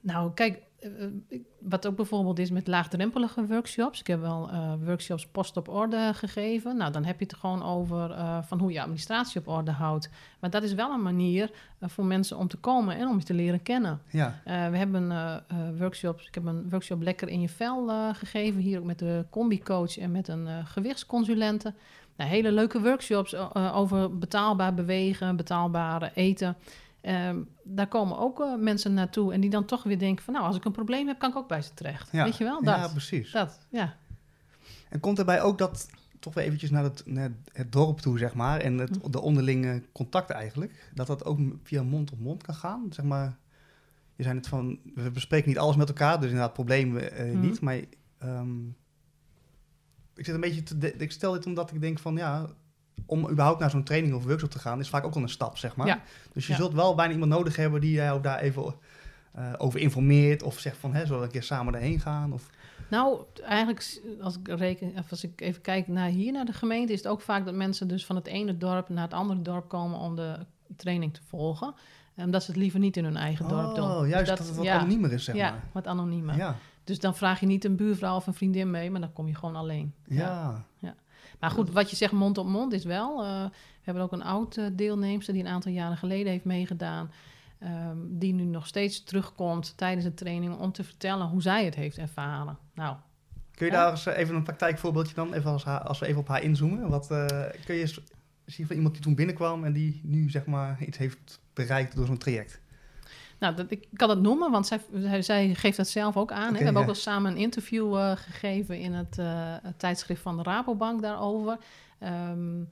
Nou, 0.00 0.32
kijk, 0.34 0.62
wat 1.60 1.86
ook 1.86 1.96
bijvoorbeeld 1.96 2.38
is 2.38 2.50
met 2.50 2.66
laagdrempelige 2.66 3.46
workshops. 3.46 4.00
Ik 4.00 4.06
heb 4.06 4.20
wel 4.20 4.48
eh, 4.50 4.72
workshops 4.84 5.26
post 5.26 5.56
op 5.56 5.68
orde 5.68 6.10
gegeven. 6.14 6.76
Nou, 6.76 6.92
dan 6.92 7.04
heb 7.04 7.18
je 7.18 7.24
het 7.24 7.34
gewoon 7.34 7.62
over 7.62 8.10
eh, 8.10 8.38
van 8.42 8.58
hoe 8.58 8.72
je 8.72 8.80
administratie 8.80 9.40
op 9.40 9.48
orde 9.48 9.70
houdt. 9.70 10.10
Maar 10.40 10.50
dat 10.50 10.62
is 10.62 10.74
wel 10.74 10.92
een 10.92 11.02
manier 11.02 11.50
eh, 11.78 11.88
voor 11.88 12.04
mensen 12.04 12.38
om 12.38 12.48
te 12.48 12.56
komen 12.56 12.96
en 12.96 13.08
om 13.08 13.18
je 13.18 13.24
te 13.24 13.34
leren 13.34 13.62
kennen. 13.62 14.00
Ja, 14.10 14.40
Eh, 14.44 14.68
we 14.68 14.76
hebben 14.76 15.10
eh, 15.12 15.34
eh, 15.34 15.40
workshops. 15.78 16.26
Ik 16.26 16.34
heb 16.34 16.44
een 16.44 16.70
workshop 16.70 17.02
lekker 17.02 17.28
in 17.28 17.40
je 17.40 17.48
vel 17.48 17.90
eh, 17.90 18.08
gegeven. 18.12 18.60
Hier 18.60 18.78
ook 18.78 18.84
met 18.84 18.98
de 18.98 19.24
combi-coach 19.30 19.98
en 19.98 20.10
met 20.12 20.28
een 20.28 20.46
eh, 20.46 20.54
gewichtsconsulente. 20.64 21.74
Nou, 22.16 22.30
hele 22.30 22.52
leuke 22.52 22.80
workshops 22.80 23.32
eh, 23.32 23.46
eh, 23.52 23.76
over 23.76 24.18
betaalbaar 24.18 24.74
bewegen, 24.74 25.36
betaalbaar 25.36 26.10
eten. 26.14 26.56
Ehm, 27.02 27.40
daar 27.64 27.88
komen 27.88 28.18
ook 28.18 28.40
eh, 28.40 28.54
mensen 28.56 28.94
naartoe 28.94 29.32
en 29.32 29.40
die 29.40 29.50
dan 29.50 29.64
toch 29.64 29.82
weer 29.82 29.98
denken 29.98 30.24
van... 30.24 30.34
nou, 30.34 30.46
als 30.46 30.56
ik 30.56 30.64
een 30.64 30.72
probleem 30.72 31.06
heb, 31.06 31.18
kan 31.18 31.30
ik 31.30 31.36
ook 31.36 31.48
bij 31.48 31.62
ze 31.62 31.74
terecht. 31.74 32.08
ja. 32.12 32.24
Weet 32.24 32.36
je 32.36 32.44
wel? 32.44 32.62
Dat. 32.62 32.76
Ja, 32.76 32.88
precies. 32.88 33.32
dat, 33.32 33.58
ja. 33.70 33.96
En 34.88 35.00
komt 35.00 35.18
erbij 35.18 35.42
ook 35.42 35.58
dat, 35.58 35.88
toch 36.18 36.34
weer 36.34 36.44
eventjes 36.44 36.70
naar 36.70 36.82
het, 36.84 37.02
naar 37.06 37.30
het 37.52 37.72
dorp 37.72 37.98
toe, 37.98 38.18
zeg 38.18 38.34
maar, 38.34 38.60
en 38.60 38.78
het, 38.78 38.98
Hm. 39.02 39.10
de 39.10 39.20
onderlinge 39.20 39.82
contact 39.92 40.30
eigenlijk, 40.30 40.90
dat 40.94 41.06
dat 41.06 41.24
ook 41.24 41.38
via 41.62 41.82
mond 41.82 42.12
op 42.12 42.18
mond 42.20 42.42
kan 42.42 42.54
gaan, 42.54 42.86
zeg 42.90 43.04
maar. 43.04 43.36
Je 44.16 44.22
zei 44.22 44.36
het 44.36 44.48
van, 44.48 44.78
we 44.94 45.10
bespreken 45.10 45.48
niet 45.48 45.58
alles 45.58 45.76
met 45.76 45.88
elkaar, 45.88 46.16
dus 46.20 46.30
inderdaad 46.30 46.52
problemen 46.52 47.12
eh, 47.12 47.30
Hm. 47.30 47.40
niet, 47.40 47.60
maar 47.60 47.80
ehm, 48.18 48.66
ik 50.14 50.24
zit 50.24 50.34
een 50.34 50.40
beetje 50.40 50.62
te, 50.62 50.96
ik 50.96 51.12
stel 51.12 51.32
dit 51.32 51.46
omdat 51.46 51.70
ik 51.72 51.80
denk 51.80 51.98
van, 51.98 52.16
ja, 52.16 52.46
om 53.06 53.28
überhaupt 53.30 53.60
naar 53.60 53.70
zo'n 53.70 53.82
training 53.84 54.14
of 54.14 54.24
workshop 54.24 54.50
te 54.50 54.58
gaan, 54.58 54.80
is 54.80 54.88
vaak 54.88 55.04
ook 55.04 55.14
al 55.14 55.22
een 55.22 55.28
stap, 55.28 55.58
zeg 55.58 55.76
maar. 55.76 55.86
Ja. 55.86 56.00
Dus 56.32 56.46
je 56.46 56.52
Ja. 56.52 56.58
zult 56.58 56.72
wel 56.74 56.94
bijna 56.94 57.12
iemand 57.12 57.30
nodig 57.30 57.56
hebben 57.56 57.80
die 57.80 57.92
jou 57.92 58.20
daar 58.22 58.38
even 58.38 58.74
eh, 59.32 59.52
over 59.58 59.80
informeert, 59.80 60.42
of 60.42 60.58
zegt 60.58 60.76
van, 60.76 60.94
hè, 60.94 61.04
zullen 61.06 61.18
we 61.20 61.26
een 61.26 61.32
keer 61.32 61.42
samen 61.42 61.74
erheen 61.74 62.00
gaan, 62.00 62.32
of... 62.32 62.50
Nou, 62.90 63.20
eigenlijk 63.42 64.00
als 64.20 64.36
ik, 64.38 64.48
reken, 64.48 64.92
of 64.98 65.10
als 65.10 65.24
ik 65.24 65.40
even 65.40 65.62
kijk 65.62 65.88
naar 65.88 66.08
hier, 66.08 66.32
naar 66.32 66.44
de 66.44 66.52
gemeente... 66.52 66.92
is 66.92 66.98
het 66.98 67.08
ook 67.08 67.20
vaak 67.20 67.44
dat 67.44 67.54
mensen 67.54 67.88
dus 67.88 68.06
van 68.06 68.16
het 68.16 68.26
ene 68.26 68.56
dorp 68.58 68.88
naar 68.88 69.02
het 69.04 69.12
andere 69.14 69.42
dorp 69.42 69.68
komen... 69.68 69.98
om 69.98 70.16
de 70.16 70.36
training 70.76 71.14
te 71.14 71.20
volgen. 71.28 71.74
En 72.14 72.24
Omdat 72.24 72.42
ze 72.42 72.50
het 72.50 72.60
liever 72.60 72.80
niet 72.80 72.96
in 72.96 73.04
hun 73.04 73.16
eigen 73.16 73.48
dorp 73.48 73.74
doen. 73.74 73.84
Oh, 73.90 74.00
Dus 74.00 74.08
juist 74.10 74.28
dat, 74.28 74.38
het 74.38 74.54
wat 74.56 74.64
ja, 74.64 74.78
anoniemer 74.78 75.12
is, 75.12 75.24
zeg 75.24 75.34
ja, 75.34 75.50
maar. 75.50 75.62
wat 75.72 75.86
anoniemer. 75.86 76.36
Ja, 76.36 76.56
Dus 76.84 76.98
dan 76.98 77.16
vraag 77.16 77.40
je 77.40 77.46
niet 77.46 77.64
een 77.64 77.76
buurvrouw 77.76 78.16
of 78.16 78.26
een 78.26 78.34
vriendin 78.34 78.70
mee, 78.70 78.90
maar 78.90 79.00
dan 79.00 79.12
kom 79.12 79.26
je 79.26 79.34
gewoon 79.34 79.56
alleen. 79.56 79.94
ja. 80.04 80.64
Maar 81.42 81.50
goed, 81.50 81.70
wat 81.70 81.90
je 81.90 81.96
zegt 81.96 82.12
mond 82.12 82.38
op 82.38 82.46
mond 82.46 82.72
is 82.72 82.84
wel. 82.84 83.24
eh, 83.24 83.42
we 83.44 83.50
hebben 83.82 84.02
ook 84.02 84.12
een 84.12 84.22
oud 84.22 84.56
eh, 84.56 84.64
deelnemster 84.72 85.34
die 85.34 85.42
een 85.42 85.48
aantal 85.48 85.72
jaren 85.72 85.96
geleden 85.96 86.32
heeft 86.32 86.44
meegedaan. 86.44 87.10
ehm, 87.58 87.96
die 88.08 88.32
nu 88.34 88.44
nog 88.44 88.66
steeds 88.66 89.04
terugkomt 89.04 89.76
tijdens 89.76 90.04
de 90.04 90.14
training 90.14 90.58
om 90.58 90.72
te 90.72 90.84
vertellen 90.84 91.26
hoe 91.26 91.42
zij 91.42 91.64
het 91.64 91.74
heeft 91.74 91.98
ervaren. 91.98 92.58
Nou, 92.74 92.96
Kun 93.54 93.66
je 93.66 93.72
Ja. 93.72 93.78
daar 93.82 93.90
eens 93.90 94.06
eh, 94.06 94.18
even 94.18 94.34
een 94.34 94.42
praktijkvoorbeeldje 94.42 95.14
dan, 95.14 95.32
even 95.32 95.50
als, 95.50 95.64
haar, 95.64 95.80
als 95.80 95.98
we 95.98 96.06
even 96.06 96.20
op 96.20 96.28
haar 96.28 96.42
inzoomen? 96.42 96.88
Wat 96.88 97.06
kun 97.64 97.74
je 97.74 97.80
eens 97.80 98.00
zien 98.44 98.66
van 98.66 98.76
iemand 98.76 98.94
die 98.94 99.02
toen 99.02 99.14
binnenkwam 99.14 99.64
en 99.64 99.72
die 99.72 100.00
nu 100.04 100.30
zeg 100.30 100.46
maar 100.46 100.82
iets 100.82 100.98
heeft 100.98 101.40
bereikt 101.52 101.96
door 101.96 102.06
zo'n 102.06 102.18
traject? 102.18 102.60
Nou 103.42 103.54
dat, 103.54 103.70
ik 103.70 103.88
kan 103.92 104.08
dat 104.08 104.20
noemen, 104.20 104.50
want 104.50 104.66
zij, 104.66 105.22
zij, 105.22 105.54
geeft 105.54 105.76
dat 105.76 105.88
zelf 105.88 106.16
ook 106.16 106.32
aan. 106.32 106.52
hè. 106.52 106.58
We 106.58 106.64
hebben 106.64 106.82
ook 106.82 106.88
al 106.88 106.94
samen 106.94 107.30
een 107.30 107.38
interview 107.38 107.96
eh, 107.96 108.12
gegeven 108.16 108.78
in 108.78 108.92
het, 108.92 109.18
eh, 109.18 109.26
het 109.62 109.78
tijdschrift 109.78 110.22
van 110.22 110.36
de 110.36 110.42
Rabobank 110.42 111.02
daarover. 111.02 111.58
Ehm, 111.98 112.62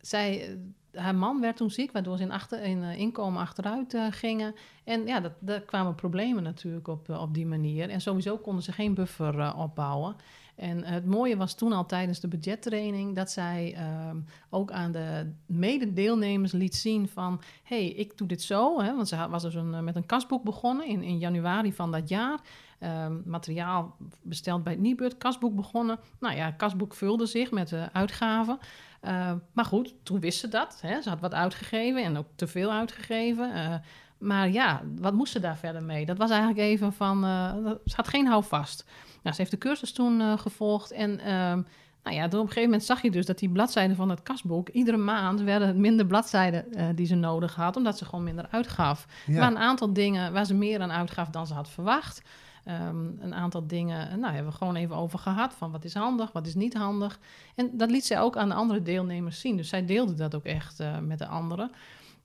zij, 0.00 0.58
eh, 0.92 1.00
haar 1.02 1.14
man 1.14 1.40
werd 1.40 1.56
toen 1.56 1.70
ziek, 1.70 1.92
waardoor 1.92 2.16
ze 2.16 2.22
in, 2.22 2.30
achter, 2.30 2.62
in 2.62 2.82
inkomen 2.82 3.40
achteruit 3.40 3.96
gingen. 4.10 4.54
En 4.84 5.06
ja, 5.06 5.20
dat, 5.20 5.32
daar 5.38 5.60
kwamen 5.60 5.94
problemen 5.94 6.42
natuurlijk 6.42 6.88
op, 6.88 7.08
op 7.08 7.34
die 7.34 7.46
manier. 7.46 7.90
En 7.90 8.00
sowieso 8.00 8.36
konden 8.36 8.62
ze 8.62 8.72
geen 8.72 8.94
buffer 8.94 9.54
opbouwen. 9.56 10.16
En 10.56 10.84
het 10.84 11.06
mooie 11.06 11.36
was 11.36 11.54
toen 11.54 11.72
al 11.72 11.86
tijdens 11.86 12.20
de 12.20 12.28
budgettraining 12.28 13.14
dat 13.14 13.30
zij 13.30 13.74
ehm, 13.76 14.16
ook 14.50 14.70
aan 14.70 14.92
de 14.92 15.32
mededeelnemers 15.46 16.52
liet 16.52 16.74
zien 16.74 17.08
van... 17.08 17.40
hé, 17.62 17.76
hey, 17.76 17.88
ik 17.88 18.18
doe 18.18 18.28
dit 18.28 18.42
zo. 18.42 18.80
Hè, 18.80 18.94
want 18.94 19.08
ze 19.08 19.28
was 19.28 19.42
dus 19.42 19.54
een, 19.54 19.74
eh, 19.74 19.80
met 19.80 19.96
een 19.96 20.06
kasboek 20.06 20.44
begonnen 20.44 20.86
in, 20.86 21.02
in 21.02 21.18
januari 21.18 21.72
van 21.72 21.92
dat 21.92 22.08
jaar. 22.08 22.40
Ehm, 22.78 23.16
materiaal 23.24 23.96
besteld 24.22 24.64
bij 24.64 24.78
het 24.96 25.18
kasboek 25.18 25.54
begonnen. 25.54 25.98
Nou 26.20 26.36
ja, 26.36 26.50
kasboek 26.50 26.94
vulde 26.94 27.26
zich 27.26 27.50
met 27.50 27.68
de 27.68 27.88
uitgaven. 27.92 28.58
Eh, 29.00 29.32
maar 29.52 29.64
goed, 29.64 29.94
toen 30.02 30.20
wist 30.20 30.38
ze 30.38 30.48
dat. 30.48 30.78
Hè. 30.80 31.02
Ze 31.02 31.08
had 31.08 31.20
wat 31.20 31.34
uitgegeven 31.34 32.04
en 32.04 32.16
ook 32.16 32.26
te 32.34 32.46
veel 32.46 32.72
uitgegeven. 32.72 33.54
Eh, 33.54 33.74
maar 34.18 34.50
ja, 34.50 34.82
wat 34.98 35.14
moest 35.14 35.32
ze 35.32 35.40
daar 35.40 35.56
verder 35.56 35.82
mee? 35.82 36.06
Dat 36.06 36.18
was 36.18 36.30
eigenlijk 36.30 36.60
even 36.60 36.92
van... 36.92 37.24
eh, 37.24 37.54
ze 37.84 37.96
had 37.96 38.08
geen 38.08 38.26
houvast. 38.26 38.84
Nou, 39.22 39.34
ze 39.34 39.40
heeft 39.40 39.50
de 39.50 39.58
cursus 39.58 39.92
toen 39.92 40.20
eh, 40.20 40.38
gevolgd 40.38 40.90
en... 40.90 41.20
ehm, 41.20 41.62
Nou 42.02 42.16
ja, 42.18 42.24
op 42.24 42.32
een 42.32 42.38
gegeven 42.38 42.62
moment 42.62 42.84
zag 42.84 43.02
je 43.02 43.10
dus 43.10 43.26
dat 43.26 43.38
die 43.38 43.48
bladzijden 43.50 43.96
van 43.96 44.08
het 44.10 44.22
kasboek... 44.22 44.68
iedere 44.68 44.96
maand 44.96 45.40
werden 45.40 45.68
het 45.68 45.76
minder 45.76 46.06
bladzijden 46.06 46.72
eh, 46.72 46.86
die 46.94 47.06
ze 47.06 47.14
nodig 47.14 47.54
had... 47.54 47.76
omdat 47.76 47.98
ze 47.98 48.04
gewoon 48.04 48.24
minder 48.24 48.46
uitgaf. 48.50 49.06
Er 49.26 49.32
waren 49.40 49.56
een 49.56 49.62
aantal 49.62 49.92
dingen 49.92 50.32
waar 50.32 50.44
ze 50.46 50.54
meer 50.54 50.80
aan 50.80 50.92
uitgaf 50.92 51.28
dan 51.28 51.46
ze 51.46 51.54
had 51.54 51.68
verwacht. 51.70 52.22
Ehm, 52.64 53.06
een 53.20 53.34
aantal 53.34 53.66
dingen, 53.66 54.20
nou, 54.20 54.34
hebben 54.34 54.52
we 54.52 54.58
gewoon 54.58 54.76
even 54.76 54.96
over 54.96 55.18
gehad. 55.18 55.54
Van 55.54 55.70
wat 55.70 55.84
is 55.84 55.94
handig, 55.94 56.32
wat 56.32 56.46
is 56.46 56.54
niet 56.54 56.74
handig. 56.74 57.18
En 57.54 57.70
dat 57.72 57.90
liet 57.90 58.06
zij 58.06 58.20
ook 58.20 58.36
aan 58.36 58.48
de 58.48 58.54
andere 58.54 58.82
deelnemers 58.82 59.40
zien. 59.40 59.56
Dus 59.56 59.68
zij 59.68 59.84
deelde 59.86 60.14
dat 60.14 60.34
ook 60.34 60.44
echt 60.44 60.82
met 61.00 61.18
de 61.18 61.26
anderen. 61.26 61.70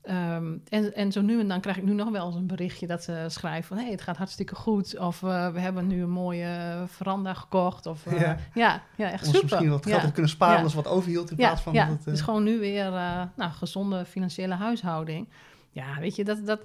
Ehm, 0.02 0.58
en, 0.70 0.96
en 0.96 1.12
zo 1.12 1.22
nu 1.22 1.40
en 1.40 1.48
dan 1.48 1.62
krijg 1.62 1.78
ik 1.78 1.84
nu 1.84 1.94
nog 1.94 2.10
wel 2.10 2.26
eens 2.26 2.36
een 2.36 2.48
berichtje 2.48 2.88
dat 2.88 3.04
ze 3.04 3.26
schrijft 3.28 3.68
van... 3.68 3.78
hé, 3.78 3.84
hey, 3.84 3.92
het 3.92 4.02
gaat 4.02 4.18
hartstikke 4.18 4.56
goed. 4.56 4.98
Of 5.00 5.24
eh, 5.24 5.50
we 5.54 5.60
hebben 5.60 5.88
nu 5.88 6.02
een 6.02 6.10
mooie 6.10 6.46
eh, 6.46 6.82
veranda 6.86 7.34
gekocht. 7.34 7.86
Of, 7.86 8.06
eh, 8.06 8.22
Ja. 8.22 8.38
ja. 8.54 8.82
Ja, 8.98 9.12
echt 9.12 9.22
Ons 9.26 9.32
super. 9.32 9.50
misschien 9.50 9.70
wat 9.70 9.86
geld 9.86 10.02
ja. 10.02 10.10
kunnen 10.10 10.32
sparen 10.32 10.58
Ja. 10.58 10.64
als 10.64 10.74
wat 10.74 10.88
overhield 10.88 11.32
in 11.32 11.38
Ja, 11.38 11.48
plaats 11.48 11.62
van 11.62 11.74
ja. 11.74 11.86
dat 11.86 11.96
het... 11.96 12.04
dus 12.04 12.22
gewoon 12.22 12.44
nu 12.44 12.60
weer 12.60 12.92
nou, 13.36 13.52
gezonde 13.52 14.06
financiële 14.06 14.54
huishouding. 14.54 15.30
Ja, 15.72 16.00
weet 16.00 16.16
je, 16.16 16.24
dat, 16.24 16.46
dat, 16.46 16.62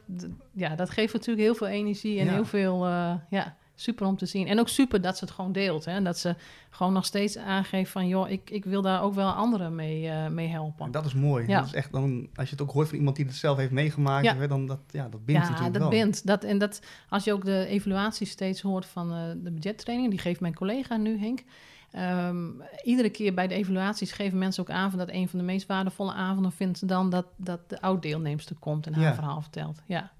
ja, 0.52 0.74
dat 0.74 0.90
geeft 0.90 1.12
natuurlijk 1.12 1.46
heel 1.46 1.54
veel 1.54 1.66
energie 1.66 2.20
en 2.20 2.28
heel 2.28 2.44
veel, 2.44 2.86
ja, 3.30 3.56
super 3.78 4.06
om 4.06 4.16
te 4.16 4.26
zien. 4.26 4.46
En 4.46 4.58
ook 4.58 4.68
super 4.68 5.00
dat 5.00 5.18
ze 5.18 5.24
het 5.24 5.34
gewoon 5.34 5.52
deelt. 5.52 5.84
Hè? 5.84 6.02
Dat 6.02 6.18
ze 6.18 6.34
gewoon 6.70 6.92
nog 6.92 7.04
steeds 7.04 7.36
aangeeft 7.38 7.90
van, 7.90 8.08
joh, 8.08 8.30
ik, 8.30 8.50
ik 8.50 8.64
wil 8.64 8.82
daar 8.82 9.02
ook 9.02 9.14
wel 9.14 9.30
anderen 9.30 9.74
mee, 9.74 10.08
eh, 10.08 10.26
mee 10.28 10.48
helpen. 10.48 10.84
En 10.86 10.90
dat 10.90 11.04
is 11.06 11.14
mooi. 11.14 11.46
Ja. 11.46 11.58
Dat 11.58 11.66
is 11.66 11.74
echt 11.74 11.92
dan, 11.92 12.28
als 12.34 12.46
je 12.48 12.52
het 12.56 12.62
ook 12.64 12.70
hoort 12.72 12.88
van 12.88 12.98
iemand 12.98 13.16
die 13.16 13.24
het 13.26 13.34
zelf 13.34 13.56
heeft 13.56 13.70
meegemaakt, 13.70 14.24
Ja. 14.24 14.36
hè, 14.36 14.48
dan 14.48 14.66
dat, 14.66 14.80
ja, 14.90 15.08
dat 15.08 15.24
bindt 15.24 15.42
ja, 15.42 15.48
natuurlijk 15.48 15.72
dat 15.78 15.82
wel. 15.90 16.00
bindt. 16.00 16.26
Dat, 16.26 16.44
en 16.44 16.58
dat, 16.58 16.80
als 17.08 17.24
je 17.24 17.32
ook 17.32 17.44
de 17.44 17.66
evaluatie 17.66 18.26
steeds 18.26 18.60
hoort 18.60 18.86
van 18.86 19.12
eh, 19.12 19.22
de 19.36 19.50
budgettraining, 19.50 20.10
die 20.10 20.18
geeft 20.18 20.40
mijn 20.40 20.54
collega 20.54 20.96
nu, 20.96 21.18
Henk. 21.18 21.42
Ehm, 21.90 22.46
iedere 22.84 23.10
keer 23.10 23.34
bij 23.34 23.46
de 23.46 23.54
evaluaties 23.54 24.12
geven 24.12 24.38
mensen 24.38 24.62
ook 24.62 24.70
aan 24.70 24.90
van 24.90 24.98
dat 24.98 25.08
een 25.10 25.28
van 25.28 25.38
de 25.38 25.44
meest 25.44 25.66
waardevolle 25.66 26.12
avonden 26.12 26.52
vindt 26.52 26.78
ze 26.78 26.86
dan 26.86 27.10
dat, 27.10 27.26
dat 27.36 27.68
de 27.68 27.80
oud-deelnemster 27.80 28.56
komt 28.58 28.86
en 28.86 28.94
haar 28.94 29.02
Ja. 29.04 29.14
verhaal 29.14 29.40
vertelt. 29.40 29.82
Ja, 29.86 30.10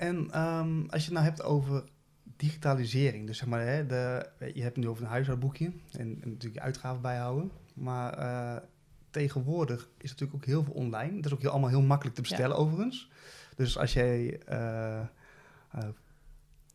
En 0.00 0.30
ehm, 0.30 0.80
als 0.88 1.04
je 1.04 1.10
het 1.10 1.12
nou 1.12 1.24
hebt 1.24 1.42
over 1.42 1.84
digitalisering, 2.36 3.26
dus 3.26 3.38
zeg 3.38 3.48
maar, 3.48 3.66
hè, 3.66 3.86
de, 3.86 4.28
je 4.38 4.62
hebt 4.62 4.76
het 4.76 4.84
nu 4.84 4.88
over 4.88 5.02
een 5.02 5.10
huishoudboekje 5.10 5.72
en, 5.92 6.18
en 6.22 6.28
natuurlijk 6.28 6.54
je 6.54 6.60
uitgaven 6.60 7.00
bijhouden, 7.00 7.50
maar 7.74 8.12
eh, 8.12 8.62
tegenwoordig 9.10 9.88
is 9.98 10.10
natuurlijk 10.10 10.38
ook 10.38 10.44
heel 10.44 10.64
veel 10.64 10.72
online. 10.72 11.16
Dat 11.16 11.24
is 11.24 11.32
ook 11.32 11.40
heel, 11.40 11.50
allemaal 11.50 11.68
heel 11.68 11.82
makkelijk 11.82 12.16
te 12.16 12.22
bestellen 12.22 12.56
overigens. 12.56 13.10
Dus 13.56 13.78
als 13.78 13.92
jij, 13.92 14.40
eh, 14.46 15.00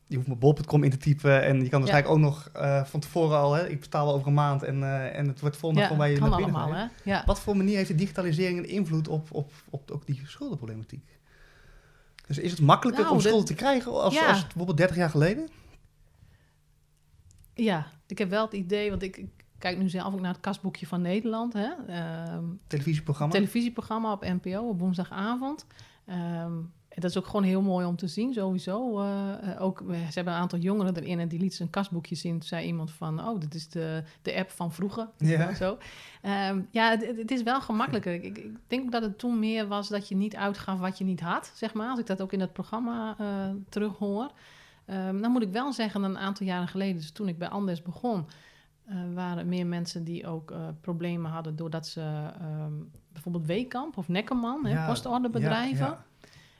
je 0.08 0.16
hoeft 0.16 0.28
maar 0.28 0.38
bol.com 0.38 0.84
in 0.84 0.90
te 0.90 0.98
typen 0.98 1.44
en 1.44 1.64
je 1.64 1.70
kan 1.70 1.80
waarschijnlijk 1.80 2.14
ook 2.14 2.22
nog 2.22 2.52
van 2.90 3.00
tevoren 3.00 3.38
al, 3.38 3.54
hè, 3.54 3.68
ik 3.68 3.80
betaal 3.80 4.14
over 4.14 4.28
een 4.28 4.34
maand 4.34 4.64
en, 4.64 4.84
en 5.14 5.28
het 5.28 5.40
wordt 5.40 5.58
volgende 5.58 5.84
ja 5.84 5.88
gewoon 5.88 6.06
bij 6.06 6.14
je 6.14 6.20
kan 6.20 6.30
naar 6.30 6.38
binnen 6.38 6.56
allemaal, 6.56 6.80
hè? 6.80 6.88
Ja. 7.12 7.24
Wat 7.26 7.40
voor 7.40 7.58
manier 7.58 7.76
heeft 7.76 7.88
de 7.88 7.96
digitalisering 7.96 8.58
een 8.58 8.70
invloed 8.70 9.08
op, 9.08 9.28
op, 9.32 9.52
op 9.70 9.92
ook 9.92 10.06
die 10.06 10.22
schuldenproblematiek? 10.26 11.16
Dus 12.28 12.38
is 12.38 12.52
het 12.52 12.62
makkelijker 12.62 13.04
Nou, 13.04 13.16
om 13.16 13.22
schulden 13.22 13.46
te 13.46 13.54
krijgen 13.54 13.92
als, 14.02 14.14
Ja. 14.14 14.28
als 14.30 14.42
bijvoorbeeld 14.44 14.78
30 14.78 14.96
jaar 14.96 15.10
geleden? 15.10 15.48
ja, 17.54 17.88
ik 18.08 18.18
heb 18.18 18.30
wel 18.30 18.46
het 18.46 18.54
idee, 18.54 18.90
want 18.90 19.02
ik, 19.04 19.26
kijk 19.58 19.78
nu 19.78 19.90
zelf 19.90 20.14
ook 20.14 20.20
naar 20.22 20.32
het 20.32 20.42
kasboekje 20.42 20.88
van 20.88 21.02
Nederland. 21.02 21.54
Hè? 21.54 21.70
Ehm, 21.88 22.44
Televisieprogramma? 22.68 23.34
televisieprogramma 23.34 24.12
op 24.12 24.22
NPO 24.42 24.70
op 24.70 24.80
woensdagavond. 24.80 25.66
Ehm, 26.06 26.54
en 26.96 27.02
dat 27.02 27.10
is 27.10 27.18
ook 27.18 27.26
gewoon 27.26 27.44
heel 27.44 27.62
mooi 27.62 27.86
om 27.86 27.96
te 27.96 28.08
zien, 28.08 28.34
sowieso. 28.34 29.00
Eh, 29.00 29.52
eh, 29.52 29.62
ook, 29.62 29.80
we- 29.80 29.96
ze 29.98 30.12
hebben 30.14 30.34
een 30.34 30.40
aantal 30.40 30.60
jongeren 30.60 30.96
erin 30.96 31.20
en 31.20 31.28
die 31.28 31.40
liet 31.40 31.54
ze 31.56 31.62
een 31.64 31.70
kasboekje 31.70 32.16
zien. 32.16 32.32
Toen 32.32 32.48
zei 32.48 32.66
iemand 32.66 32.92
van, 32.92 33.28
oh, 33.28 33.40
dit 33.40 33.54
is 33.56 33.70
de, 33.70 34.04
de 34.22 34.36
app 34.36 34.50
van 34.50 34.72
vroeger. 34.72 35.08
Ja. 35.18 35.54
Zo. 35.54 35.78
Ehm, 36.22 36.62
ja, 36.72 36.90
het, 36.90 37.06
het 37.18 37.32
is 37.32 37.44
wel 37.44 37.62
gemakkelijker. 37.62 38.14
Ik, 38.14 38.38
ik 38.38 38.52
denk 38.68 38.84
ook 38.84 38.92
dat 38.92 39.02
het 39.02 39.18
toen 39.20 39.40
meer 39.40 39.68
was 39.68 39.90
dat 39.90 40.08
je 40.08 40.16
niet 40.16 40.36
uitgaf 40.36 40.80
wat 40.80 40.98
je 40.98 41.04
niet 41.04 41.20
had, 41.22 41.52
zeg 41.56 41.74
maar. 41.74 41.90
Als 41.90 42.00
ik 42.00 42.06
dat 42.08 42.22
ook 42.22 42.34
in 42.34 42.40
het 42.40 42.54
programma 42.54 43.16
eh 43.18 43.50
terughoor. 43.70 44.32
Ehm, 44.86 45.22
dan 45.22 45.32
moet 45.32 45.42
ik 45.42 45.52
wel 45.52 45.74
zeggen, 45.74 46.04
een 46.04 46.18
aantal 46.18 46.46
jaren 46.46 46.68
geleden, 46.68 46.96
dus 46.96 47.12
toen 47.12 47.28
ik 47.28 47.38
bij 47.38 47.48
Anders 47.50 47.82
begon... 47.82 48.26
eh, 48.86 48.96
waren 49.14 49.48
meer 49.48 49.66
mensen 49.68 50.04
die 50.04 50.28
ook 50.28 50.52
eh, 50.52 50.58
problemen 50.82 51.32
hadden 51.32 51.56
doordat 51.56 51.88
ze 51.88 52.02
ehm, 52.42 52.74
bijvoorbeeld 53.14 53.46
Weekamp 53.46 53.98
of 53.98 54.08
Neckerman, 54.08 54.66
hè, 54.66 54.72
Ja, 54.72 54.88
postorderbedrijven. 54.88 55.86
ja, 55.86 55.92
ja. 55.92 56.04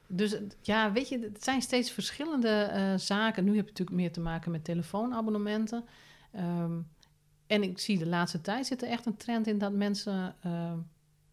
Dus 0.08 0.38
ja, 0.62 0.92
weet 0.92 1.10
je, 1.10 1.20
het 1.20 1.44
zijn 1.44 1.62
steeds 1.62 1.92
verschillende 1.92 2.50
eh, 2.50 2.94
zaken. 2.98 3.44
Nu 3.44 3.50
heb 3.56 3.64
je 3.66 3.70
natuurlijk 3.72 3.98
meer 3.98 4.12
te 4.12 4.20
maken 4.20 4.52
met 4.52 4.64
telefoonabonnementen. 4.64 5.84
Ehm, 6.32 6.72
en 7.48 7.64
ik 7.64 7.80
zie 7.80 7.98
de 7.98 8.08
laatste 8.08 8.42
tijd 8.42 8.66
zit 8.66 8.82
er 8.82 8.90
echt 8.90 9.06
een 9.06 9.18
trend 9.18 9.48
in 9.48 9.58
dat 9.58 9.74
mensen 9.74 10.36
ehm, 10.42 10.78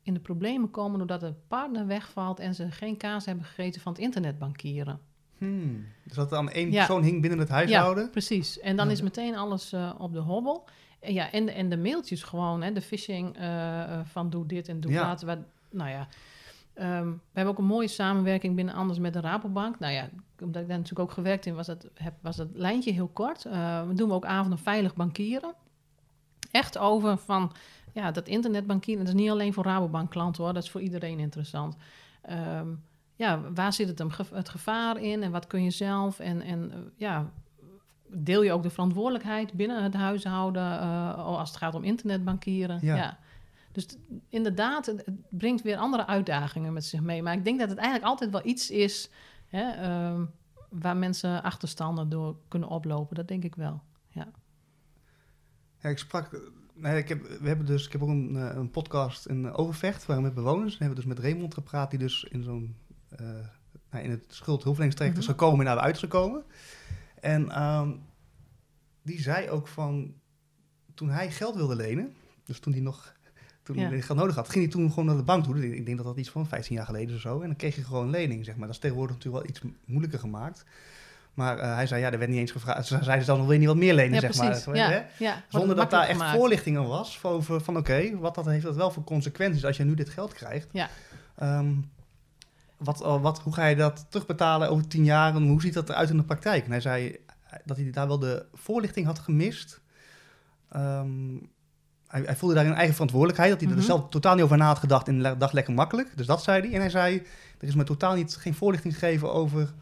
in 0.03 0.15
de 0.15 0.21
problemen 0.21 0.71
komen 0.71 0.99
doordat 0.99 1.21
de 1.21 1.35
partner 1.49 1.87
wegvalt 1.87 2.39
en 2.41 2.55
ze 2.55 2.71
geen 2.71 2.97
kaas 2.97 3.25
hebben 3.27 3.45
gegeten 3.45 3.81
van 3.81 3.93
het 3.93 4.01
internetbankieren. 4.01 5.01
Hmm. 5.39 5.85
Dus 6.05 6.17
dat 6.17 6.33
aan 6.33 6.51
één 6.51 6.71
Ja. 6.73 6.77
persoon 6.87 7.03
hing 7.03 7.21
binnen 7.21 7.39
het 7.39 7.49
huishouden? 7.49 8.05
Ja, 8.05 8.11
precies. 8.11 8.59
En 8.61 8.77
dan 8.77 8.87
Ja. 8.87 8.93
is 8.93 9.03
meteen 9.03 9.37
alles 9.37 9.73
eh, 9.73 9.95
op 9.99 10.13
de 10.13 10.19
hobbel. 10.19 10.69
En, 11.01 11.13
ja, 11.13 11.33
en, 11.33 11.47
de- 11.47 11.53
en 11.53 11.69
de 11.69 11.77
mailtjes 11.77 12.23
gewoon, 12.23 12.63
hè, 12.63 12.73
de 12.73 12.81
phishing 12.83 13.37
eh, 13.37 13.83
eh, 13.83 14.01
van 14.07 14.31
doe 14.31 14.47
dit 14.47 14.69
en 14.69 14.81
doe 14.81 14.93
Ja. 14.93 15.09
dat. 15.09 15.23
Wat, 15.23 15.39
nou 15.71 15.91
ja, 15.91 16.09
Ehm, 16.75 17.07
we 17.11 17.19
hebben 17.33 17.53
ook 17.53 17.59
een 17.59 17.65
mooie 17.65 17.89
samenwerking 17.89 18.57
binnen 18.57 18.75
Anders 18.75 18.99
met 18.99 19.13
de 19.13 19.21
Rabobank. 19.21 19.79
Nou 19.79 19.93
ja, 19.93 20.09
omdat 20.41 20.63
ik 20.63 20.69
daar 20.69 20.79
natuurlijk 20.79 21.09
ook 21.09 21.13
gewerkt 21.13 21.47
in 21.47 21.55
was, 21.55 21.67
dat, 21.67 21.89
heb, 21.95 22.15
was 22.21 22.37
dat 22.37 22.49
lijntje 22.53 22.93
heel 22.93 23.09
kort. 23.09 23.45
Eh, 23.45 23.87
we 23.87 23.95
doen 23.95 24.09
we 24.09 24.15
ook 24.15 24.25
avonden 24.25 24.59
veilig 24.59 24.95
bankieren. 24.95 25.55
Echt 26.51 26.79
over 26.79 27.17
van, 27.19 27.53
ja, 27.93 28.11
dat 28.11 28.29
internetbankieren. 28.29 29.05
Dat 29.05 29.15
is 29.15 29.21
niet 29.21 29.31
alleen 29.31 29.53
voor 29.53 29.65
Rabobank 29.65 30.11
klanten 30.11 30.45
hoor, 30.45 30.53
dat 30.53 30.63
is 30.63 30.71
voor 30.71 30.81
iedereen 30.81 31.19
interessant. 31.19 31.77
Ehm, 32.23 32.69
ja, 33.15 33.41
waar 33.55 33.73
zit 33.73 33.89
het, 33.89 33.99
hem, 33.99 34.11
het 34.33 34.49
gevaar 34.49 35.01
in 35.01 35.23
en 35.23 35.31
wat 35.31 35.47
kun 35.47 35.63
je 35.63 35.71
zelf? 35.71 36.19
En, 36.19 36.43
en 36.43 36.73
eh, 36.73 36.79
ja, 36.97 37.31
deel 38.07 38.43
je 38.43 38.53
ook 38.53 38.63
de 38.63 38.71
verantwoordelijkheid 38.71 39.53
binnen 39.53 39.83
het 39.83 39.95
huishouden 39.95 40.81
eh, 40.81 41.15
als 41.15 41.49
het 41.49 41.59
gaat 41.59 41.75
om 41.75 41.85
internetbankieren? 41.85 42.79
Ja. 42.83 42.97
Ja. 42.97 43.19
Dus 43.73 43.87
inderdaad, 44.29 44.87
het, 44.87 45.05
brengt 45.31 45.63
weer 45.63 45.77
andere 45.77 46.07
uitdagingen 46.07 46.73
met 46.73 46.85
zich 46.85 47.01
mee. 47.01 47.23
Maar 47.23 47.35
ik 47.35 47.45
denk 47.45 47.59
dat 47.59 47.69
het 47.69 47.79
eigenlijk 47.79 48.09
altijd 48.09 48.31
wel 48.31 48.47
iets 48.47 48.71
is 48.71 49.11
hè, 49.47 49.71
ehm, 49.71 50.25
waar 50.71 50.97
mensen 50.97 51.43
achterstanden 51.43 52.09
door 52.09 52.37
kunnen 52.49 52.69
oplopen. 52.69 53.17
Dat 53.17 53.29
denk 53.29 53.45
ik 53.45 53.55
wel. 53.55 53.83
Ja, 54.11 55.89
ik 55.89 55.99
sprak. 55.99 56.51
Nee, 56.75 56.99
ik 56.99 57.09
heb, 57.09 57.23
we 57.41 57.49
hebben 57.49 57.67
dus, 57.67 57.87
ik 57.87 57.93
heb 57.93 58.03
ook 58.03 58.09
een, 58.09 58.37
eh, 58.37 58.55
een 58.57 58.71
podcast 58.71 59.27
in 59.27 59.53
Overvecht, 59.53 60.07
waar 60.07 60.17
we 60.17 60.23
met 60.23 60.35
bewoners. 60.35 60.73
We 60.79 60.85
hebben 60.85 60.97
dus 60.97 61.15
met 61.15 61.19
Raymond 61.19 61.55
gepraat, 61.55 61.91
die 61.91 61.99
dus 61.99 62.25
in 62.25 62.43
zo'n. 62.43 62.77
eh, 63.09 63.27
nou, 63.91 64.05
in 64.05 64.11
het 64.11 64.25
schuldhulpverleningstraject 64.29 65.19
is 65.19 65.27
Mhm. 65.27 65.33
gekomen 65.33 65.67
en 65.67 65.75
daar 65.75 65.85
uit 65.85 65.95
is 65.95 66.01
gekomen. 66.01 66.45
En 67.21 67.51
ehm, 67.51 67.93
die 69.03 69.21
zei 69.21 69.51
ook 69.51 69.69
van. 69.69 70.15
Toen 70.95 71.11
hij 71.11 71.31
geld 71.31 71.55
wilde 71.55 71.77
lenen, 71.77 72.15
dus 72.45 72.59
toen 72.61 72.73
hij 72.73 72.83
nog. 72.83 73.13
Toen 73.63 73.77
Ja. 73.79 73.89
hij 73.89 74.03
geld 74.03 74.19
nodig 74.19 74.35
had, 74.35 74.49
ging 74.49 74.65
hij 74.65 74.73
toen 74.73 74.89
gewoon 74.89 75.07
naar 75.07 75.17
de 75.17 75.23
bank 75.23 75.45
toe. 75.45 75.75
Ik 75.77 75.85
denk 75.85 75.97
dat 75.97 76.07
dat 76.07 76.17
iets 76.17 76.31
van 76.31 76.47
15 76.47 76.77
jaar 76.77 76.87
geleden 76.87 77.09
is 77.09 77.15
of 77.15 77.21
zo. 77.21 77.41
En 77.41 77.47
dan 77.47 77.57
kreeg 77.57 77.75
je 77.77 77.85
gewoon 77.85 78.05
een 78.05 78.11
lening, 78.11 78.45
zeg 78.45 78.57
maar. 78.57 78.67
Dat 78.67 78.75
is 78.75 78.81
tegenwoordig 78.81 79.17
natuurlijk 79.17 79.45
wel 79.45 79.51
iets 79.55 79.75
moeilijker 79.85 80.19
gemaakt. 80.19 80.65
Maar 81.35 81.59
eh, 81.59 81.75
hij 81.75 81.87
zei, 81.87 82.01
ja, 82.01 82.11
er 82.13 82.19
werd 82.19 82.31
niet 82.31 82.41
eens 82.41 82.51
gevraagd. 82.51 82.87
Ze 82.87 82.99
zeiden 83.03 83.27
dan 83.27 83.39
nog 83.39 83.47
weer 83.47 83.59
niet 83.59 83.67
wat 83.67 83.77
meer 83.77 83.95
lenen, 83.95 84.15
Ja, 84.15 84.21
zeg 84.21 84.37
precies. 84.37 84.67
maar. 84.67 84.77
ja, 84.77 84.89
Hè? 84.91 85.03
ja, 85.19 85.43
Zonder 85.49 85.77
dat 85.77 85.91
daar 85.91 86.03
echt 86.07 86.11
gemaakt. 86.19 86.37
voorlichting 86.37 86.79
aan 86.79 86.87
was 86.87 87.19
over 87.23 87.61
van 87.61 87.77
oké, 87.77 88.19
wat 88.19 88.35
dat 88.35 88.45
heeft 88.47 88.65
dat 88.65 88.77
wel 88.77 88.91
voor 88.91 89.05
consequenties 89.05 89.65
als 89.65 89.77
je 89.77 89.85
nu 89.85 89.95
dit 89.95 90.09
geld 90.09 90.33
krijgt. 90.33 90.69
Ja. 90.73 90.89
Ehm, 91.39 91.73
wat, 92.77 93.03
eh, 93.03 93.23
wat, 93.23 93.41
hoe 93.41 93.55
ga 93.55 93.67
je 93.67 93.77
dat 93.77 94.07
terugbetalen 94.09 94.69
over 94.71 94.89
tien 94.89 95.05
jaar 95.05 95.35
en 95.35 95.49
hoe 95.49 95.61
ziet 95.61 95.75
dat 95.75 95.89
eruit 95.89 96.11
in 96.11 96.17
de 96.17 96.23
praktijk? 96.23 96.65
En 96.65 96.71
hij 96.71 96.81
zei 96.81 97.17
dat 97.65 97.77
hij 97.77 97.91
daar 97.91 98.07
wel 98.09 98.19
de 98.19 98.47
voorlichting 98.55 99.07
had 99.07 99.19
gemist. 99.19 99.81
Ehm, 100.71 101.37
hij, 102.13 102.23
hij 102.25 102.37
voelde 102.37 102.55
daar 102.55 102.67
een 102.67 102.75
eigen 102.75 102.93
verantwoordelijkheid, 102.95 103.51
dat 103.51 103.61
hij 103.61 103.69
Mhm. 103.69 103.79
er 103.79 103.85
zelf 103.85 104.09
totaal 104.09 104.35
niet 104.35 104.45
over 104.45 104.57
na 104.57 104.67
had 104.67 104.79
gedacht 104.79 105.09
en 105.09 105.23
dacht 105.39 105.53
lekker 105.53 105.75
makkelijk. 105.75 106.17
Dus 106.17 106.27
dat 106.27 106.43
zei 106.43 106.61
hij. 106.61 106.73
En 106.73 106.81
hij 106.81 106.91
zei, 106.91 107.17
er 107.59 107.69
is 107.69 107.75
me 107.75 107.85
totaal 107.85 108.15
niet, 108.15 108.37
geen 108.37 108.55
voorlichting 108.55 108.95
gegeven 108.99 109.33
over 109.33 109.73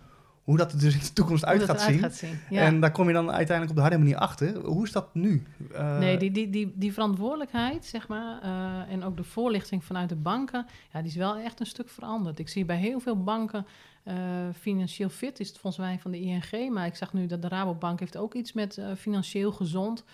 hoe 0.44 0.56
dat 0.56 0.72
er 0.72 0.78
dus 0.78 0.94
in 0.94 1.00
de 1.00 1.12
toekomst 1.12 1.44
uit 1.44 1.62
gaat 1.62 1.80
zien. 1.80 1.98
gaat 1.98 2.14
zien. 2.14 2.38
Ja. 2.50 2.60
En 2.62 2.80
daar 2.80 2.92
kom 2.92 3.06
je 3.06 3.12
dan 3.12 3.30
uiteindelijk 3.30 3.70
op 3.70 3.76
de 3.76 3.80
harde 3.82 3.98
manier 3.98 4.16
achter. 4.16 4.56
Hoe 4.64 4.84
is 4.84 4.92
dat 4.92 5.14
nu? 5.14 5.42
Eh, 5.74 5.98
Nee, 5.98 6.16
die, 6.16 6.30
die, 6.30 6.50
die, 6.50 6.72
die 6.76 6.92
verantwoordelijkheid, 6.92 7.84
zeg 7.84 8.08
maar, 8.08 8.40
eh, 8.42 8.92
en 8.92 9.04
ook 9.04 9.16
de 9.16 9.24
voorlichting 9.24 9.84
vanuit 9.84 10.08
de 10.08 10.16
banken, 10.16 10.66
ja, 10.92 10.98
die 11.00 11.10
is 11.10 11.16
wel 11.16 11.36
echt 11.36 11.60
een 11.60 11.66
stuk 11.66 11.88
veranderd. 11.88 12.38
Ik 12.38 12.48
zie 12.48 12.64
bij 12.64 12.76
heel 12.76 13.00
veel 13.00 13.22
banken, 13.22 13.66
eh, 14.02 14.14
financieel 14.60 15.08
fit 15.08 15.40
is 15.40 15.48
het 15.48 15.58
volgens 15.58 15.82
mij 15.82 15.98
van 15.98 16.10
de 16.10 16.20
ING, 16.20 16.70
maar 16.72 16.86
ik 16.86 16.96
zag 16.96 17.12
nu 17.12 17.26
dat 17.26 17.42
de 17.42 17.48
Rabobank 17.48 18.00
heeft 18.00 18.16
ook 18.16 18.34
iets 18.34 18.52
met 18.52 18.80
financieel 18.96 19.52
gezond. 19.52 20.04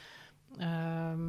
Ehm, 0.58 1.20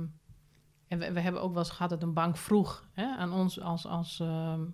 en 0.87 0.99
we, 0.99 1.11
we 1.11 1.19
hebben 1.19 1.41
ook 1.41 1.53
wel 1.53 1.63
eens 1.63 1.69
gehad 1.71 1.89
dat 1.89 2.03
een 2.03 2.13
bank 2.13 2.37
vroeg 2.37 2.87
hè, 2.91 3.15
aan 3.15 3.33
ons 3.33 3.61
als, 3.61 3.85
als 3.87 4.23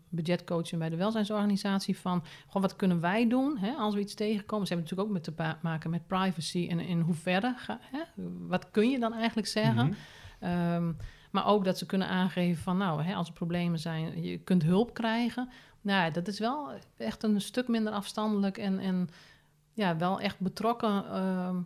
budgetcoach 0.09 0.71
en 0.71 0.79
bij 0.79 0.89
de 0.89 0.95
welzijnsorganisatie 0.95 1.97
van, 1.97 2.23
goh, 2.47 2.61
wat 2.61 2.75
kunnen 2.75 2.99
wij 2.99 3.27
doen 3.27 3.57
hè, 3.57 3.73
als 3.73 3.93
we 3.93 3.99
iets 3.99 4.13
tegenkomen? 4.13 4.67
Ze 4.67 4.73
hebben 4.73 4.91
natuurlijk 4.91 5.23
ook 5.25 5.35
met 5.35 5.37
te 5.37 5.57
maken 5.61 5.89
met 5.89 6.07
privacy 6.07 6.67
en 6.69 6.79
in 6.79 6.99
hoeverre, 6.99 7.53
ga, 7.57 7.79
hè, 7.81 7.99
wat 8.47 8.71
kun 8.71 8.89
je 8.89 8.99
dan 8.99 9.13
eigenlijk 9.13 9.47
zeggen? 9.47 9.85
mhm. 9.85 9.93
Ehm, 10.39 10.91
maar 11.31 11.45
ook 11.45 11.65
dat 11.65 11.77
ze 11.77 11.85
kunnen 11.85 12.07
aangeven 12.07 12.63
van, 12.63 12.77
nou, 12.77 13.03
hè, 13.03 13.13
als 13.15 13.27
er 13.27 13.33
problemen 13.33 13.79
zijn, 13.79 14.23
je 14.23 14.37
kunt 14.37 14.63
hulp 14.63 14.93
krijgen. 14.93 15.49
Nou, 15.81 16.03
ja, 16.03 16.09
dat 16.09 16.27
is 16.27 16.39
wel 16.39 16.71
echt 16.97 17.23
een 17.23 17.41
stuk 17.41 17.67
minder 17.67 17.93
afstandelijk 17.93 18.57
en, 18.57 18.79
en 18.79 19.09
ja, 19.73 19.97
wel 19.97 20.19
echt 20.19 20.39
betrokken 20.39 21.05
ehm, 21.05 21.61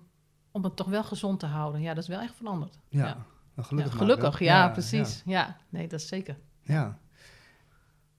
om 0.51 0.63
het 0.63 0.75
toch 0.75 0.87
wel 0.87 1.03
gezond 1.03 1.39
te 1.39 1.45
houden. 1.45 1.81
Ja, 1.81 1.93
dat 1.93 2.03
is 2.03 2.09
wel 2.09 2.19
echt 2.19 2.35
veranderd. 2.35 2.79
Ja, 2.89 3.05
Ja. 3.05 3.25
Nou, 3.65 3.67
gelukkig. 3.67 3.93
ja, 3.93 3.99
gelukkig, 3.99 4.39
ja, 4.39 4.69
precies. 4.69 5.21
Ja. 5.25 5.57
nee, 5.69 5.87
dat 5.87 5.99
is 5.99 6.07
zeker. 6.07 6.37
Ja. 6.61 6.97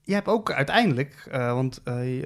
Je 0.03 0.14
hebt 0.14 0.26
ook 0.28 0.53
uiteindelijk, 0.53 1.26
eh, 1.30 1.53
want 1.53 1.80
eh, 1.84 2.22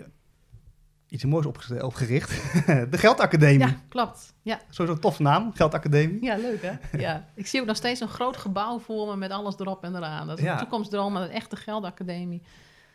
iets 1.08 1.24
moois 1.24 1.46
opge- 1.46 1.84
opgericht, 1.86 2.30
de 2.92 2.98
Geldacademie. 2.98 3.58
Ja, 3.66 3.76
klopt. 3.88 4.34
Ja, 4.42 4.60
Sowieso 4.70 4.92
een 4.94 5.00
tof 5.02 5.18
naam, 5.18 5.52
Geldacademie. 5.54 6.24
ja 6.24 6.36
leuk 6.36 6.62
hè? 6.62 6.72
Ja. 6.98 7.26
Ik 7.34 7.46
zie 7.46 7.60
ook 7.60 7.66
nog 7.66 7.76
steeds 7.76 8.00
een 8.00 8.08
groot 8.08 8.36
gebouw 8.36 8.78
voor 8.78 9.06
me 9.08 9.16
met 9.16 9.30
alles 9.30 9.58
erop 9.58 9.84
en 9.84 9.96
eraan. 9.96 10.26
Dat 10.26 10.38
is 10.38 10.44
een 10.44 10.56
toekomstdroom, 10.56 11.16
een 11.16 11.30
echte 11.30 11.56
geldacademie. 11.56 12.42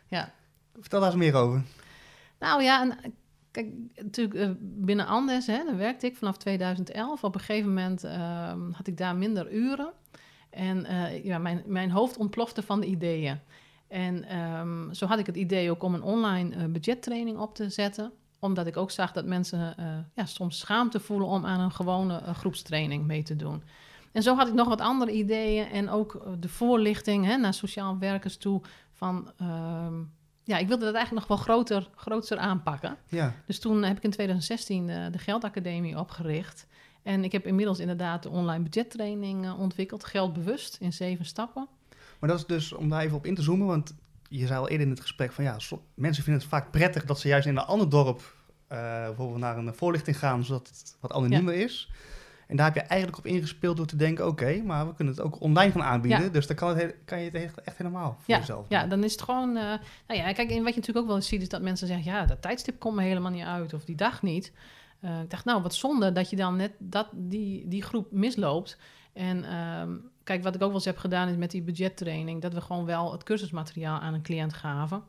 Ja. 0.06 0.32
Vertel 0.80 1.00
daar 1.00 1.08
eens 1.10 1.18
meer 1.18 1.34
over. 1.34 1.62
Nou 2.38 2.62
ja, 2.62 2.82
en, 2.82 2.90
eh, 3.02 3.10
kijk, 3.50 3.66
natuurlijk 3.94 4.40
eh, 4.40 4.50
binnen 4.60 5.06
Andes, 5.06 5.46
hè, 5.46 5.64
daar 5.64 5.76
werkte 5.76 6.06
ik 6.06 6.16
vanaf 6.16 6.36
2011. 6.36 7.24
Op 7.24 7.34
een 7.34 7.40
gegeven 7.40 7.68
moment 7.68 8.04
ehm, 8.04 8.70
had 8.70 8.86
ik 8.86 8.96
daar 8.96 9.16
minder 9.16 9.52
uren. 9.52 9.92
En 10.50 10.84
eh, 10.84 11.24
ja, 11.24 11.38
mijn, 11.38 11.62
mijn 11.66 11.90
hoofd 11.90 12.16
ontplofte 12.16 12.62
van 12.62 12.80
de 12.80 12.86
ideeën. 12.86 13.40
En 13.88 14.24
ehm, 14.24 14.92
zo 14.92 15.06
had 15.06 15.18
ik 15.18 15.26
het 15.26 15.36
idee 15.36 15.70
ook 15.70 15.82
om 15.82 15.94
een 15.94 16.02
online 16.02 16.54
eh, 16.54 16.64
budgettraining 16.64 17.38
op 17.38 17.54
te 17.54 17.70
zetten. 17.70 18.12
Omdat 18.38 18.66
ik 18.66 18.76
ook 18.76 18.90
zag 18.90 19.12
dat 19.12 19.24
mensen 19.24 19.74
ja, 20.14 20.24
soms 20.24 20.58
schaamte 20.58 21.00
voelen 21.00 21.28
om 21.28 21.44
aan 21.46 21.60
een 21.60 21.72
gewone 21.72 22.22
groepstraining 22.34 23.06
mee 23.06 23.22
te 23.22 23.36
doen. 23.36 23.62
En 24.12 24.22
zo 24.22 24.34
had 24.34 24.48
ik 24.48 24.54
nog 24.54 24.68
wat 24.68 24.80
andere 24.80 25.12
ideeën 25.12 25.66
en 25.66 25.90
ook 25.90 26.22
de 26.40 26.48
voorlichting 26.48 27.24
hè, 27.24 27.36
naar 27.36 27.54
sociaal 27.54 27.98
werkers 27.98 28.36
toe. 28.36 28.60
Van, 28.92 29.30
ehm, 29.36 29.94
ja, 30.48 30.58
ik 30.58 30.68
wilde 30.68 30.84
dat 30.84 30.94
eigenlijk 30.94 31.28
nog 31.28 31.36
wel 31.36 31.46
groter, 31.46 31.88
groter 31.96 32.38
aanpakken. 32.38 32.96
Ja, 33.08 33.34
Dus 33.46 33.58
toen 33.58 33.82
heb 33.82 33.96
ik 33.96 34.02
in 34.02 34.10
2016 34.10 34.88
eh, 34.88 35.06
de 35.12 35.18
Geldacademie 35.18 35.98
opgericht. 35.98 36.66
En 37.02 37.24
ik 37.24 37.32
heb 37.32 37.46
inmiddels 37.46 37.78
inderdaad 37.78 38.22
de 38.22 38.28
online 38.28 38.62
budgettraining 38.62 39.44
eh, 39.44 39.60
ontwikkeld. 39.60 40.04
Geldbewust 40.04 40.76
in 40.80 40.92
zeven 40.92 41.24
stappen. 41.24 41.68
maar 42.18 42.28
dat 42.28 42.38
is 42.38 42.46
dus 42.46 42.72
om 42.72 42.88
daar 42.88 43.00
even 43.00 43.16
op 43.16 43.26
in 43.26 43.34
te 43.34 43.42
zoomen, 43.42 43.66
want 43.66 43.94
je 44.28 44.46
zei 44.46 44.58
al 44.58 44.68
eerder 44.68 44.86
in 44.86 44.92
het 44.92 45.00
gesprek 45.00 45.32
van 45.32 45.44
ja, 45.44 45.56
mensen 45.94 46.22
vinden 46.22 46.42
het 46.42 46.50
vaak 46.50 46.70
prettig 46.70 47.04
dat 47.04 47.20
ze 47.20 47.28
juist 47.28 47.46
in 47.46 47.56
een 47.56 47.64
ander 47.64 47.88
dorp 47.88 48.36
eh, 48.66 48.78
bijvoorbeeld 49.06 49.40
naar 49.40 49.56
een 49.56 49.74
voorlichting 49.74 50.18
gaan, 50.18 50.44
zodat 50.44 50.68
het 50.68 50.96
wat 51.00 51.12
anoniemer 51.12 51.54
is. 51.54 51.90
En 52.48 52.56
daar 52.56 52.66
heb 52.66 52.74
je 52.74 52.80
eigenlijk 52.80 53.18
op 53.18 53.26
ingespeeld 53.26 53.76
door 53.76 53.86
te 53.86 53.96
denken, 53.96 54.26
oké, 54.26 54.62
maar 54.62 54.86
we 54.86 54.94
kunnen 54.94 55.14
het 55.14 55.22
ook 55.22 55.40
online 55.40 55.72
gaan 55.72 55.82
aanbieden. 55.82 56.22
Ja. 56.22 56.28
Dus 56.28 56.46
dan 56.46 56.56
kan, 56.56 56.68
het, 56.68 56.78
he- 56.78 56.94
kan 57.04 57.18
je 57.18 57.24
het 57.30 57.34
echt, 57.64 57.76
helemaal 57.76 58.12
voor 58.12 58.34
Ja, 58.34 58.38
jezelf 58.38 58.66
ja, 58.68 58.86
dan 58.86 59.04
is 59.04 59.12
het 59.12 59.22
gewoon... 59.22 59.48
eh, 59.56 59.62
nou 60.06 60.20
ja, 60.20 60.32
kijk, 60.32 60.50
en 60.50 60.62
wat 60.62 60.74
je 60.74 60.80
natuurlijk 60.80 60.98
ook 60.98 61.06
wel 61.06 61.16
eens 61.16 61.28
ziet... 61.28 61.42
is 61.42 61.48
dat 61.48 61.62
mensen 61.62 61.86
zeggen... 61.86 62.12
ja, 62.12 62.24
dat 62.24 62.42
tijdstip 62.42 62.78
komt 62.78 62.96
me 62.96 63.02
helemaal 63.02 63.30
niet 63.30 63.44
uit. 63.44 63.74
Of 63.74 63.84
die 63.84 63.96
dag 63.96 64.22
niet. 64.22 64.52
Eh, 65.00 65.20
ik 65.20 65.30
dacht, 65.30 65.44
nou, 65.44 65.62
wat 65.62 65.74
zonde 65.74 66.12
dat 66.12 66.30
je 66.30 66.36
dan 66.36 66.56
net 66.56 66.72
dat, 66.78 67.08
die, 67.12 67.68
die 67.68 67.82
groep 67.82 68.12
misloopt. 68.12 68.78
En 69.12 69.44
ehm, 69.44 69.96
kijk, 70.24 70.42
wat 70.42 70.54
ik 70.54 70.60
ook 70.62 70.66
wel 70.68 70.76
eens 70.76 70.84
heb 70.84 70.98
gedaan... 70.98 71.28
is 71.28 71.36
met 71.36 71.50
die 71.50 71.62
budgettraining... 71.62 72.42
dat 72.42 72.54
we 72.54 72.60
gewoon 72.60 72.84
wel 72.84 73.12
het 73.12 73.22
cursusmateriaal 73.22 73.98
aan 73.98 74.14
een 74.14 74.22
cliënt 74.22 74.52
gaven. 74.52 75.02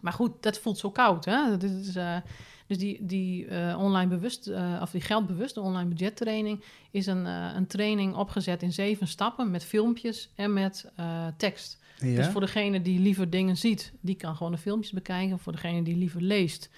Maar 0.00 0.12
goed, 0.12 0.42
dat 0.42 0.58
voelt 0.58 0.78
zo 0.78 0.90
koud, 0.90 1.24
hè? 1.24 1.50
Dat 1.50 1.62
is, 1.62 1.96
eh, 1.96 2.16
dus 2.78 2.82
die, 2.82 3.06
die 3.06 3.46
eh, 3.46 3.78
online 3.78 4.08
bewust... 4.08 4.46
eh, 4.46 4.78
of 4.82 4.90
die 4.90 5.00
geldbewuste 5.00 5.60
online 5.60 5.88
budgettraining... 5.88 6.64
is 6.90 7.06
een, 7.06 7.26
eh, 7.26 7.50
een 7.54 7.66
training 7.66 8.14
opgezet 8.14 8.62
in 8.62 8.72
zeven 8.72 9.08
stappen... 9.08 9.50
met 9.50 9.64
filmpjes 9.64 10.30
en 10.34 10.52
met 10.52 10.90
tekst. 11.36 11.82
Ja? 11.98 12.16
Dus 12.16 12.26
voor 12.26 12.40
degene 12.40 12.82
die 12.82 13.00
liever 13.00 13.30
dingen 13.30 13.56
ziet, 13.56 13.92
die 14.00 14.14
kan 14.14 14.36
gewoon 14.36 14.52
de 14.52 14.58
filmpjes 14.58 14.92
bekijken. 14.92 15.38
Voor 15.38 15.52
degene 15.52 15.82
die 15.82 15.96
liever 15.96 16.22
leest, 16.22 16.70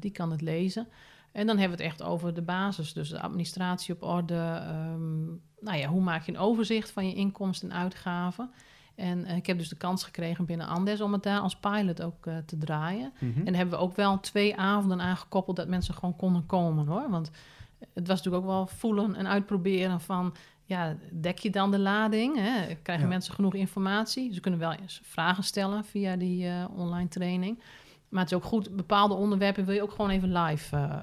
die 0.00 0.10
kan 0.10 0.30
het 0.30 0.40
lezen. 0.40 0.88
En 1.32 1.46
dan 1.46 1.58
hebben 1.58 1.78
we 1.78 1.84
het 1.84 1.92
echt 1.92 2.02
over 2.02 2.34
de 2.34 2.42
basis. 2.42 2.92
Dus 2.92 3.08
de 3.08 3.20
administratie 3.20 3.94
op 3.94 4.02
orde. 4.02 4.34
ehm, 4.34 5.24
nou 5.60 5.78
ja, 5.78 5.88
hoe 5.88 6.00
maak 6.00 6.24
je 6.24 6.32
een 6.32 6.38
overzicht 6.38 6.90
van 6.90 7.06
je 7.06 7.14
inkomsten 7.14 7.70
en 7.70 7.76
uitgaven? 7.76 8.50
En 8.94 9.24
eh, 9.24 9.36
ik 9.36 9.46
heb 9.46 9.58
dus 9.58 9.68
de 9.68 9.76
kans 9.76 10.04
gekregen 10.04 10.44
binnen 10.44 10.66
Andes 10.66 11.00
om 11.00 11.12
het 11.12 11.22
daar 11.22 11.40
als 11.40 11.56
pilot 11.56 12.02
ook 12.02 12.26
eh, 12.26 12.36
te 12.46 12.58
draaien. 12.58 13.12
En 13.20 13.44
daar 13.44 13.54
hebben 13.54 13.78
we 13.78 13.84
ook 13.84 13.96
wel 13.96 14.20
twee 14.20 14.56
avonden 14.56 15.00
aangekoppeld 15.00 15.56
dat 15.56 15.68
mensen 15.68 15.94
gewoon 15.94 16.16
konden 16.16 16.46
komen 16.46 16.86
hoor. 16.86 17.10
Want 17.10 17.30
het 17.78 18.06
was 18.08 18.16
natuurlijk 18.16 18.44
ook 18.44 18.50
wel 18.50 18.66
voelen 18.66 19.14
en 19.14 19.28
uitproberen 19.28 20.00
van, 20.00 20.34
ja, 20.64 20.96
dek 21.10 21.38
je 21.38 21.50
dan 21.50 21.70
de 21.70 21.78
lading? 21.78 22.36
Hè? 22.36 22.74
Krijgen 22.82 23.04
Ja. 23.04 23.10
mensen 23.10 23.34
genoeg 23.34 23.54
informatie? 23.54 24.32
Ze 24.34 24.40
kunnen 24.40 24.60
wel 24.60 24.72
eens 24.72 25.00
vragen 25.04 25.44
stellen 25.44 25.84
via 25.84 26.16
die 26.16 26.46
eh, 26.48 26.64
online 26.76 27.08
training. 27.08 27.62
Maar 28.08 28.20
het 28.22 28.30
is 28.30 28.36
ook 28.36 28.44
goed, 28.44 28.76
bepaalde 28.76 29.14
onderwerpen 29.14 29.64
wil 29.64 29.74
je 29.74 29.82
ook 29.82 29.90
gewoon 29.90 30.10
even 30.10 30.32
live 30.32 30.76
eh, 30.76 30.96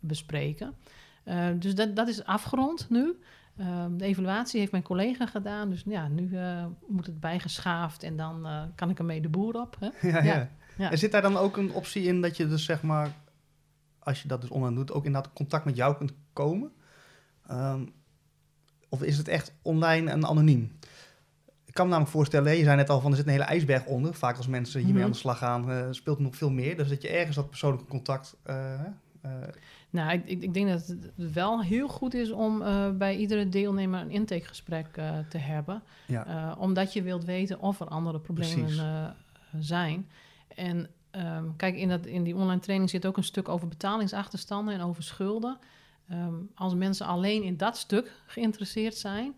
bespreken. 0.00 0.74
Eh, 1.24 1.46
dus 1.58 1.74
dat, 1.74 1.96
dat 1.96 2.08
is 2.08 2.24
afgerond 2.24 2.86
nu. 2.90 3.18
Ehm, 3.58 3.96
de 3.96 4.04
evaluatie 4.04 4.60
heeft 4.60 4.72
mijn 4.72 4.82
collega 4.82 5.26
gedaan. 5.26 5.70
Dus 5.70 5.82
ja, 5.86 6.08
nu 6.08 6.36
eh, 6.36 6.66
moet 6.88 7.06
het 7.06 7.20
bijgeschaafd 7.20 8.02
en 8.02 8.16
dan 8.16 8.46
eh, 8.46 8.62
kan 8.74 8.90
ik 8.90 8.98
ermee 8.98 9.20
de 9.20 9.28
boer 9.28 9.54
op. 9.60 9.76
Hè? 9.80 9.88
Ja, 10.10 10.16
Ja, 10.18 10.34
ja. 10.34 10.48
ja. 10.78 10.90
En 10.90 10.98
zit 10.98 11.12
daar 11.12 11.22
dan 11.22 11.36
ook 11.36 11.56
een 11.56 11.72
optie 11.72 12.02
in 12.02 12.20
dat 12.20 12.36
je 12.36 12.48
dus 12.48 12.64
zeg 12.64 12.82
maar, 12.82 13.10
als 13.98 14.22
je 14.22 14.28
dat 14.28 14.40
dus 14.40 14.50
online 14.50 14.74
doet, 14.74 14.92
ook 14.92 15.04
inderdaad 15.04 15.32
contact 15.32 15.64
met 15.64 15.76
jou 15.76 15.96
kunt 15.96 16.12
komen? 16.32 16.72
Ehm, 17.46 17.86
of 18.88 19.02
is 19.02 19.18
het 19.18 19.28
echt 19.28 19.54
online 19.62 20.10
en 20.10 20.26
anoniem? 20.26 20.78
Ik 21.64 21.74
kan 21.74 21.84
me 21.84 21.90
namelijk 21.90 22.16
voorstellen, 22.16 22.56
je 22.56 22.64
zei 22.64 22.76
net 22.76 22.90
al 22.90 23.00
van 23.00 23.10
er 23.10 23.16
zit 23.16 23.26
een 23.26 23.32
hele 23.32 23.44
ijsberg 23.44 23.84
onder. 23.86 24.14
Vaak 24.14 24.36
als 24.36 24.46
mensen 24.46 24.78
hiermee 24.80 24.96
Mhm. 24.96 25.04
aan 25.04 25.10
de 25.12 25.18
slag 25.18 25.38
gaan, 25.38 25.70
eh, 25.70 25.86
speelt 25.90 26.16
er 26.16 26.22
nog 26.22 26.36
veel 26.36 26.50
meer. 26.50 26.76
Dus 26.76 26.88
dat 26.88 27.02
je 27.02 27.08
ergens 27.08 27.36
dat 27.36 27.48
persoonlijke 27.50 27.86
contact... 27.86 28.36
Nou, 29.90 30.12
ik, 30.12 30.26
ik, 30.26 30.42
ik 30.42 30.54
denk 30.54 30.68
dat 30.68 30.86
het 30.86 31.32
wel 31.32 31.62
heel 31.62 31.88
goed 31.88 32.14
is 32.14 32.30
om 32.30 32.62
eh, 32.62 32.90
bij 32.90 33.16
iedere 33.16 33.48
deelnemer 33.48 34.00
een 34.00 34.10
intakegesprek 34.10 34.86
eh, 34.92 35.18
te 35.28 35.38
hebben. 35.38 35.82
ja. 36.06 36.26
Eh, 36.26 36.60
omdat 36.60 36.92
je 36.92 37.02
wilt 37.02 37.24
weten 37.24 37.60
of 37.60 37.80
er 37.80 37.88
andere 37.88 38.18
problemen 38.18 39.14
zijn. 39.58 40.08
En 40.54 40.88
ehm, 41.10 41.44
kijk, 41.56 41.76
in, 41.76 41.88
dat, 41.88 42.06
in 42.06 42.22
die 42.22 42.36
online 42.36 42.60
training 42.60 42.90
zit 42.90 43.06
ook 43.06 43.16
een 43.16 43.24
stuk 43.24 43.48
over 43.48 43.68
betalingsachterstanden 43.68 44.74
en 44.74 44.80
over 44.80 45.02
schulden. 45.02 45.58
Ehm, 46.08 46.34
als 46.54 46.74
mensen 46.74 47.06
alleen 47.06 47.42
in 47.42 47.56
dat 47.56 47.76
stuk 47.76 48.12
geïnteresseerd 48.26 48.94
zijn, 48.94 49.36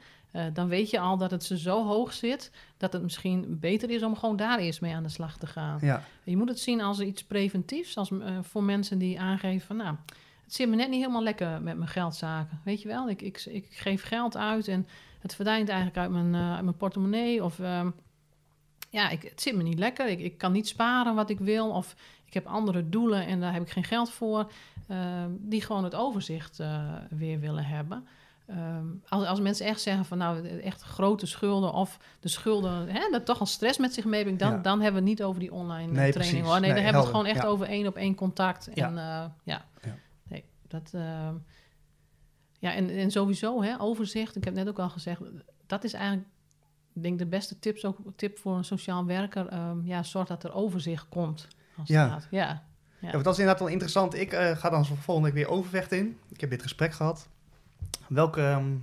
dan 0.53 0.69
weet 0.69 0.91
je 0.91 1.01
al 1.01 1.17
dat 1.17 1.31
het 1.31 1.45
ze 1.45 1.59
zo 1.59 1.87
hoog 1.87 2.13
zit 2.13 2.51
dat 2.77 2.93
het 2.93 3.03
misschien 3.03 3.59
beter 3.61 3.91
is 3.91 4.03
om 4.03 4.17
gewoon 4.17 4.37
daar 4.37 4.59
eerst 4.59 4.81
mee 4.81 4.95
aan 4.95 5.03
de 5.03 5.09
slag 5.09 5.39
te 5.39 5.47
gaan. 5.47 5.79
ja. 5.81 6.03
Je 6.25 6.37
moet 6.37 6.49
het 6.49 6.61
zien 6.61 6.81
als 6.81 7.01
iets 7.01 7.25
preventiefs, 7.25 7.97
als, 7.97 8.11
voor 8.41 8.63
mensen 8.63 8.99
die 8.99 9.21
aangeven 9.21 9.67
van, 9.67 9.77
nou, 9.77 9.97
het 10.51 10.59
zit 10.59 10.69
me 10.69 10.77
net 10.77 10.89
niet 10.89 11.01
helemaal 11.01 11.23
lekker 11.23 11.63
met 11.63 11.77
mijn 11.77 11.89
geldzaken. 11.91 12.61
Weet 12.65 12.83
je 12.83 12.89
wel, 12.89 13.09
ik, 13.11 13.23
ik, 13.23 13.45
ik 13.47 13.67
geef 13.71 14.03
geld 14.03 14.37
uit 14.37 14.69
en 14.69 14.87
het 15.21 15.35
verdwijnt 15.35 15.69
eigenlijk 15.69 15.99
uit 15.99 16.11
mijn, 16.11 16.35
eh, 16.35 16.55
uit 16.55 16.63
mijn 16.65 16.77
portemonnee. 16.77 17.45
Of 17.45 17.59
ehm, 17.59 17.91
ja, 18.91 19.09
ik, 19.11 19.23
het 19.23 19.41
zit 19.43 19.57
me 19.57 19.63
niet 19.63 19.79
lekker. 19.79 20.09
Ik, 20.09 20.21
ik 20.21 20.39
kan 20.39 20.53
niet 20.53 20.69
sparen 20.69 21.15
wat 21.15 21.31
ik 21.31 21.39
wil. 21.39 21.71
Of 21.71 21.95
ik 22.27 22.35
heb 22.35 22.47
andere 22.47 22.89
doelen 22.89 23.27
en 23.27 23.41
daar 23.41 23.53
heb 23.53 23.63
ik 23.63 23.71
geen 23.71 23.85
geld 23.85 24.11
voor. 24.11 24.51
Ehm, 24.89 25.31
die 25.39 25.63
gewoon 25.63 25.85
het 25.85 25.95
overzicht 25.95 26.61
eh, 26.61 26.85
weer 27.11 27.41
willen 27.41 27.65
hebben. 27.65 28.07
Ehm, 28.47 28.87
als, 29.09 29.27
als 29.27 29.41
mensen 29.41 29.67
echt 29.67 29.81
zeggen 29.81 30.05
van 30.05 30.19
nou, 30.19 30.49
echt 30.49 30.83
grote 30.83 31.27
schulden 31.27 31.73
of 31.73 31.99
de 32.21 32.29
schulden, 32.29 32.89
hè, 32.89 33.09
dat 33.11 33.25
toch 33.27 33.41
al 33.41 33.47
stress 33.47 33.79
met 33.79 33.95
zich 33.95 34.05
meebrengt, 34.05 34.41
dan, 34.41 34.51
Ja. 34.53 34.57
dan 34.59 34.81
hebben 34.81 35.03
we 35.03 35.09
het 35.11 35.19
niet 35.19 35.27
over 35.27 35.41
die 35.41 35.53
online 35.53 35.93
Nee, 35.93 36.11
training 36.13 36.15
precies. 36.15 36.41
hoor. 36.41 36.61
Nee, 36.61 36.61
Nee, 36.61 36.75
dan 36.75 36.83
hebben 36.85 37.03
we 37.03 37.07
het 37.09 37.17
gewoon 37.17 37.33
echt 37.33 37.43
Ja. 37.43 37.49
over 37.49 37.67
één 37.67 37.87
op 37.87 37.97
één 37.97 38.15
contact. 38.15 38.69
En 38.69 38.99
eh, 38.99 39.25
ja. 39.45 39.65
Ja. 39.83 39.95
Dat. 40.71 40.91
ehm, 40.95 41.35
ja, 42.59 42.75
en, 42.75 42.91
en 42.91 43.11
sowieso, 43.11 43.63
hè, 43.63 43.81
overzicht. 43.81 44.37
Ik 44.37 44.45
heb 44.45 44.55
net 44.55 44.69
ook 44.69 44.79
al 44.79 44.91
gezegd, 44.91 45.21
dat 45.67 45.85
is 45.85 45.93
eigenlijk, 45.93 46.29
ik 46.95 47.03
denk 47.03 47.19
de 47.19 47.27
beste 47.27 47.59
tips 47.59 47.85
ook, 47.85 47.99
tip 48.17 48.39
voor 48.39 48.57
een 48.57 48.65
sociaal 48.65 49.05
werker. 49.07 49.47
ehm, 49.49 49.87
ja, 49.87 50.03
zorg 50.03 50.29
dat 50.29 50.45
er 50.45 50.53
overzicht 50.53 51.09
komt. 51.09 51.49
Als 51.77 51.89
Ja. 51.89 52.09
gaat. 52.09 52.27
ja. 52.31 52.39
Ja. 53.01 53.07
Ja, 53.07 53.13
want 53.13 53.25
dat 53.25 53.33
is 53.33 53.39
inderdaad 53.39 53.63
wel 53.63 53.73
interessant. 53.73 54.15
Ik 54.15 54.33
eh, 54.33 54.57
ga 54.57 54.71
dan 54.71 54.85
volgende 54.87 55.31
week 55.33 55.45
weer 55.45 55.55
Overvecht 55.57 55.93
in. 55.93 56.19
Ik 56.29 56.41
heb 56.41 56.51
dit 56.51 56.63
gesprek 56.63 56.93
gehad. 56.93 57.29
Welke 58.09 58.41
ehm, 58.41 58.77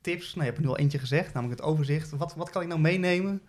tips, 0.00 0.26
nou 0.34 0.38
je 0.38 0.44
hebt 0.44 0.56
er 0.56 0.62
nu 0.64 0.68
al 0.70 0.78
eentje 0.78 0.98
gezegd, 0.98 1.34
namelijk 1.34 1.60
het 1.60 1.68
overzicht. 1.68 2.10
Wat, 2.10 2.34
wat 2.34 2.50
kan 2.50 2.62
ik 2.62 2.68
nou 2.68 2.80
meenemen 2.80 3.42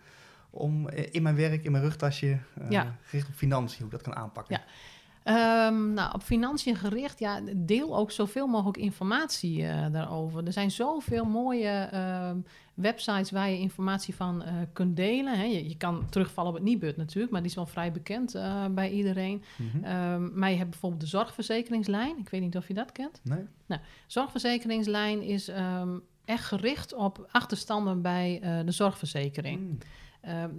om 0.49 0.89
eh, 0.89 1.07
in 1.11 1.23
mijn 1.23 1.35
werk, 1.35 1.63
in 1.63 1.71
mijn 1.71 1.83
rugtasje, 1.83 2.37
Ja. 2.69 2.95
gericht 3.01 3.27
op 3.27 3.33
financiën, 3.33 3.77
hoe 3.77 3.85
ik 3.85 3.91
dat 3.91 4.01
kan 4.01 4.15
aanpakken? 4.15 4.55
Ja. 4.55 4.63
Ehm, 5.27 5.93
nou, 5.93 6.13
op 6.13 6.23
financiën 6.23 6.75
gericht, 6.75 7.19
ja, 7.19 7.41
deel 7.55 7.97
ook 7.97 8.11
zoveel 8.11 8.47
mogelijk 8.47 8.77
informatie 8.77 9.65
eh, 9.65 9.85
daarover. 9.91 10.45
Er 10.45 10.53
zijn 10.53 10.71
zoveel 10.71 11.25
mooie 11.25 11.69
ehm, 11.91 12.37
websites 12.73 13.31
waar 13.31 13.49
je 13.49 13.59
informatie 13.59 14.15
van 14.15 14.43
eh, 14.43 14.53
kunt 14.73 14.95
delen. 14.95 15.37
Hè. 15.37 15.43
Je, 15.43 15.69
je 15.69 15.77
kan 15.77 16.09
terugvallen 16.09 16.49
op 16.51 16.57
het 16.57 16.65
Nibud 16.65 16.97
natuurlijk, 16.97 17.31
maar 17.31 17.41
die 17.41 17.49
is 17.49 17.55
wel 17.55 17.65
vrij 17.65 17.91
bekend 17.91 18.35
eh, 18.35 18.65
bij 18.65 18.91
iedereen. 18.91 19.43
Mhm. 19.55 19.83
Ehm, 19.83 20.39
maar 20.39 20.49
je 20.49 20.57
hebt 20.57 20.69
bijvoorbeeld 20.69 21.01
de 21.01 21.07
zorgverzekeringslijn. 21.07 22.17
Ik 22.17 22.29
weet 22.29 22.41
niet 22.41 22.57
of 22.57 22.67
je 22.67 22.73
dat 22.73 22.91
kent. 22.91 23.21
Nee? 23.23 23.79
Zorgverzekeringslijn 24.05 25.21
is, 25.21 25.47
ehm, 25.47 25.97
echt 26.25 26.45
gericht 26.45 26.93
op 26.93 27.27
achterstanden 27.31 28.01
bij 28.01 28.39
de 28.65 28.71
zorgverzekering. 28.71 29.59
Mm. 29.59 29.77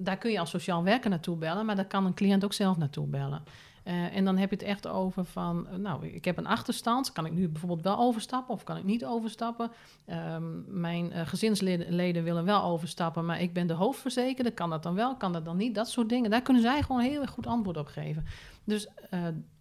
Daar 0.05 0.19
kun 0.19 0.31
je 0.31 0.39
als 0.39 0.51
sociaal 0.51 0.83
werker 0.85 1.11
naartoe 1.11 1.37
bellen, 1.37 1.67
maar 1.67 1.77
daar 1.77 1.87
kan 1.87 2.07
een 2.07 2.15
cliënt 2.15 2.45
ook 2.45 2.53
zelf 2.53 2.77
naartoe 2.77 3.07
bellen. 3.07 3.43
Uh, 3.89 4.17
en 4.17 4.25
dan 4.25 4.37
heb 4.37 4.51
je 4.51 4.57
het 4.57 4.65
echt 4.65 4.87
over 4.87 5.25
van, 5.25 5.67
uh, 5.71 5.79
nou, 5.79 6.07
ik 6.07 6.25
heb 6.25 6.37
een 6.37 6.47
achterstand. 6.47 7.13
Kan 7.13 7.27
ik 7.27 7.33
nu 7.33 7.49
bijvoorbeeld 7.49 7.83
wel 7.83 7.99
overstappen 7.99 8.55
of 8.55 8.65
kan 8.65 8.77
ik 8.77 8.85
niet 8.85 9.05
overstappen? 9.05 9.71
Um, 10.07 10.65
mijn 10.69 11.13
uh, 11.13 11.27
gezinsleden 11.27 12.25
willen 12.25 12.45
wel 12.45 12.63
overstappen, 12.63 13.25
maar 13.25 13.41
ik 13.41 13.53
ben 13.53 13.67
de 13.67 13.73
hoofdverzekerde. 13.73 14.51
Kan 14.51 14.71
dat 14.71 14.83
dan 14.83 14.95
wel? 14.95 15.17
Kan 15.17 15.33
dat 15.33 15.45
dan 15.45 15.57
niet? 15.57 15.75
Dat 15.75 15.89
soort 15.89 16.09
dingen. 16.09 16.31
Daar 16.31 16.43
kunnen 16.43 16.63
zij 16.63 16.83
gewoon 16.83 17.01
heel 17.01 17.27
goed 17.27 17.47
antwoord 17.47 17.77
op 17.77 17.87
geven. 17.87 18.25
Dus, 18.65 18.89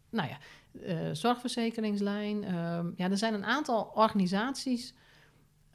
nou 0.09 0.29
ja, 0.29 0.37
zorgverzekeringslijn. 1.13 2.41
ja, 2.95 3.09
er 3.09 3.17
zijn 3.17 3.33
een 3.33 3.45
aantal 3.45 3.91
organisaties 3.95 4.93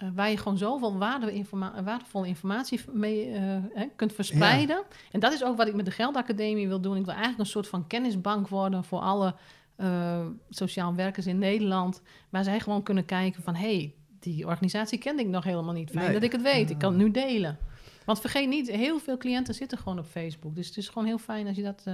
uh, 0.02 0.08
waar 0.14 0.30
je 0.30 0.36
gewoon 0.36 0.58
zoveel 0.58 0.98
waarde 0.98 1.32
informa 1.32 1.82
waardevolle 1.82 2.26
informatie 2.26 2.80
mee 2.92 3.28
uh, 3.28 3.40
hè, 3.72 3.86
kunt 3.96 4.12
verspreiden. 4.12 4.76
Ja. 4.76 4.96
En 5.10 5.20
dat 5.20 5.32
is 5.32 5.44
ook 5.44 5.56
wat 5.56 5.66
ik 5.66 5.74
met 5.74 5.84
de 5.84 5.90
Geldacademie 5.90 6.68
wil 6.68 6.80
doen. 6.80 6.96
Ik 6.96 7.04
wil 7.04 7.14
eigenlijk 7.14 7.42
een 7.42 7.46
soort 7.46 7.68
van 7.68 7.86
kennisbank 7.86 8.48
worden 8.48 8.84
voor 8.84 9.00
alle 9.00 9.34
uh, 9.76 10.26
sociaal 10.48 10.94
werkers 10.94 11.26
in 11.26 11.38
Nederland. 11.38 12.02
Waar 12.30 12.44
zij 12.44 12.60
gewoon 12.60 12.82
kunnen 12.82 13.04
kijken 13.04 13.42
van... 13.42 13.54
hé, 13.54 13.76
hey, 13.76 13.94
die 14.20 14.46
organisatie 14.46 14.98
kende 14.98 15.22
ik 15.22 15.28
nog 15.28 15.44
helemaal 15.44 15.74
niet. 15.74 15.90
Fijn 15.90 16.04
nee. 16.04 16.12
dat 16.12 16.22
ik 16.22 16.32
het 16.32 16.42
weet. 16.42 16.70
Ik 16.70 16.78
kan 16.78 16.92
het 16.92 17.02
nu 17.02 17.10
delen. 17.10 17.58
Want 18.04 18.20
vergeet 18.20 18.48
niet, 18.48 18.70
heel 18.70 18.98
veel 18.98 19.16
cliënten 19.16 19.54
zitten 19.54 19.78
gewoon 19.78 19.98
op 19.98 20.06
Facebook. 20.06 20.54
Dus 20.54 20.66
het 20.66 20.76
is 20.76 20.88
gewoon 20.88 21.08
heel 21.08 21.18
fijn 21.18 21.46
als 21.46 21.56
je 21.56 21.62
dat 21.62 21.84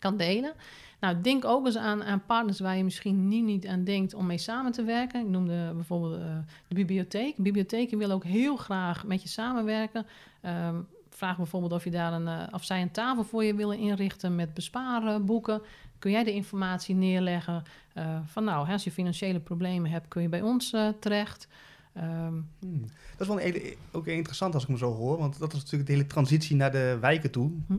kan 0.00 0.16
delen. 0.16 0.52
Nou, 1.00 1.20
denk 1.20 1.44
ook 1.44 1.66
eens 1.66 1.76
aan, 1.76 2.04
aan 2.04 2.24
partners 2.26 2.60
waar 2.60 2.76
je 2.76 2.84
misschien 2.84 3.28
nu 3.28 3.40
niet 3.40 3.66
aan 3.66 3.84
denkt 3.84 4.14
om 4.14 4.26
mee 4.26 4.38
samen 4.38 4.72
te 4.72 4.82
werken. 4.82 5.20
Ik 5.20 5.28
noemde 5.28 5.72
bijvoorbeeld 5.74 6.18
uh, 6.18 6.36
de 6.68 6.74
bibliotheek. 6.74 7.36
Bibliotheken 7.36 7.98
willen 7.98 8.14
ook 8.14 8.24
heel 8.24 8.56
graag 8.56 9.06
met 9.06 9.22
je 9.22 9.28
samenwerken. 9.28 10.06
Um, 10.46 10.86
vraag 11.10 11.36
bijvoorbeeld 11.36 11.72
of, 11.72 11.84
je 11.84 11.90
daar 11.90 12.12
een, 12.12 12.26
uh, 12.26 12.42
of 12.50 12.64
zij 12.64 12.82
een 12.82 12.90
tafel 12.90 13.24
voor 13.24 13.44
je 13.44 13.54
willen 13.54 13.78
inrichten 13.78 14.34
met 14.34 14.54
bespaarboeken. 14.54 15.62
Kun 15.98 16.10
jij 16.10 16.24
de 16.24 16.34
informatie 16.34 16.94
neerleggen 16.94 17.62
uh, 17.94 18.18
van 18.24 18.44
nou, 18.44 18.68
als 18.68 18.84
je 18.84 18.90
financiële 18.90 19.40
problemen 19.40 19.90
hebt, 19.90 20.08
kun 20.08 20.22
je 20.22 20.28
bij 20.28 20.42
ons 20.42 20.76
terecht. 21.00 21.48
Um, 21.96 22.48
hmm. 22.58 22.80
Dat 23.16 23.20
is 23.20 23.26
wel 23.26 23.40
een, 23.40 23.76
ook 23.92 24.06
interessant 24.06 24.54
als 24.54 24.62
ik 24.62 24.68
me 24.68 24.78
zo 24.78 24.92
hoor, 24.92 25.18
want 25.18 25.38
dat 25.38 25.52
is 25.52 25.58
natuurlijk 25.58 25.86
de 25.86 25.92
hele 25.92 26.06
transitie 26.06 26.56
naar 26.56 26.72
de 26.72 26.98
wijken 27.00 27.30
toe. 27.30 27.50
Hm. 27.66 27.76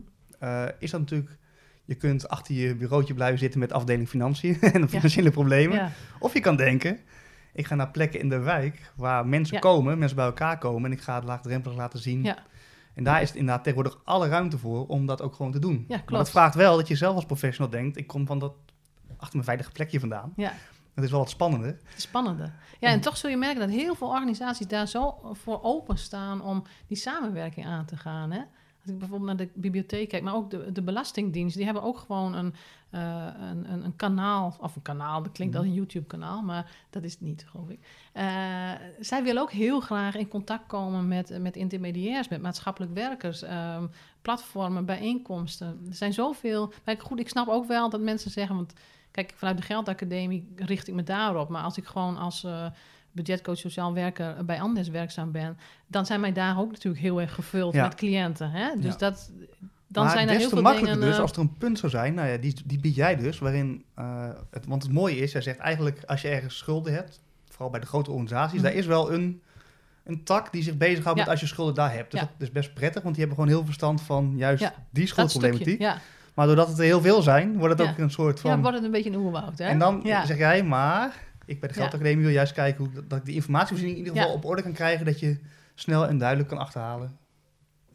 is 0.78 0.90
dat 0.90 1.00
natuurlijk 1.00 1.38
je 1.84 1.94
kunt 1.94 2.28
achter 2.28 2.54
je 2.54 2.74
bureautje 2.74 3.14
blijven 3.14 3.38
zitten 3.38 3.60
met 3.60 3.72
afdeling 3.72 4.08
financiën 4.08 4.60
en 4.72 4.88
financiële 4.88 5.26
ja. 5.26 5.32
problemen. 5.32 5.76
Ja. 5.76 5.90
Of 6.18 6.32
je 6.32 6.40
kan 6.40 6.56
denken, 6.56 6.98
ik 7.52 7.66
ga 7.66 7.74
naar 7.74 7.90
plekken 7.90 8.20
in 8.20 8.28
de 8.28 8.38
wijk 8.38 8.92
waar 8.96 9.26
mensen 9.26 9.54
ja. 9.54 9.60
komen, 9.60 9.98
mensen 9.98 10.16
bij 10.16 10.26
elkaar 10.26 10.58
komen 10.58 10.90
en 10.90 10.96
ik 10.96 11.02
ga 11.02 11.14
het 11.14 11.24
laagdrempelig 11.24 11.76
laten 11.76 11.98
zien. 11.98 12.34
En 12.94 13.04
daar 13.04 13.22
is 13.22 13.28
het 13.28 13.38
inderdaad 13.38 13.64
tegenwoordig 13.64 14.00
alle 14.04 14.28
ruimte 14.28 14.58
voor 14.58 14.86
om 14.86 15.06
dat 15.06 15.22
ook 15.22 15.34
gewoon 15.34 15.52
te 15.52 15.58
doen. 15.58 15.84
Ja, 15.88 15.96
klopt. 15.96 16.10
Maar 16.10 16.18
dat 16.18 16.30
vraagt 16.30 16.54
wel 16.54 16.76
dat 16.76 16.88
je 16.88 16.96
zelf 16.96 17.14
als 17.14 17.26
professional 17.26 17.70
denkt, 17.70 17.96
ik 17.96 18.06
kom 18.06 18.26
van 18.26 18.38
dat 18.38 18.54
achter 19.16 19.32
mijn 19.32 19.44
veilige 19.44 19.70
plekje 19.70 20.00
vandaan. 20.00 20.32
Ja. 20.36 20.52
Dat 20.94 21.04
is 21.04 21.10
wel 21.10 21.20
wat 21.20 21.30
spannender. 21.30 21.78
Het 21.84 22.00
spannender. 22.00 22.52
Ja, 22.80 22.88
en 22.88 23.00
toch 23.00 23.16
zul 23.16 23.30
je 23.30 23.36
merken 23.36 23.60
dat 23.60 23.70
heel 23.70 23.94
veel 23.94 24.08
organisaties 24.08 24.66
daar 24.66 24.88
zo 24.88 25.18
voor 25.32 25.62
openstaan 25.62 26.42
om 26.42 26.64
die 26.86 26.96
samenwerking 26.96 27.66
aan 27.66 27.84
te 27.84 27.96
gaan. 27.96 28.30
Hè? 28.30 28.42
Als 28.82 28.90
ik 28.90 28.98
bijvoorbeeld 28.98 29.38
naar 29.38 29.46
de 29.46 29.52
bibliotheek 29.54 30.08
kijk, 30.08 30.22
maar 30.22 30.34
ook 30.34 30.50
de, 30.50 30.72
de 30.72 30.82
Belastingdienst, 30.82 31.56
die 31.56 31.64
hebben 31.64 31.82
ook 31.82 31.98
gewoon 31.98 32.34
een, 32.34 32.54
uh, 32.94 33.26
een, 33.40 33.72
een, 33.72 33.84
een, 33.84 33.96
kanaal, 33.96 34.56
of 34.60 34.76
een 34.76 34.82
kanaal, 34.82 35.22
dat 35.22 35.32
klinkt 35.32 35.56
als 35.56 35.64
een 35.64 35.72
YouTube-kanaal, 35.72 36.42
maar 36.42 36.70
dat 36.90 37.04
is 37.04 37.12
het 37.12 37.20
niet, 37.20 37.46
geloof 37.48 37.68
ik. 37.68 37.78
Uh, 38.14 38.22
zij 39.00 39.22
willen 39.22 39.42
ook 39.42 39.50
heel 39.50 39.80
graag 39.80 40.14
in 40.14 40.28
contact 40.28 40.66
komen 40.66 41.08
met, 41.08 41.38
met 41.40 41.56
intermediairs, 41.56 42.28
met 42.28 42.42
maatschappelijk 42.42 42.94
werkers, 42.94 43.42
um, 43.42 43.90
platformen, 44.22 44.84
bijeenkomsten. 44.84 45.66
Er 45.88 45.94
zijn 45.94 46.12
zoveel. 46.12 46.72
Maar 46.84 47.00
goed, 47.00 47.20
ik 47.20 47.28
snap 47.28 47.48
ook 47.48 47.66
wel 47.66 47.90
dat 47.90 48.00
mensen 48.00 48.30
zeggen, 48.30 48.56
want 48.56 48.72
kijk, 49.10 49.32
vanuit 49.36 49.56
de 49.56 49.62
Geldacademie 49.62 50.52
richt 50.56 50.88
ik 50.88 50.94
me 50.94 51.02
daarop, 51.02 51.48
maar 51.48 51.62
als 51.62 51.76
ik 51.76 51.84
gewoon 51.84 52.16
als. 52.16 52.44
Uh, 52.44 52.66
budgetcoach 53.12 53.58
sociaal 53.58 53.94
werker 53.94 54.44
bij 54.44 54.60
Andes 54.60 54.88
werkzaam 54.88 55.32
ben, 55.32 55.58
dan 55.86 56.06
zijn 56.06 56.20
mijn 56.20 56.34
dagen 56.34 56.60
ook 56.60 56.70
natuurlijk 56.70 57.02
heel 57.02 57.20
erg 57.20 57.34
gevuld 57.34 57.74
ja. 57.74 57.82
met 57.82 57.94
cliënten. 57.94 58.50
Hè? 58.50 58.70
Dus 58.76 58.92
ja. 58.92 58.98
dat, 58.98 59.30
dan 59.86 60.04
maar 60.04 60.12
zijn 60.12 60.28
er 60.28 60.36
heel 60.36 60.48
veel 60.48 60.62
makkelijker 60.62 60.94
dingen... 60.94 61.10
dus 61.10 61.20
als 61.20 61.32
er 61.32 61.38
een 61.38 61.56
punt 61.56 61.78
zou 61.78 61.92
zijn, 61.92 62.14
nou 62.14 62.28
ja, 62.28 62.36
die, 62.36 62.54
die 62.64 62.80
bied 62.80 62.94
jij 62.94 63.16
dus, 63.16 63.38
waarin, 63.38 63.84
uh, 63.98 64.28
het, 64.50 64.66
want 64.66 64.82
het 64.82 64.92
mooie 64.92 65.16
is, 65.16 65.32
jij 65.32 65.42
zegt 65.42 65.58
eigenlijk 65.58 66.02
als 66.06 66.22
je 66.22 66.28
ergens 66.28 66.56
schulden 66.56 66.94
hebt, 66.94 67.20
vooral 67.48 67.70
bij 67.70 67.80
de 67.80 67.86
grote 67.86 68.10
organisaties, 68.10 68.58
mm. 68.58 68.62
daar 68.62 68.74
is 68.74 68.86
wel 68.86 69.12
een, 69.12 69.42
een 70.04 70.24
tak 70.24 70.52
die 70.52 70.62
zich 70.62 70.76
bezighoudt 70.76 71.18
ja. 71.18 71.24
met 71.24 71.32
als 71.32 71.40
je 71.40 71.46
schulden 71.46 71.74
daar 71.74 71.92
hebt. 71.92 72.10
Dus 72.10 72.20
dat 72.20 72.28
is 72.38 72.50
best 72.50 72.74
prettig, 72.74 73.02
want 73.02 73.14
die 73.14 73.24
hebben 73.24 73.44
gewoon 73.44 73.56
heel 73.56 73.66
verstand 73.66 74.00
van 74.00 74.32
juist 74.36 74.72
die 74.90 75.06
schuldproblematiek. 75.06 75.86
Maar 76.34 76.46
doordat 76.46 76.68
het 76.68 76.78
er 76.78 76.84
heel 76.84 77.00
veel 77.00 77.22
zijn, 77.22 77.58
wordt 77.58 77.78
het 77.78 77.88
ook 77.88 77.98
een 77.98 78.10
soort 78.10 78.40
van... 78.40 78.50
Ja, 78.50 78.58
wordt 78.58 78.76
het 78.76 78.84
een 78.84 78.90
beetje 78.90 79.10
een 79.10 79.16
oerwoud, 79.16 79.58
hè? 79.58 79.64
En 79.64 79.78
dan 79.78 80.00
zeg 80.04 80.36
jij, 80.36 80.62
maar 80.62 81.14
ik 81.52 81.60
bij 81.60 81.68
de 81.68 81.74
Geldacademie 81.74 82.24
wil 82.24 82.34
juist 82.34 82.52
kijken 82.52 82.84
hoe 82.84 83.06
dat 83.06 83.18
ik 83.18 83.24
die 83.24 83.34
informatievoorziening 83.34 83.98
in 83.98 84.04
ieder 84.04 84.20
geval 84.20 84.36
op 84.36 84.44
orde 84.44 84.62
kan 84.62 84.72
krijgen, 84.72 85.04
dat 85.06 85.20
je 85.20 85.38
snel 85.74 86.06
en 86.06 86.18
duidelijk 86.18 86.48
kan 86.48 86.58
achterhalen 86.58 87.20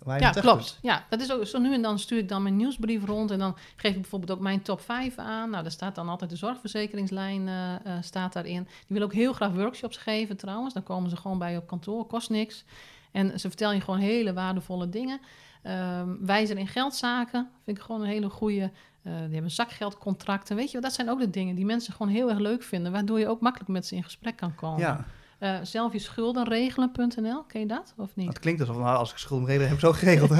waar 0.07 0.19
je 0.19 0.25
ja, 0.25 0.31
klopt. 0.31 0.79
Ja, 0.81 1.05
dat 1.09 1.21
is 1.21 1.31
ook 1.31 1.45
zo 1.45 1.59
nu 1.59 1.73
en 1.73 1.81
dan 1.81 1.99
stuur 1.99 2.17
ik 2.17 2.29
dan 2.29 2.43
mijn 2.43 2.55
nieuwsbrief 2.55 3.05
rond 3.05 3.31
en 3.31 3.39
dan 3.39 3.57
geef 3.75 3.91
ik 3.91 4.01
bijvoorbeeld 4.01 4.31
ook 4.31 4.39
mijn 4.39 4.61
top 4.61 4.81
5 4.81 5.17
aan. 5.17 5.49
Nou, 5.49 5.63
daar 5.63 5.71
staat 5.71 5.95
dan 5.95 6.09
altijd 6.09 6.29
de 6.29 6.35
zorgverzekeringslijn 6.35 7.47
uh, 7.47 7.73
uh, 7.87 7.93
staat 8.01 8.33
daarin. 8.33 8.63
Die 8.63 8.97
wil 8.97 9.01
ook 9.01 9.13
heel 9.13 9.33
graag 9.33 9.51
workshops 9.51 9.97
geven 9.97 10.37
trouwens. 10.37 10.73
Dan 10.73 10.83
komen 10.83 11.09
ze 11.09 11.15
gewoon 11.15 11.37
bij 11.37 11.51
je 11.51 11.57
op 11.57 11.67
kantoor, 11.67 12.05
kost 12.05 12.29
niks. 12.29 12.65
En 13.11 13.39
ze 13.39 13.47
vertellen 13.47 13.75
je 13.75 13.81
gewoon 13.81 13.99
hele 13.99 14.33
waardevolle 14.33 14.89
dingen. 14.89 15.19
Um, 15.63 16.25
wijzer 16.25 16.57
in 16.57 16.67
geldzaken 16.67 17.49
vind 17.63 17.77
ik 17.77 17.83
gewoon 17.83 18.01
een 18.01 18.07
hele 18.07 18.29
goede. 18.29 18.71
Uh, 19.07 19.13
die 19.25 19.33
hebben 19.33 19.51
zakgeldcontracten. 19.51 20.55
Weet 20.55 20.71
je, 20.71 20.79
dat 20.79 20.93
zijn 20.93 21.09
ook 21.09 21.19
de 21.19 21.29
dingen 21.29 21.55
die 21.55 21.65
mensen 21.65 21.93
gewoon 21.93 22.11
heel 22.11 22.29
erg 22.29 22.39
leuk 22.39 22.63
vinden. 22.63 22.91
Waardoor 22.91 23.19
je 23.19 23.27
ook 23.27 23.41
makkelijk 23.41 23.69
met 23.69 23.85
ze 23.85 23.95
in 23.95 24.03
gesprek 24.03 24.35
kan 24.35 24.55
komen. 24.55 24.79
Ja. 24.79 25.05
Uh, 25.39 25.57
zelf 25.63 25.93
je 25.93 25.99
schulden 25.99 26.47
regelen.nl, 26.47 27.43
ken 27.43 27.59
je 27.59 27.67
dat 27.67 27.93
of 27.97 28.15
niet? 28.15 28.25
Dat 28.25 28.39
klinkt 28.39 28.59
alsof 28.59 28.77
nou, 28.77 28.97
als 28.97 29.11
ik 29.11 29.17
schulden 29.17 29.47
regel 29.47 29.67
heb 29.67 29.79
zo 29.79 29.91
geregeld. 29.91 30.29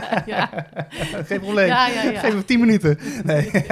ja. 0.26 0.66
Geen 1.24 1.40
probleem. 1.40 1.66
Ja, 1.66 1.86
ja, 1.86 2.02
ja. 2.02 2.20
Geef 2.20 2.34
me 2.34 2.44
tien 2.44 2.60
minuten. 2.60 2.98
Nee. 3.24 3.50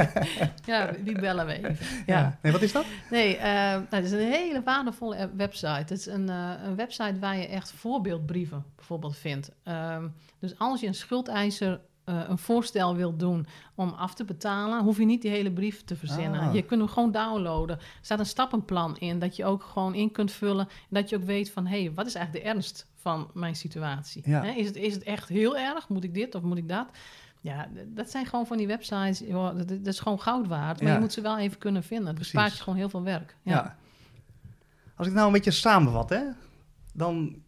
ja, 0.64 0.90
die 0.98 1.20
bellen 1.20 1.46
we 1.46 1.52
even. 1.52 1.76
Ja. 2.06 2.18
ja. 2.18 2.38
Nee, 2.42 2.52
wat 2.52 2.62
is 2.62 2.72
dat? 2.72 2.84
Nee, 3.10 3.36
uh, 3.36 3.42
nou, 3.42 3.86
het 3.88 4.04
is 4.04 4.10
een 4.10 4.18
hele 4.18 4.62
waardevolle 4.62 5.30
website. 5.36 5.66
Het 5.66 5.90
is 5.90 6.06
een, 6.06 6.28
uh, 6.28 6.50
een 6.64 6.76
website 6.76 7.18
waar 7.18 7.36
je 7.36 7.46
echt 7.46 7.72
voorbeeldbrieven 7.72 8.64
bijvoorbeeld 8.76 9.16
vindt. 9.16 9.50
Um, 9.68 10.14
dus 10.38 10.58
als 10.58 10.80
je 10.80 10.86
een 10.86 10.94
schuldeiser 10.94 11.80
uh, 12.08 12.20
een 12.28 12.38
voorstel 12.38 12.96
wilt 12.96 13.18
doen 13.18 13.46
om 13.74 13.88
af 13.88 14.14
te 14.14 14.24
betalen, 14.24 14.82
hoef 14.82 14.98
je 14.98 15.04
niet 15.04 15.22
die 15.22 15.30
hele 15.30 15.52
brief 15.52 15.84
te 15.84 15.96
verzinnen. 15.96 16.40
Ah. 16.40 16.54
Je 16.54 16.62
kunt 16.62 16.80
hem 16.80 16.90
gewoon 16.90 17.12
downloaden. 17.12 17.78
Er 17.78 17.84
staat 18.00 18.18
een 18.18 18.26
stappenplan 18.26 18.96
in 18.96 19.18
dat 19.18 19.36
je 19.36 19.44
ook 19.44 19.62
gewoon 19.62 19.94
in 19.94 20.10
kunt 20.10 20.32
vullen. 20.32 20.68
En 20.68 20.86
dat 20.88 21.08
je 21.08 21.16
ook 21.16 21.24
weet 21.24 21.50
van, 21.50 21.66
hé, 21.66 21.82
hey, 21.82 21.92
wat 21.94 22.06
is 22.06 22.14
eigenlijk 22.14 22.44
de 22.44 22.50
ernst 22.50 22.86
van 22.94 23.30
mijn 23.34 23.56
situatie? 23.56 24.22
Ja. 24.24 24.42
Hè? 24.42 24.50
Is, 24.50 24.66
het, 24.66 24.76
is 24.76 24.94
het 24.94 25.02
echt 25.02 25.28
heel 25.28 25.56
erg? 25.56 25.88
Moet 25.88 26.04
ik 26.04 26.14
dit 26.14 26.34
of 26.34 26.42
moet 26.42 26.58
ik 26.58 26.68
dat? 26.68 26.86
Ja, 27.40 27.68
dat 27.86 28.10
zijn 28.10 28.26
gewoon 28.26 28.46
van 28.46 28.56
die 28.56 28.66
websites, 28.66 29.18
joh, 29.18 29.56
dat, 29.56 29.68
dat, 29.68 29.86
is 29.86 30.00
gewoon 30.00 30.20
goud 30.20 30.46
waard. 30.46 30.80
Maar 30.80 30.88
Ja. 30.88 30.94
je 30.94 31.00
moet 31.00 31.12
ze 31.12 31.20
wel 31.20 31.38
even 31.38 31.58
kunnen 31.58 31.82
vinden. 31.82 32.14
Precies. 32.14 32.32
bespaart 32.32 32.56
je 32.56 32.62
gewoon 32.62 32.78
heel 32.78 32.88
veel 32.88 33.02
werk. 33.02 33.36
Ja. 33.42 33.52
Ja. 33.52 33.76
Als 34.96 35.06
ik 35.06 35.12
nou 35.12 35.26
een 35.26 35.32
beetje 35.32 35.50
samenvat, 35.50 36.10
hè, 36.10 36.22
dan 36.92 37.42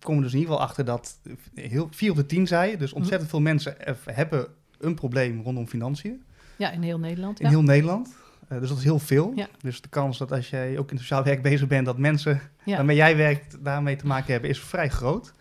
komen 0.00 0.22
dus 0.22 0.32
in 0.32 0.38
ieder 0.38 0.52
geval 0.52 0.68
achter 0.68 0.84
dat 0.84 1.18
heel, 1.54 1.88
4 1.90 2.10
op 2.10 2.16
de 2.16 2.26
10 2.26 2.46
zei, 2.46 2.76
dus 2.76 2.92
ontzettend 2.92 3.30
veel 3.30 3.40
mensen 3.40 3.86
eff- 3.86 4.04
hebben 4.04 4.46
een 4.78 4.94
probleem 4.94 5.40
rondom 5.42 5.66
financiën 5.66 6.22
Ja, 6.56 6.70
in 6.70 6.82
heel 6.82 6.98
Nederland. 6.98 7.38
in 7.40 7.44
Ja. 7.46 7.50
heel 7.52 7.62
Nederland. 7.62 8.16
Eh, 8.48 8.58
dus 8.60 8.68
dat 8.68 8.78
is 8.78 8.84
heel 8.84 8.98
veel. 8.98 9.32
Ja. 9.34 9.48
Dus 9.60 9.80
de 9.80 9.88
kans 9.88 10.18
dat 10.18 10.32
als 10.32 10.50
jij 10.50 10.78
ook 10.78 10.90
in 10.90 10.98
sociaal 10.98 11.22
werk 11.24 11.42
bezig 11.42 11.66
bent, 11.68 11.86
dat 11.86 11.98
mensen 11.98 12.40
Ja. 12.64 12.76
waarmee 12.76 12.96
jij 12.96 13.16
werkt 13.16 13.64
daarmee 13.64 13.96
te 13.96 14.06
maken 14.06 14.32
hebben, 14.32 14.50
is 14.50 14.60
vrij 14.60 14.88
groot. 14.90 15.32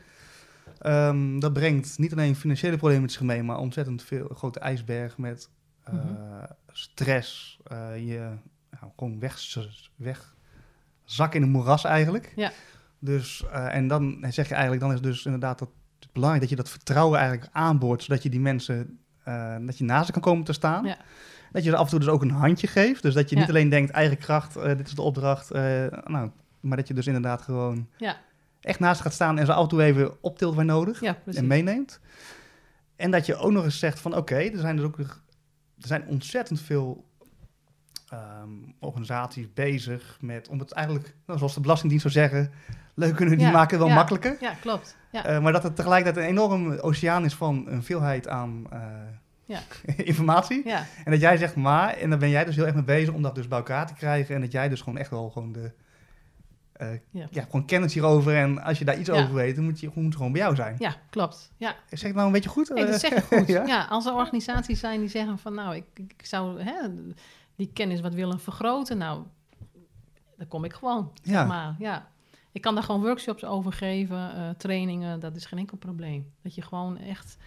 Ehm, 0.79 1.39
dat 1.39 1.53
brengt 1.53 1.97
niet 1.97 2.11
alleen 2.11 2.35
financiële 2.35 2.77
problemen 2.77 3.01
met 3.03 3.11
zich 3.11 3.21
mee, 3.21 3.43
maar 3.43 3.57
ontzettend 3.57 4.03
veel 4.03 4.27
grote 4.35 4.59
ijsberg 4.59 5.17
met 5.17 5.49
eh, 5.83 5.93
Mhm. 5.93 6.43
stress, 6.71 7.59
eh, 7.63 8.07
je 8.07 8.17
nou, 8.79 8.91
gewoon 8.95 9.19
weg, 9.19 9.39
wegzak 9.95 11.33
in 11.35 11.41
een 11.41 11.49
moeras 11.49 11.83
eigenlijk. 11.83 12.33
Ja. 12.35 12.51
Dus, 12.99 13.43
eh, 13.51 13.75
en 13.75 13.87
dan 13.87 14.17
zeg 14.29 14.47
je 14.47 14.53
eigenlijk, 14.53 14.81
dan 14.83 14.93
is 14.93 15.01
dus 15.01 15.25
inderdaad 15.25 15.59
dat 15.59 15.69
het 15.99 16.11
belangrijk 16.11 16.41
dat 16.41 16.49
je 16.51 16.63
dat 16.63 16.69
vertrouwen 16.69 17.19
eigenlijk 17.19 17.49
aanboort, 17.53 18.03
zodat 18.03 18.23
je 18.23 18.29
die 18.29 18.39
mensen, 18.39 18.99
eh, 19.23 19.55
dat 19.61 19.77
je 19.77 19.83
naast 19.83 20.05
ze 20.05 20.11
kan 20.11 20.21
komen 20.21 20.43
te 20.43 20.53
staan. 20.53 20.85
Ja. 20.85 20.97
Dat 21.51 21.63
je 21.63 21.71
er 21.71 21.75
af 21.77 21.83
en 21.83 21.89
toe 21.89 21.99
dus 21.99 22.07
ook 22.07 22.21
een 22.21 22.31
handje 22.31 22.67
geeft. 22.67 23.01
Dus 23.01 23.13
dat 23.13 23.29
je 23.29 23.35
Ja. 23.35 23.41
niet 23.41 23.49
alleen 23.49 23.69
denkt, 23.69 23.91
eigen 23.91 24.17
kracht, 24.17 24.55
eh, 24.55 24.77
dit 24.77 24.87
is 24.87 24.93
de 24.93 25.01
opdracht. 25.01 25.49
nou, 26.05 26.29
maar 26.59 26.77
dat 26.77 26.87
je 26.87 26.93
dus 26.93 27.07
inderdaad 27.07 27.41
gewoon 27.41 27.87
Ja. 27.97 28.17
echt 28.61 28.79
naast 28.79 29.01
gaat 29.01 29.13
staan 29.13 29.37
en 29.39 29.45
ze 29.45 29.53
af 29.53 29.63
en 29.63 29.69
toe 29.69 29.83
even 29.83 30.23
optilt 30.23 30.55
waar 30.55 30.65
nodig 30.65 31.01
en 31.25 31.47
meeneemt. 31.47 31.99
En 32.95 33.11
dat 33.11 33.25
je 33.25 33.35
ook 33.35 33.51
nog 33.51 33.63
eens 33.63 33.79
zegt 33.79 33.99
van 33.99 34.15
oké, 34.15 34.35
er 34.35 34.59
zijn 34.59 34.75
dus 34.75 34.85
ook 34.85 34.97
er 34.97 35.87
zijn 35.87 36.07
ontzettend 36.07 36.61
veel 36.61 37.05
ehm, 38.09 38.49
organisaties 38.79 39.53
bezig 39.53 40.17
met, 40.21 40.47
om 40.47 40.59
het 40.59 40.71
eigenlijk, 40.71 41.15
nou, 41.25 41.37
zoals 41.37 41.53
de 41.53 41.59
Belastingdienst 41.61 42.11
zou 42.11 42.27
zeggen, 42.29 42.51
leuk 42.97 43.15
kunnen 43.15 43.37
die 43.37 43.51
maken 43.51 43.79
wel 43.79 43.89
makkelijker. 43.89 44.37
Ja, 44.39 44.53
klopt. 44.61 44.95
Ja. 45.11 45.25
Eh, 45.25 45.39
maar 45.41 45.51
dat 45.51 45.63
het 45.63 45.75
tegelijkertijd 45.75 46.25
een 46.25 46.31
enorm 46.31 46.71
oceaan 46.79 47.25
is 47.25 47.33
van 47.35 47.65
een 47.67 47.83
veelheid 47.83 48.27
aan 48.27 48.65
eh, 48.69 48.79
Ja. 49.45 49.59
informatie. 50.11 50.71
En 51.05 51.11
dat 51.11 51.19
jij 51.19 51.37
zegt 51.37 51.55
maar, 51.55 51.89
en 51.93 52.09
daar 52.09 52.19
ben 52.19 52.29
jij 52.29 52.45
dus 52.45 52.55
heel 52.55 52.65
erg 52.65 52.73
mee 52.75 52.83
bezig 52.83 53.13
om 53.13 53.21
dat 53.21 53.35
dus 53.35 53.47
bij 53.47 53.57
elkaar 53.57 53.87
te 53.87 53.93
krijgen. 53.93 54.35
En 54.35 54.41
dat 54.41 54.51
jij 54.51 54.69
dus 54.69 54.81
gewoon 54.81 54.99
echt 54.99 55.09
wel 55.09 55.29
gewoon 55.29 55.51
de, 55.51 55.71
eh, 56.73 56.87
Ja. 57.11 57.27
ja. 57.31 57.43
gewoon 57.43 57.65
kennis 57.65 57.93
hierover. 57.93 58.35
En 58.37 58.63
als 58.63 58.79
je 58.79 58.85
daar 58.85 58.97
iets 58.99 59.09
Ja. 59.09 59.15
over 59.21 59.33
weet, 59.33 59.55
dan 59.55 59.63
moet 59.65 59.79
je 59.79 59.89
moet 59.93 60.15
gewoon 60.15 60.31
bij 60.31 60.41
jou 60.41 60.55
zijn. 60.55 60.75
ja, 60.79 60.95
klopt. 61.09 61.51
Ja. 61.57 61.75
Zeg 61.89 61.99
ik 61.99 62.05
het 62.05 62.13
nou 62.15 62.27
een 62.27 62.33
beetje 62.33 62.49
goed? 62.49 62.69
Nee, 62.69 62.85
dat 62.85 62.99
zeg 62.99 63.13
je 63.13 63.37
goed. 63.37 63.47
ja? 63.57 63.65
ja? 63.65 63.85
als 63.89 64.05
er 64.05 64.13
organisaties 64.13 64.79
zijn 64.79 64.99
die 64.99 65.09
zeggen 65.09 65.37
van 65.39 65.53
nou, 65.53 65.75
ik, 65.75 65.85
ik 65.93 66.25
zou 66.25 66.61
hè, 66.61 66.73
die 67.55 67.69
kennis 67.73 68.01
wat 68.01 68.13
willen 68.13 68.39
vergroten, 68.39 68.97
nou, 68.97 69.23
dan 70.37 70.47
kom 70.47 70.63
ik 70.63 70.73
gewoon. 70.73 71.11
Ja. 71.21 71.31
Zeg 71.39 71.47
maar. 71.47 71.75
ja. 71.79 72.07
Ik 72.51 72.61
kan 72.61 72.73
daar 72.75 72.83
gewoon 72.83 73.01
workshops 73.01 73.43
over 73.45 73.73
geven, 73.73 74.35
eh, 74.35 74.49
trainingen, 74.49 75.19
dat 75.19 75.35
is 75.35 75.45
geen 75.45 75.59
enkel 75.59 75.77
probleem. 75.77 76.31
Dat 76.41 76.55
je 76.55 76.61
gewoon 76.61 76.97
echt 76.97 77.37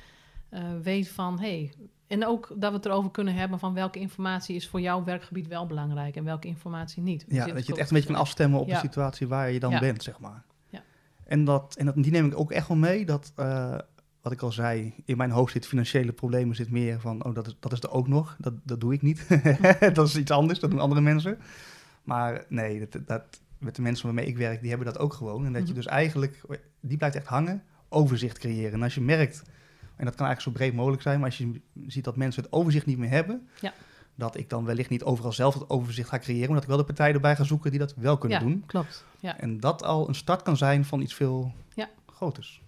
eh, 0.48 0.62
weet 0.82 1.08
van 1.08 1.40
hé. 1.40 1.46
Hey, 1.46 1.72
en 2.06 2.26
ook 2.26 2.48
dat 2.56 2.70
we 2.70 2.76
het 2.76 2.86
erover 2.86 3.10
kunnen 3.10 3.34
hebben 3.34 3.58
van 3.58 3.74
welke 3.74 3.98
informatie 3.98 4.56
is 4.56 4.68
voor 4.68 4.80
jouw 4.80 5.04
werkgebied 5.04 5.46
wel 5.46 5.66
belangrijk 5.66 6.16
en 6.16 6.24
welke 6.24 6.48
informatie 6.48 7.02
niet. 7.02 7.24
Ja, 7.28 7.46
dat 7.46 7.66
je 7.66 7.70
het 7.72 7.80
echt 7.80 7.90
een 7.90 7.96
beetje 7.96 8.12
kan 8.12 8.20
afstemmen 8.20 8.60
op 8.60 8.66
Ja. 8.68 8.74
de 8.74 8.80
situatie 8.80 9.28
waar 9.28 9.50
je 9.50 9.60
dan 9.60 9.70
Ja. 9.70 9.78
bent, 9.80 10.02
zeg 10.02 10.18
maar. 10.20 10.44
Ja. 10.68 10.82
En, 11.24 11.44
dat, 11.44 11.74
en 11.78 11.86
dat, 11.86 11.94
die 11.94 12.12
neem 12.12 12.26
ik 12.26 12.38
ook 12.38 12.52
echt 12.52 12.68
wel 12.68 12.76
mee, 12.76 13.04
dat, 13.06 13.32
eh, 13.36 13.78
wat 14.22 14.32
ik 14.32 14.42
al 14.42 14.52
zei, 14.52 14.94
in 15.04 15.16
mijn 15.16 15.30
hoofd 15.30 15.52
zit 15.52 15.66
financiële 15.66 16.12
problemen, 16.12 16.54
zit 16.56 16.70
meer 16.70 17.00
van, 17.00 17.24
oh, 17.24 17.34
dat 17.34 17.46
is, 17.46 17.56
dat 17.60 17.72
is 17.72 17.80
er 17.80 17.90
ook 17.90 18.08
nog, 18.08 18.36
dat, 18.38 18.54
dat 18.62 18.80
doe 18.80 18.92
ik 18.92 19.02
niet. 19.02 19.26
dat 19.94 20.06
is 20.08 20.16
iets 20.16 20.30
anders, 20.30 20.58
dat 20.60 20.70
doen 20.70 20.80
andere 20.80 21.00
mensen. 21.00 21.38
Maar 22.02 22.44
nee, 22.48 22.88
dat, 22.88 23.06
dat, 23.06 23.40
met 23.60 23.76
de 23.76 23.82
mensen 23.82 24.04
waarmee 24.06 24.26
ik 24.26 24.36
werk, 24.36 24.60
die 24.60 24.68
hebben 24.68 24.86
dat 24.86 24.98
ook 24.98 25.12
gewoon. 25.12 25.46
En 25.46 25.52
dat 25.52 25.62
je 25.62 25.66
Mhm. 25.68 25.76
dus 25.76 25.86
eigenlijk, 25.86 26.40
die 26.80 26.96
blijft 26.96 27.16
echt 27.16 27.26
hangen, 27.26 27.62
overzicht 27.88 28.38
creëren. 28.38 28.72
En 28.72 28.82
als 28.82 28.94
je 28.94 29.00
merkt, 29.00 29.42
en 29.96 30.04
dat 30.06 30.14
kan 30.14 30.26
eigenlijk 30.26 30.40
zo 30.40 30.50
breed 30.50 30.74
mogelijk 30.74 31.02
zijn, 31.02 31.18
maar 31.20 31.28
als 31.28 31.38
je 31.38 31.60
ziet 31.86 32.04
dat 32.04 32.16
mensen 32.16 32.42
het 32.42 32.52
overzicht 32.52 32.86
niet 32.86 32.98
meer 32.98 33.10
hebben, 33.10 33.48
Ja. 33.60 33.72
dat 34.14 34.36
ik 34.36 34.48
dan 34.48 34.64
wellicht 34.64 34.90
niet 34.90 35.02
overal 35.04 35.32
zelf 35.32 35.54
het 35.54 35.70
overzicht 35.70 36.08
ga 36.08 36.18
creëren, 36.18 36.44
maar 36.46 36.54
dat 36.54 36.62
ik 36.62 36.68
wel 36.68 36.78
de 36.78 36.84
partijen 36.84 37.14
erbij 37.14 37.36
ga 37.36 37.44
zoeken 37.44 37.70
die 37.70 37.80
dat 37.80 37.94
wel 37.94 38.18
kunnen 38.18 38.38
ja, 38.38 38.44
doen. 38.44 38.62
klopt. 38.66 39.04
Ja. 39.20 39.38
En 39.38 39.60
dat 39.60 39.82
al 39.84 40.08
een 40.08 40.14
start 40.14 40.42
kan 40.42 40.56
zijn 40.56 40.84
van 40.84 41.00
iets 41.00 41.14
veel 41.14 41.52
Ja. 41.74 41.88
groters. 42.06 42.62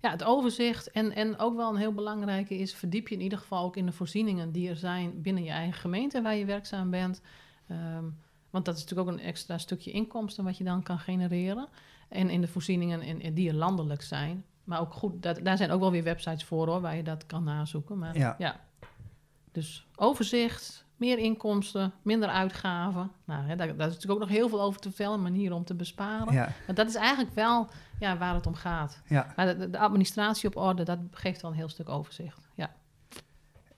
Ja, 0.00 0.10
het 0.10 0.24
overzicht 0.24 0.90
en, 0.90 1.14
en 1.14 1.38
ook 1.38 1.56
wel 1.56 1.70
een 1.70 1.76
heel 1.76 1.92
belangrijke 1.92 2.54
is, 2.58 2.74
verdiep 2.74 3.08
je 3.08 3.14
in 3.14 3.20
ieder 3.20 3.38
geval 3.38 3.64
ook 3.64 3.76
in 3.76 3.86
de 3.86 3.92
voorzieningen 3.92 4.52
die 4.52 4.68
er 4.68 4.76
zijn 4.76 5.22
binnen 5.22 5.44
je 5.44 5.50
eigen 5.50 5.80
gemeente 5.80 6.22
waar 6.22 6.34
je 6.34 6.44
werkzaam 6.44 6.90
bent. 6.90 7.20
Ehm, 7.68 8.04
want 8.52 8.64
dat 8.64 8.76
is 8.76 8.80
natuurlijk 8.82 9.08
ook 9.10 9.14
een 9.16 9.24
extra 9.24 9.58
stukje 9.58 9.90
inkomsten 9.90 10.44
wat 10.44 10.56
je 10.58 10.64
dan 10.64 10.82
kan 10.82 10.98
genereren. 10.98 11.68
En 12.08 12.30
in 12.30 12.40
de 12.40 12.48
voorzieningen 12.48 13.02
in, 13.02 13.20
in 13.20 13.34
die 13.34 13.48
er 13.48 13.54
landelijk 13.54 14.02
zijn. 14.02 14.44
Maar 14.64 14.80
ook 14.80 14.92
goed, 14.92 15.22
dat, 15.22 15.40
daar 15.42 15.56
zijn 15.56 15.70
ook 15.70 15.80
wel 15.80 15.90
weer 15.90 16.02
websites 16.02 16.44
voor 16.44 16.66
hoor, 16.66 16.80
waar 16.80 16.96
je 16.96 17.02
dat 17.02 17.26
kan 17.26 17.44
nazoeken. 17.44 17.98
Maar, 17.98 18.18
Ja. 18.38 18.60
Dus 19.52 19.86
overzicht, 19.96 20.84
meer 20.96 21.18
inkomsten, 21.18 21.92
minder 22.02 22.28
uitgaven. 22.28 23.10
Nou, 23.24 23.42
hè, 23.46 23.56
daar, 23.56 23.66
daar 23.76 23.88
is 23.88 23.94
natuurlijk 23.94 24.12
ook 24.22 24.28
nog 24.28 24.36
heel 24.36 24.48
veel 24.48 24.60
over 24.62 24.80
te 24.80 24.88
vertellen, 24.88 25.22
manieren 25.22 25.56
om 25.56 25.64
te 25.64 25.74
besparen. 25.74 26.32
Ja, 26.34 26.52
Maar 26.66 26.74
dat 26.74 26.88
is 26.88 26.94
eigenlijk 26.94 27.34
wel 27.34 27.68
ja, 28.00 28.16
waar 28.18 28.34
het 28.34 28.46
om 28.46 28.54
gaat. 28.54 29.00
ja. 29.08 29.32
Maar 29.36 29.58
de, 29.58 29.70
de 29.70 29.78
administratie 29.78 30.48
op 30.48 30.56
orde, 30.56 30.82
dat 30.82 30.98
geeft 31.10 31.42
wel 31.42 31.50
een 31.50 31.56
heel 31.56 31.68
stuk 31.68 31.88
overzicht. 31.88 32.48
Ja. 32.54 32.70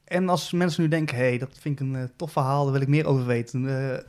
En 0.05 0.29
als 0.29 0.53
mensen 0.53 0.83
nu 0.83 0.89
denken, 0.89 1.17
hé, 1.17 1.23
hey, 1.29 1.39
dat 1.39 1.59
vind 1.59 1.81
ik 1.81 1.87
een 1.87 1.97
eh, 1.97 2.05
tof 2.17 2.33
verhaal, 2.33 2.63
daar 2.65 2.73
wil 2.73 2.83
ik 2.83 2.89
meer 2.89 3.07
over 3.07 3.27
weten. 3.27 3.93
eh, 3.95 4.05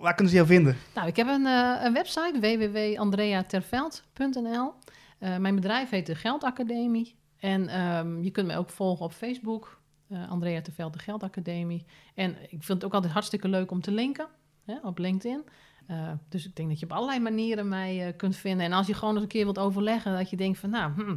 waar 0.00 0.14
kunnen 0.14 0.32
ze 0.32 0.38
jou 0.38 0.48
vinden? 0.48 0.76
Nou, 0.94 1.08
ik 1.08 1.16
heb 1.16 1.26
een, 1.26 1.46
eh, 1.46 1.80
een 1.82 1.92
website, 1.92 2.38
www.andreaterveld.nl. 2.40 4.72
Eh, 5.18 5.36
mijn 5.36 5.54
bedrijf 5.54 5.90
heet 5.90 6.06
de 6.06 6.14
Geldacademie. 6.14 7.16
En 7.38 7.68
ehm, 7.68 8.22
je 8.22 8.30
kunt 8.30 8.46
mij 8.46 8.58
ook 8.58 8.70
volgen 8.70 9.04
op 9.04 9.12
Facebook, 9.12 9.80
eh, 10.08 10.30
Andrea 10.30 10.60
Terveld, 10.60 10.92
de 10.92 10.98
Geldacademie. 10.98 11.84
En 12.14 12.30
ik 12.30 12.48
vind 12.48 12.68
het 12.68 12.84
ook 12.84 12.94
altijd 12.94 13.12
hartstikke 13.12 13.48
leuk 13.48 13.70
om 13.70 13.80
te 13.80 13.90
linken 13.90 14.26
hè, 14.64 14.74
op 14.82 14.98
LinkedIn. 14.98 15.44
Dus 16.28 16.46
ik 16.46 16.56
denk 16.56 16.68
dat 16.68 16.78
je 16.78 16.84
op 16.84 16.92
allerlei 16.92 17.20
manieren 17.20 17.68
mij 17.68 18.14
kunt 18.16 18.36
vinden. 18.36 18.66
En 18.66 18.72
als 18.72 18.86
je 18.86 18.94
gewoon 18.94 19.14
eens 19.14 19.22
een 19.22 19.28
keer 19.28 19.44
wilt 19.44 19.58
overleggen, 19.58 20.16
dat 20.16 20.30
je 20.30 20.36
denkt 20.36 20.58
van, 20.58 20.70
nou, 20.70 20.92
hm, 20.92 21.16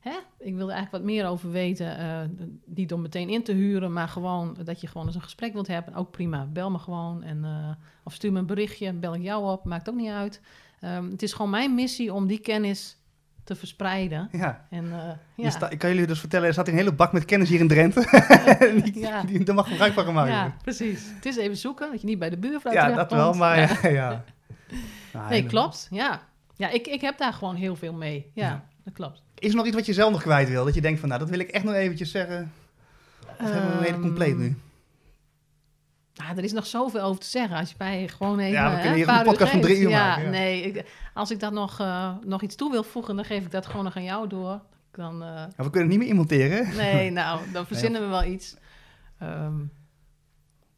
hè, 0.00 0.10
ik 0.38 0.54
wil 0.54 0.66
er 0.68 0.74
eigenlijk 0.74 0.90
wat 1.04 1.12
meer 1.14 1.26
over 1.26 1.50
weten. 1.50 1.98
eh, 1.98 2.20
niet 2.64 2.92
om 2.92 3.00
meteen 3.02 3.28
in 3.28 3.42
te 3.42 3.52
huren, 3.52 3.92
maar 3.92 4.08
gewoon 4.08 4.56
dat 4.64 4.80
je 4.80 4.86
gewoon 4.86 5.06
eens 5.06 5.14
een 5.16 5.22
gesprek 5.22 5.52
wilt 5.52 5.66
hebben. 5.66 5.94
Ook 5.94 6.10
prima, 6.10 6.46
bel 6.46 6.70
me 6.70 6.78
gewoon 6.78 7.22
en, 7.22 7.44
eh, 7.44 7.70
of 8.04 8.12
stuur 8.14 8.32
me 8.32 8.38
een 8.38 8.46
berichtje, 8.46 8.92
bel 8.92 9.14
ik 9.14 9.22
jou 9.22 9.50
op, 9.50 9.64
maakt 9.64 9.88
ook 9.88 9.94
niet 9.96 10.10
uit. 10.10 10.40
Ehm, 10.80 11.10
het 11.10 11.22
is 11.22 11.32
gewoon 11.32 11.50
mijn 11.50 11.74
missie 11.74 12.12
om 12.12 12.26
die 12.26 12.38
kennis 12.40 12.96
te 13.44 13.54
verspreiden. 13.54 14.28
Ja. 14.32 14.66
En, 14.70 14.84
eh, 14.92 15.44
ja. 15.46 15.70
ik 15.70 15.78
kan 15.78 15.90
jullie 15.90 16.06
dus 16.06 16.20
vertellen, 16.20 16.46
er 16.46 16.52
staat 16.52 16.68
een 16.68 16.74
hele 16.74 16.92
bak 16.92 17.12
met 17.12 17.24
kennis 17.24 17.48
hier 17.48 17.60
in 17.60 17.68
Drenthe. 17.68 18.00
die, 18.84 18.98
Ja. 18.98 19.22
die, 19.22 19.44
daar 19.44 19.54
mag 19.54 19.68
gebruik 19.68 19.92
van 19.92 20.04
gemaakt 20.04 20.30
ja, 20.30 20.40
worden. 20.40 20.58
precies. 20.62 21.10
Het 21.14 21.26
is 21.26 21.36
even 21.36 21.56
zoeken, 21.56 21.90
dat 21.90 22.00
je 22.00 22.06
niet 22.06 22.18
bij 22.18 22.30
de 22.30 22.36
buurvrouw 22.38 22.72
Ja, 22.72 22.90
dat 22.92 23.10
wel, 23.10 23.32
maar 23.32 23.58
Ja. 23.58 23.68
ja. 23.90 24.24
ja. 25.12 25.28
Nee, 25.28 25.46
klopt. 25.46 25.88
Ja, 25.90 26.20
ja 26.56 26.68
ik, 26.70 26.86
ik 26.86 27.00
heb 27.00 27.18
daar 27.18 27.32
gewoon 27.32 27.54
heel 27.54 27.76
veel 27.76 27.92
mee. 27.92 28.30
Ja, 28.34 28.46
Ja. 28.48 28.64
dat 28.84 28.94
klopt. 28.94 29.22
Is 29.38 29.50
er 29.50 29.56
nog 29.56 29.66
iets 29.66 29.74
wat 29.76 29.86
je 29.86 29.92
zelf 29.92 30.12
nog 30.12 30.22
kwijt 30.22 30.48
wil? 30.48 30.64
Dat 30.64 30.74
je 30.74 30.80
denkt 30.80 31.00
van, 31.00 31.08
nou, 31.08 31.20
dat 31.20 31.30
wil 31.30 31.38
ik 31.38 31.50
echt 31.50 31.64
nog 31.64 31.74
eventjes 31.74 32.10
zeggen. 32.10 32.52
Of 33.40 33.50
hebben 33.50 33.70
we 33.70 33.76
een 33.76 33.82
hele 33.82 33.92
Ehm, 33.92 34.00
compleet 34.00 34.38
nu? 34.38 34.56
Nou, 36.14 36.36
er 36.36 36.44
is 36.44 36.52
nog 36.52 36.66
zoveel 36.66 37.00
over 37.00 37.20
te 37.20 37.28
zeggen. 37.28 37.56
Als 37.56 37.68
je 37.68 37.74
mij 37.78 38.08
gewoon 38.08 38.38
even. 38.38 38.52
Ja, 38.52 38.70
we 38.70 38.80
kunnen 38.80 38.94
hier 38.94 39.08
een 39.08 39.22
podcast 39.22 39.50
van 39.50 39.60
drie 39.60 39.78
uur 39.80 39.88
ja, 39.88 40.06
maken, 40.06 40.24
ja. 40.24 40.30
Nee, 40.30 40.62
ik, 40.62 40.84
als 41.14 41.30
ik 41.30 41.40
dat 41.40 41.52
nog, 41.52 41.80
eh, 41.80 42.14
nog 42.24 42.42
iets 42.42 42.56
toe 42.56 42.70
wil 42.70 42.82
voegen, 42.82 43.16
dan 43.16 43.24
geef 43.24 43.44
ik 43.44 43.50
dat 43.50 43.66
gewoon 43.66 43.84
nog 43.84 43.96
aan 43.96 44.04
jou 44.04 44.28
door. 44.28 44.60
Dan, 44.90 45.22
eh, 45.22 45.28
Ja, 45.28 45.64
we 45.64 45.70
kunnen 45.70 45.80
het 45.80 45.88
niet 45.88 45.98
meer 45.98 46.08
inkmonteren. 46.08 46.76
nee, 46.76 47.10
nou, 47.20 47.40
dan 47.52 47.66
verzinnen 47.66 48.00
we 48.00 48.06
wel 48.06 48.24
iets. 48.24 48.56
Ehm, 49.18 49.56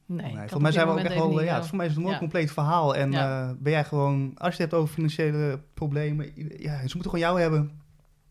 nee, 0.06 0.36
voor 0.46 0.60
mij 0.62 0.72
zijn 0.72 0.86
we 0.86 0.92
ook 0.92 0.98
echt 0.98 1.14
wel, 1.14 1.42
ja, 1.42 1.58
niet, 1.58 1.66
voor 1.66 1.76
mij 1.76 1.86
is 1.86 1.92
het 1.92 2.00
een 2.00 2.06
mooi 2.06 2.18
compleet 2.18 2.52
verhaal. 2.52 2.96
En 2.96 3.14
eh, 3.14 3.50
ben 3.58 3.72
jij 3.72 3.84
gewoon, 3.84 4.32
als 4.36 4.56
je 4.56 4.62
het 4.62 4.70
hebt 4.70 4.82
over 4.82 4.94
financiële 4.94 5.60
problemen, 5.74 6.32
ja, 6.58 6.76
ze 6.76 6.96
moeten 6.96 7.10
gewoon 7.10 7.18
jou 7.18 7.40
hebben 7.40 7.79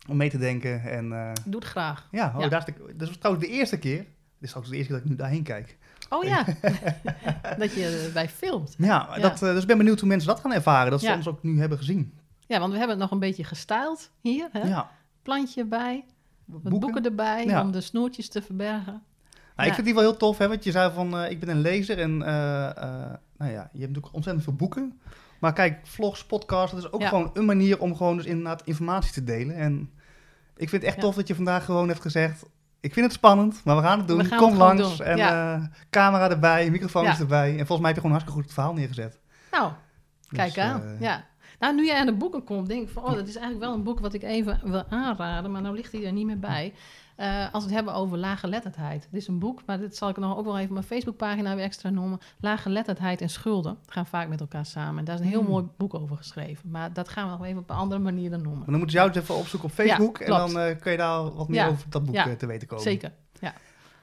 om 0.07 0.17
mee 0.17 0.29
te 0.29 0.37
denken. 0.37 0.83
En 0.83 1.13
eh, 1.13 1.29
eh, 1.29 1.35
Doe 1.45 1.59
het 1.59 1.69
graag. 1.69 2.07
ja, 2.11 2.33
oh, 2.35 2.41
Ja. 2.41 2.47
Daar 2.47 2.59
is 2.67 2.73
de, 2.73 2.95
dat 2.95 3.09
is 3.09 3.17
trouwens 3.17 3.47
de 3.47 3.51
eerste 3.51 3.77
keer. 3.77 3.97
Dit 3.97 4.07
is 4.39 4.49
trouwens 4.49 4.71
de 4.71 4.77
eerste 4.77 4.93
keer 4.93 5.01
dat 5.01 5.05
ik 5.05 5.09
nu 5.09 5.15
daarheen 5.15 5.43
kijk. 5.43 5.77
Oh 6.09 6.23
ja, 6.23 6.45
dat 7.61 7.73
je 7.73 8.03
erbij 8.05 8.29
filmt. 8.29 8.75
Ja, 8.77 9.09
Ja. 9.15 9.21
Dat, 9.21 9.43
eh, 9.43 9.53
dus 9.53 9.61
ik 9.61 9.67
ben 9.67 9.77
benieuwd 9.77 9.99
hoe 9.99 10.09
mensen 10.09 10.27
dat 10.27 10.39
gaan 10.39 10.53
ervaren. 10.53 10.91
Dat 10.91 11.01
ze 11.01 11.13
ons 11.13 11.27
ook 11.27 11.43
nu 11.43 11.59
hebben 11.59 11.77
gezien. 11.77 12.13
Ja, 12.47 12.59
want 12.59 12.71
we 12.71 12.77
hebben 12.77 12.95
het 12.95 13.05
nog 13.05 13.11
een 13.11 13.27
beetje 13.27 13.43
gestyled 13.43 14.11
hier. 14.21 14.49
Hè? 14.51 14.67
Ja. 14.67 14.89
Plantje 15.21 15.67
wat 15.67 16.61
boeken, 16.61 16.79
Boeken. 16.79 17.05
erbij 17.05 17.59
om 17.61 17.71
de 17.71 17.81
snoertjes 17.81 18.29
te 18.29 18.41
verbergen. 18.41 19.03
Nou, 19.59 19.71
ik 19.71 19.75
vind 19.75 19.87
die 19.87 19.95
wel 19.95 20.03
heel 20.03 20.17
tof, 20.17 20.37
hè, 20.37 20.47
want 20.47 20.63
je 20.63 20.71
zei 20.71 20.93
van, 20.93 21.17
eh, 21.17 21.31
ik 21.31 21.39
ben 21.39 21.49
een 21.49 21.61
lezer 21.61 21.99
en 21.99 22.23
eh, 22.23 22.69
eh, 22.69 23.13
nou 23.37 23.51
ja, 23.51 23.69
je 23.73 23.79
hebt 23.79 23.87
natuurlijk 23.87 24.13
ontzettend 24.13 24.43
veel 24.43 24.55
boeken. 24.55 24.99
Maar 25.39 25.53
kijk, 25.53 25.79
vlogs, 25.87 26.25
podcasts, 26.25 26.71
dat 26.75 26.83
is 26.83 26.91
ook 26.91 27.01
Ja. 27.01 27.07
gewoon 27.07 27.29
een 27.33 27.45
manier 27.45 27.79
om 27.79 27.95
gewoon 27.95 28.17
dus 28.17 28.25
inderdaad 28.25 28.61
informatie 28.65 29.13
te 29.13 29.23
delen. 29.23 29.55
En 29.55 29.91
ik 30.55 30.69
vind 30.69 30.81
het 30.81 30.83
echt 30.83 30.95
Ja. 30.95 31.01
tof 31.01 31.15
dat 31.15 31.27
je 31.27 31.35
vandaag 31.35 31.65
gewoon 31.65 31.87
hebt 31.87 32.01
gezegd, 32.01 32.45
ik 32.79 32.93
vind 32.93 33.05
het 33.05 33.15
spannend, 33.15 33.61
maar 33.63 33.75
we 33.75 33.81
gaan 33.81 33.97
het 33.99 34.07
doen. 34.07 34.25
Gaan 34.25 34.37
Kom 34.39 34.49
het 34.49 34.57
langs 34.57 34.97
doen, 34.97 35.05
en 35.05 35.19
eh, 35.19 35.63
camera 35.89 36.29
erbij, 36.29 36.69
microfoons 36.69 37.07
Ja. 37.07 37.19
erbij. 37.19 37.49
En 37.49 37.57
volgens 37.57 37.77
mij 37.79 37.87
heb 37.87 37.95
je 37.95 38.01
gewoon 38.01 38.11
hartstikke 38.11 38.31
goed 38.39 38.43
het 38.43 38.53
verhaal 38.53 38.73
neergezet. 38.73 39.19
Nou, 39.51 39.71
Dus, 40.29 40.37
kijk 40.37 40.57
aan. 40.57 40.81
eh, 40.83 40.99
ja. 41.01 41.27
Nou, 41.59 41.75
nu 41.75 41.85
jij 41.85 41.99
aan 41.99 42.05
de 42.05 42.13
boeken 42.13 42.43
komt, 42.43 42.67
denk 42.67 42.81
ik 42.87 42.89
van, 42.89 43.03
oh, 43.03 43.09
dat 43.15 43.27
is 43.27 43.35
eigenlijk 43.35 43.65
wel 43.65 43.73
een 43.73 43.83
boek 43.83 43.99
wat 43.99 44.13
ik 44.13 44.23
even 44.23 44.59
wil 44.63 44.83
aanraden, 44.89 45.51
maar 45.51 45.61
nou 45.61 45.75
ligt 45.75 45.91
hij 45.91 46.05
er 46.05 46.11
niet 46.13 46.25
meer 46.25 46.39
bij. 46.39 46.73
Eh, 47.19 47.43
als 47.53 47.63
we 47.63 47.69
het 47.69 47.73
hebben 47.77 47.93
over 47.93 48.17
laaggeletterdheid. 48.17 49.07
Dit 49.11 49.21
is 49.21 49.27
een 49.27 49.39
boek, 49.39 49.61
maar 49.65 49.79
dit 49.79 49.95
zal 49.95 50.09
ik 50.09 50.17
nog 50.17 50.37
ook 50.37 50.45
wel 50.45 50.55
even 50.55 50.67
op 50.67 50.73
mijn 50.73 50.85
Facebookpagina 50.85 51.55
weer 51.55 51.63
extra 51.63 51.89
noemen. 51.89 52.19
Laaggeletterdheid 52.39 53.21
en 53.21 53.29
schulden 53.29 53.77
gaan 53.87 54.05
vaak 54.05 54.27
met 54.27 54.39
elkaar 54.39 54.65
samen. 54.65 54.97
En 54.99 55.05
daar 55.05 55.15
is 55.15 55.21
een 55.21 55.27
heel 55.27 55.39
Hmm. 55.41 55.49
mooi 55.49 55.65
boek 55.77 55.93
over 55.93 56.17
geschreven. 56.17 56.69
Maar 56.69 56.93
dat 56.93 57.09
gaan 57.09 57.25
we 57.25 57.31
nog 57.37 57.45
even 57.45 57.57
op 57.61 57.69
een 57.69 57.75
andere 57.75 58.01
manier 58.01 58.29
dan 58.29 58.41
noemen. 58.41 58.57
Maar 58.57 58.67
dan 58.67 58.77
moeten 58.77 58.91
ze 58.91 58.97
jou 59.05 59.19
even 59.19 59.35
opzoeken 59.35 59.69
op 59.69 59.75
Facebook 59.75 60.17
Ja, 60.19 60.25
en 60.25 60.31
dan 60.31 60.59
eh, 60.59 60.79
kun 60.79 60.91
je 60.91 60.97
daar 60.97 61.35
wat 61.35 61.47
meer 61.47 61.59
Ja. 61.59 61.67
over 61.67 61.89
dat 61.89 62.05
boek 62.05 62.15
Ja. 62.15 62.27
eh, 62.27 62.33
te 62.33 62.45
weten 62.45 62.67
komen. 62.67 62.83
Zeker. 62.83 63.11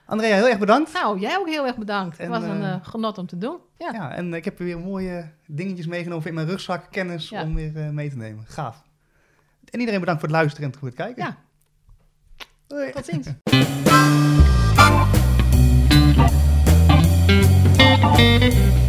Andrea, 0.06 0.34
heel 0.34 0.48
erg 0.48 0.58
bedankt. 0.58 0.92
Nou, 0.92 1.18
jij 1.20 1.36
ook 1.38 1.48
heel 1.48 1.66
erg 1.66 1.76
bedankt. 1.76 2.18
En, 2.18 2.32
Het 2.32 2.40
was 2.42 2.50
een 2.50 2.84
genot 2.84 3.18
om 3.18 3.26
te 3.26 3.38
doen. 3.38 3.56
Ja. 3.78 3.90
Ja, 3.92 4.14
en 4.14 4.34
ik 4.34 4.44
heb 4.44 4.58
weer 4.58 4.78
mooie 4.78 5.30
dingetjes 5.46 5.86
meegenomen 5.86 6.26
in 6.26 6.34
mijn 6.34 6.46
rugzak, 6.46 6.86
kennis 6.90 7.28
Ja. 7.28 7.42
om 7.42 7.54
weer 7.54 7.94
mee 7.94 8.10
te 8.10 8.16
nemen. 8.16 8.44
Gaaf. 8.46 8.82
En 9.70 9.78
iedereen 9.78 10.00
bedankt 10.00 10.20
voor 10.20 10.28
het 10.30 10.38
luisteren 10.38 10.72
en 10.72 10.78
voor 10.78 10.88
het 10.88 10.96
kijken. 10.96 11.24
Ja. 11.24 11.36
Tot 12.68 13.04
ziens. 13.04 13.26
Thank 18.18 18.80
you. 18.80 18.85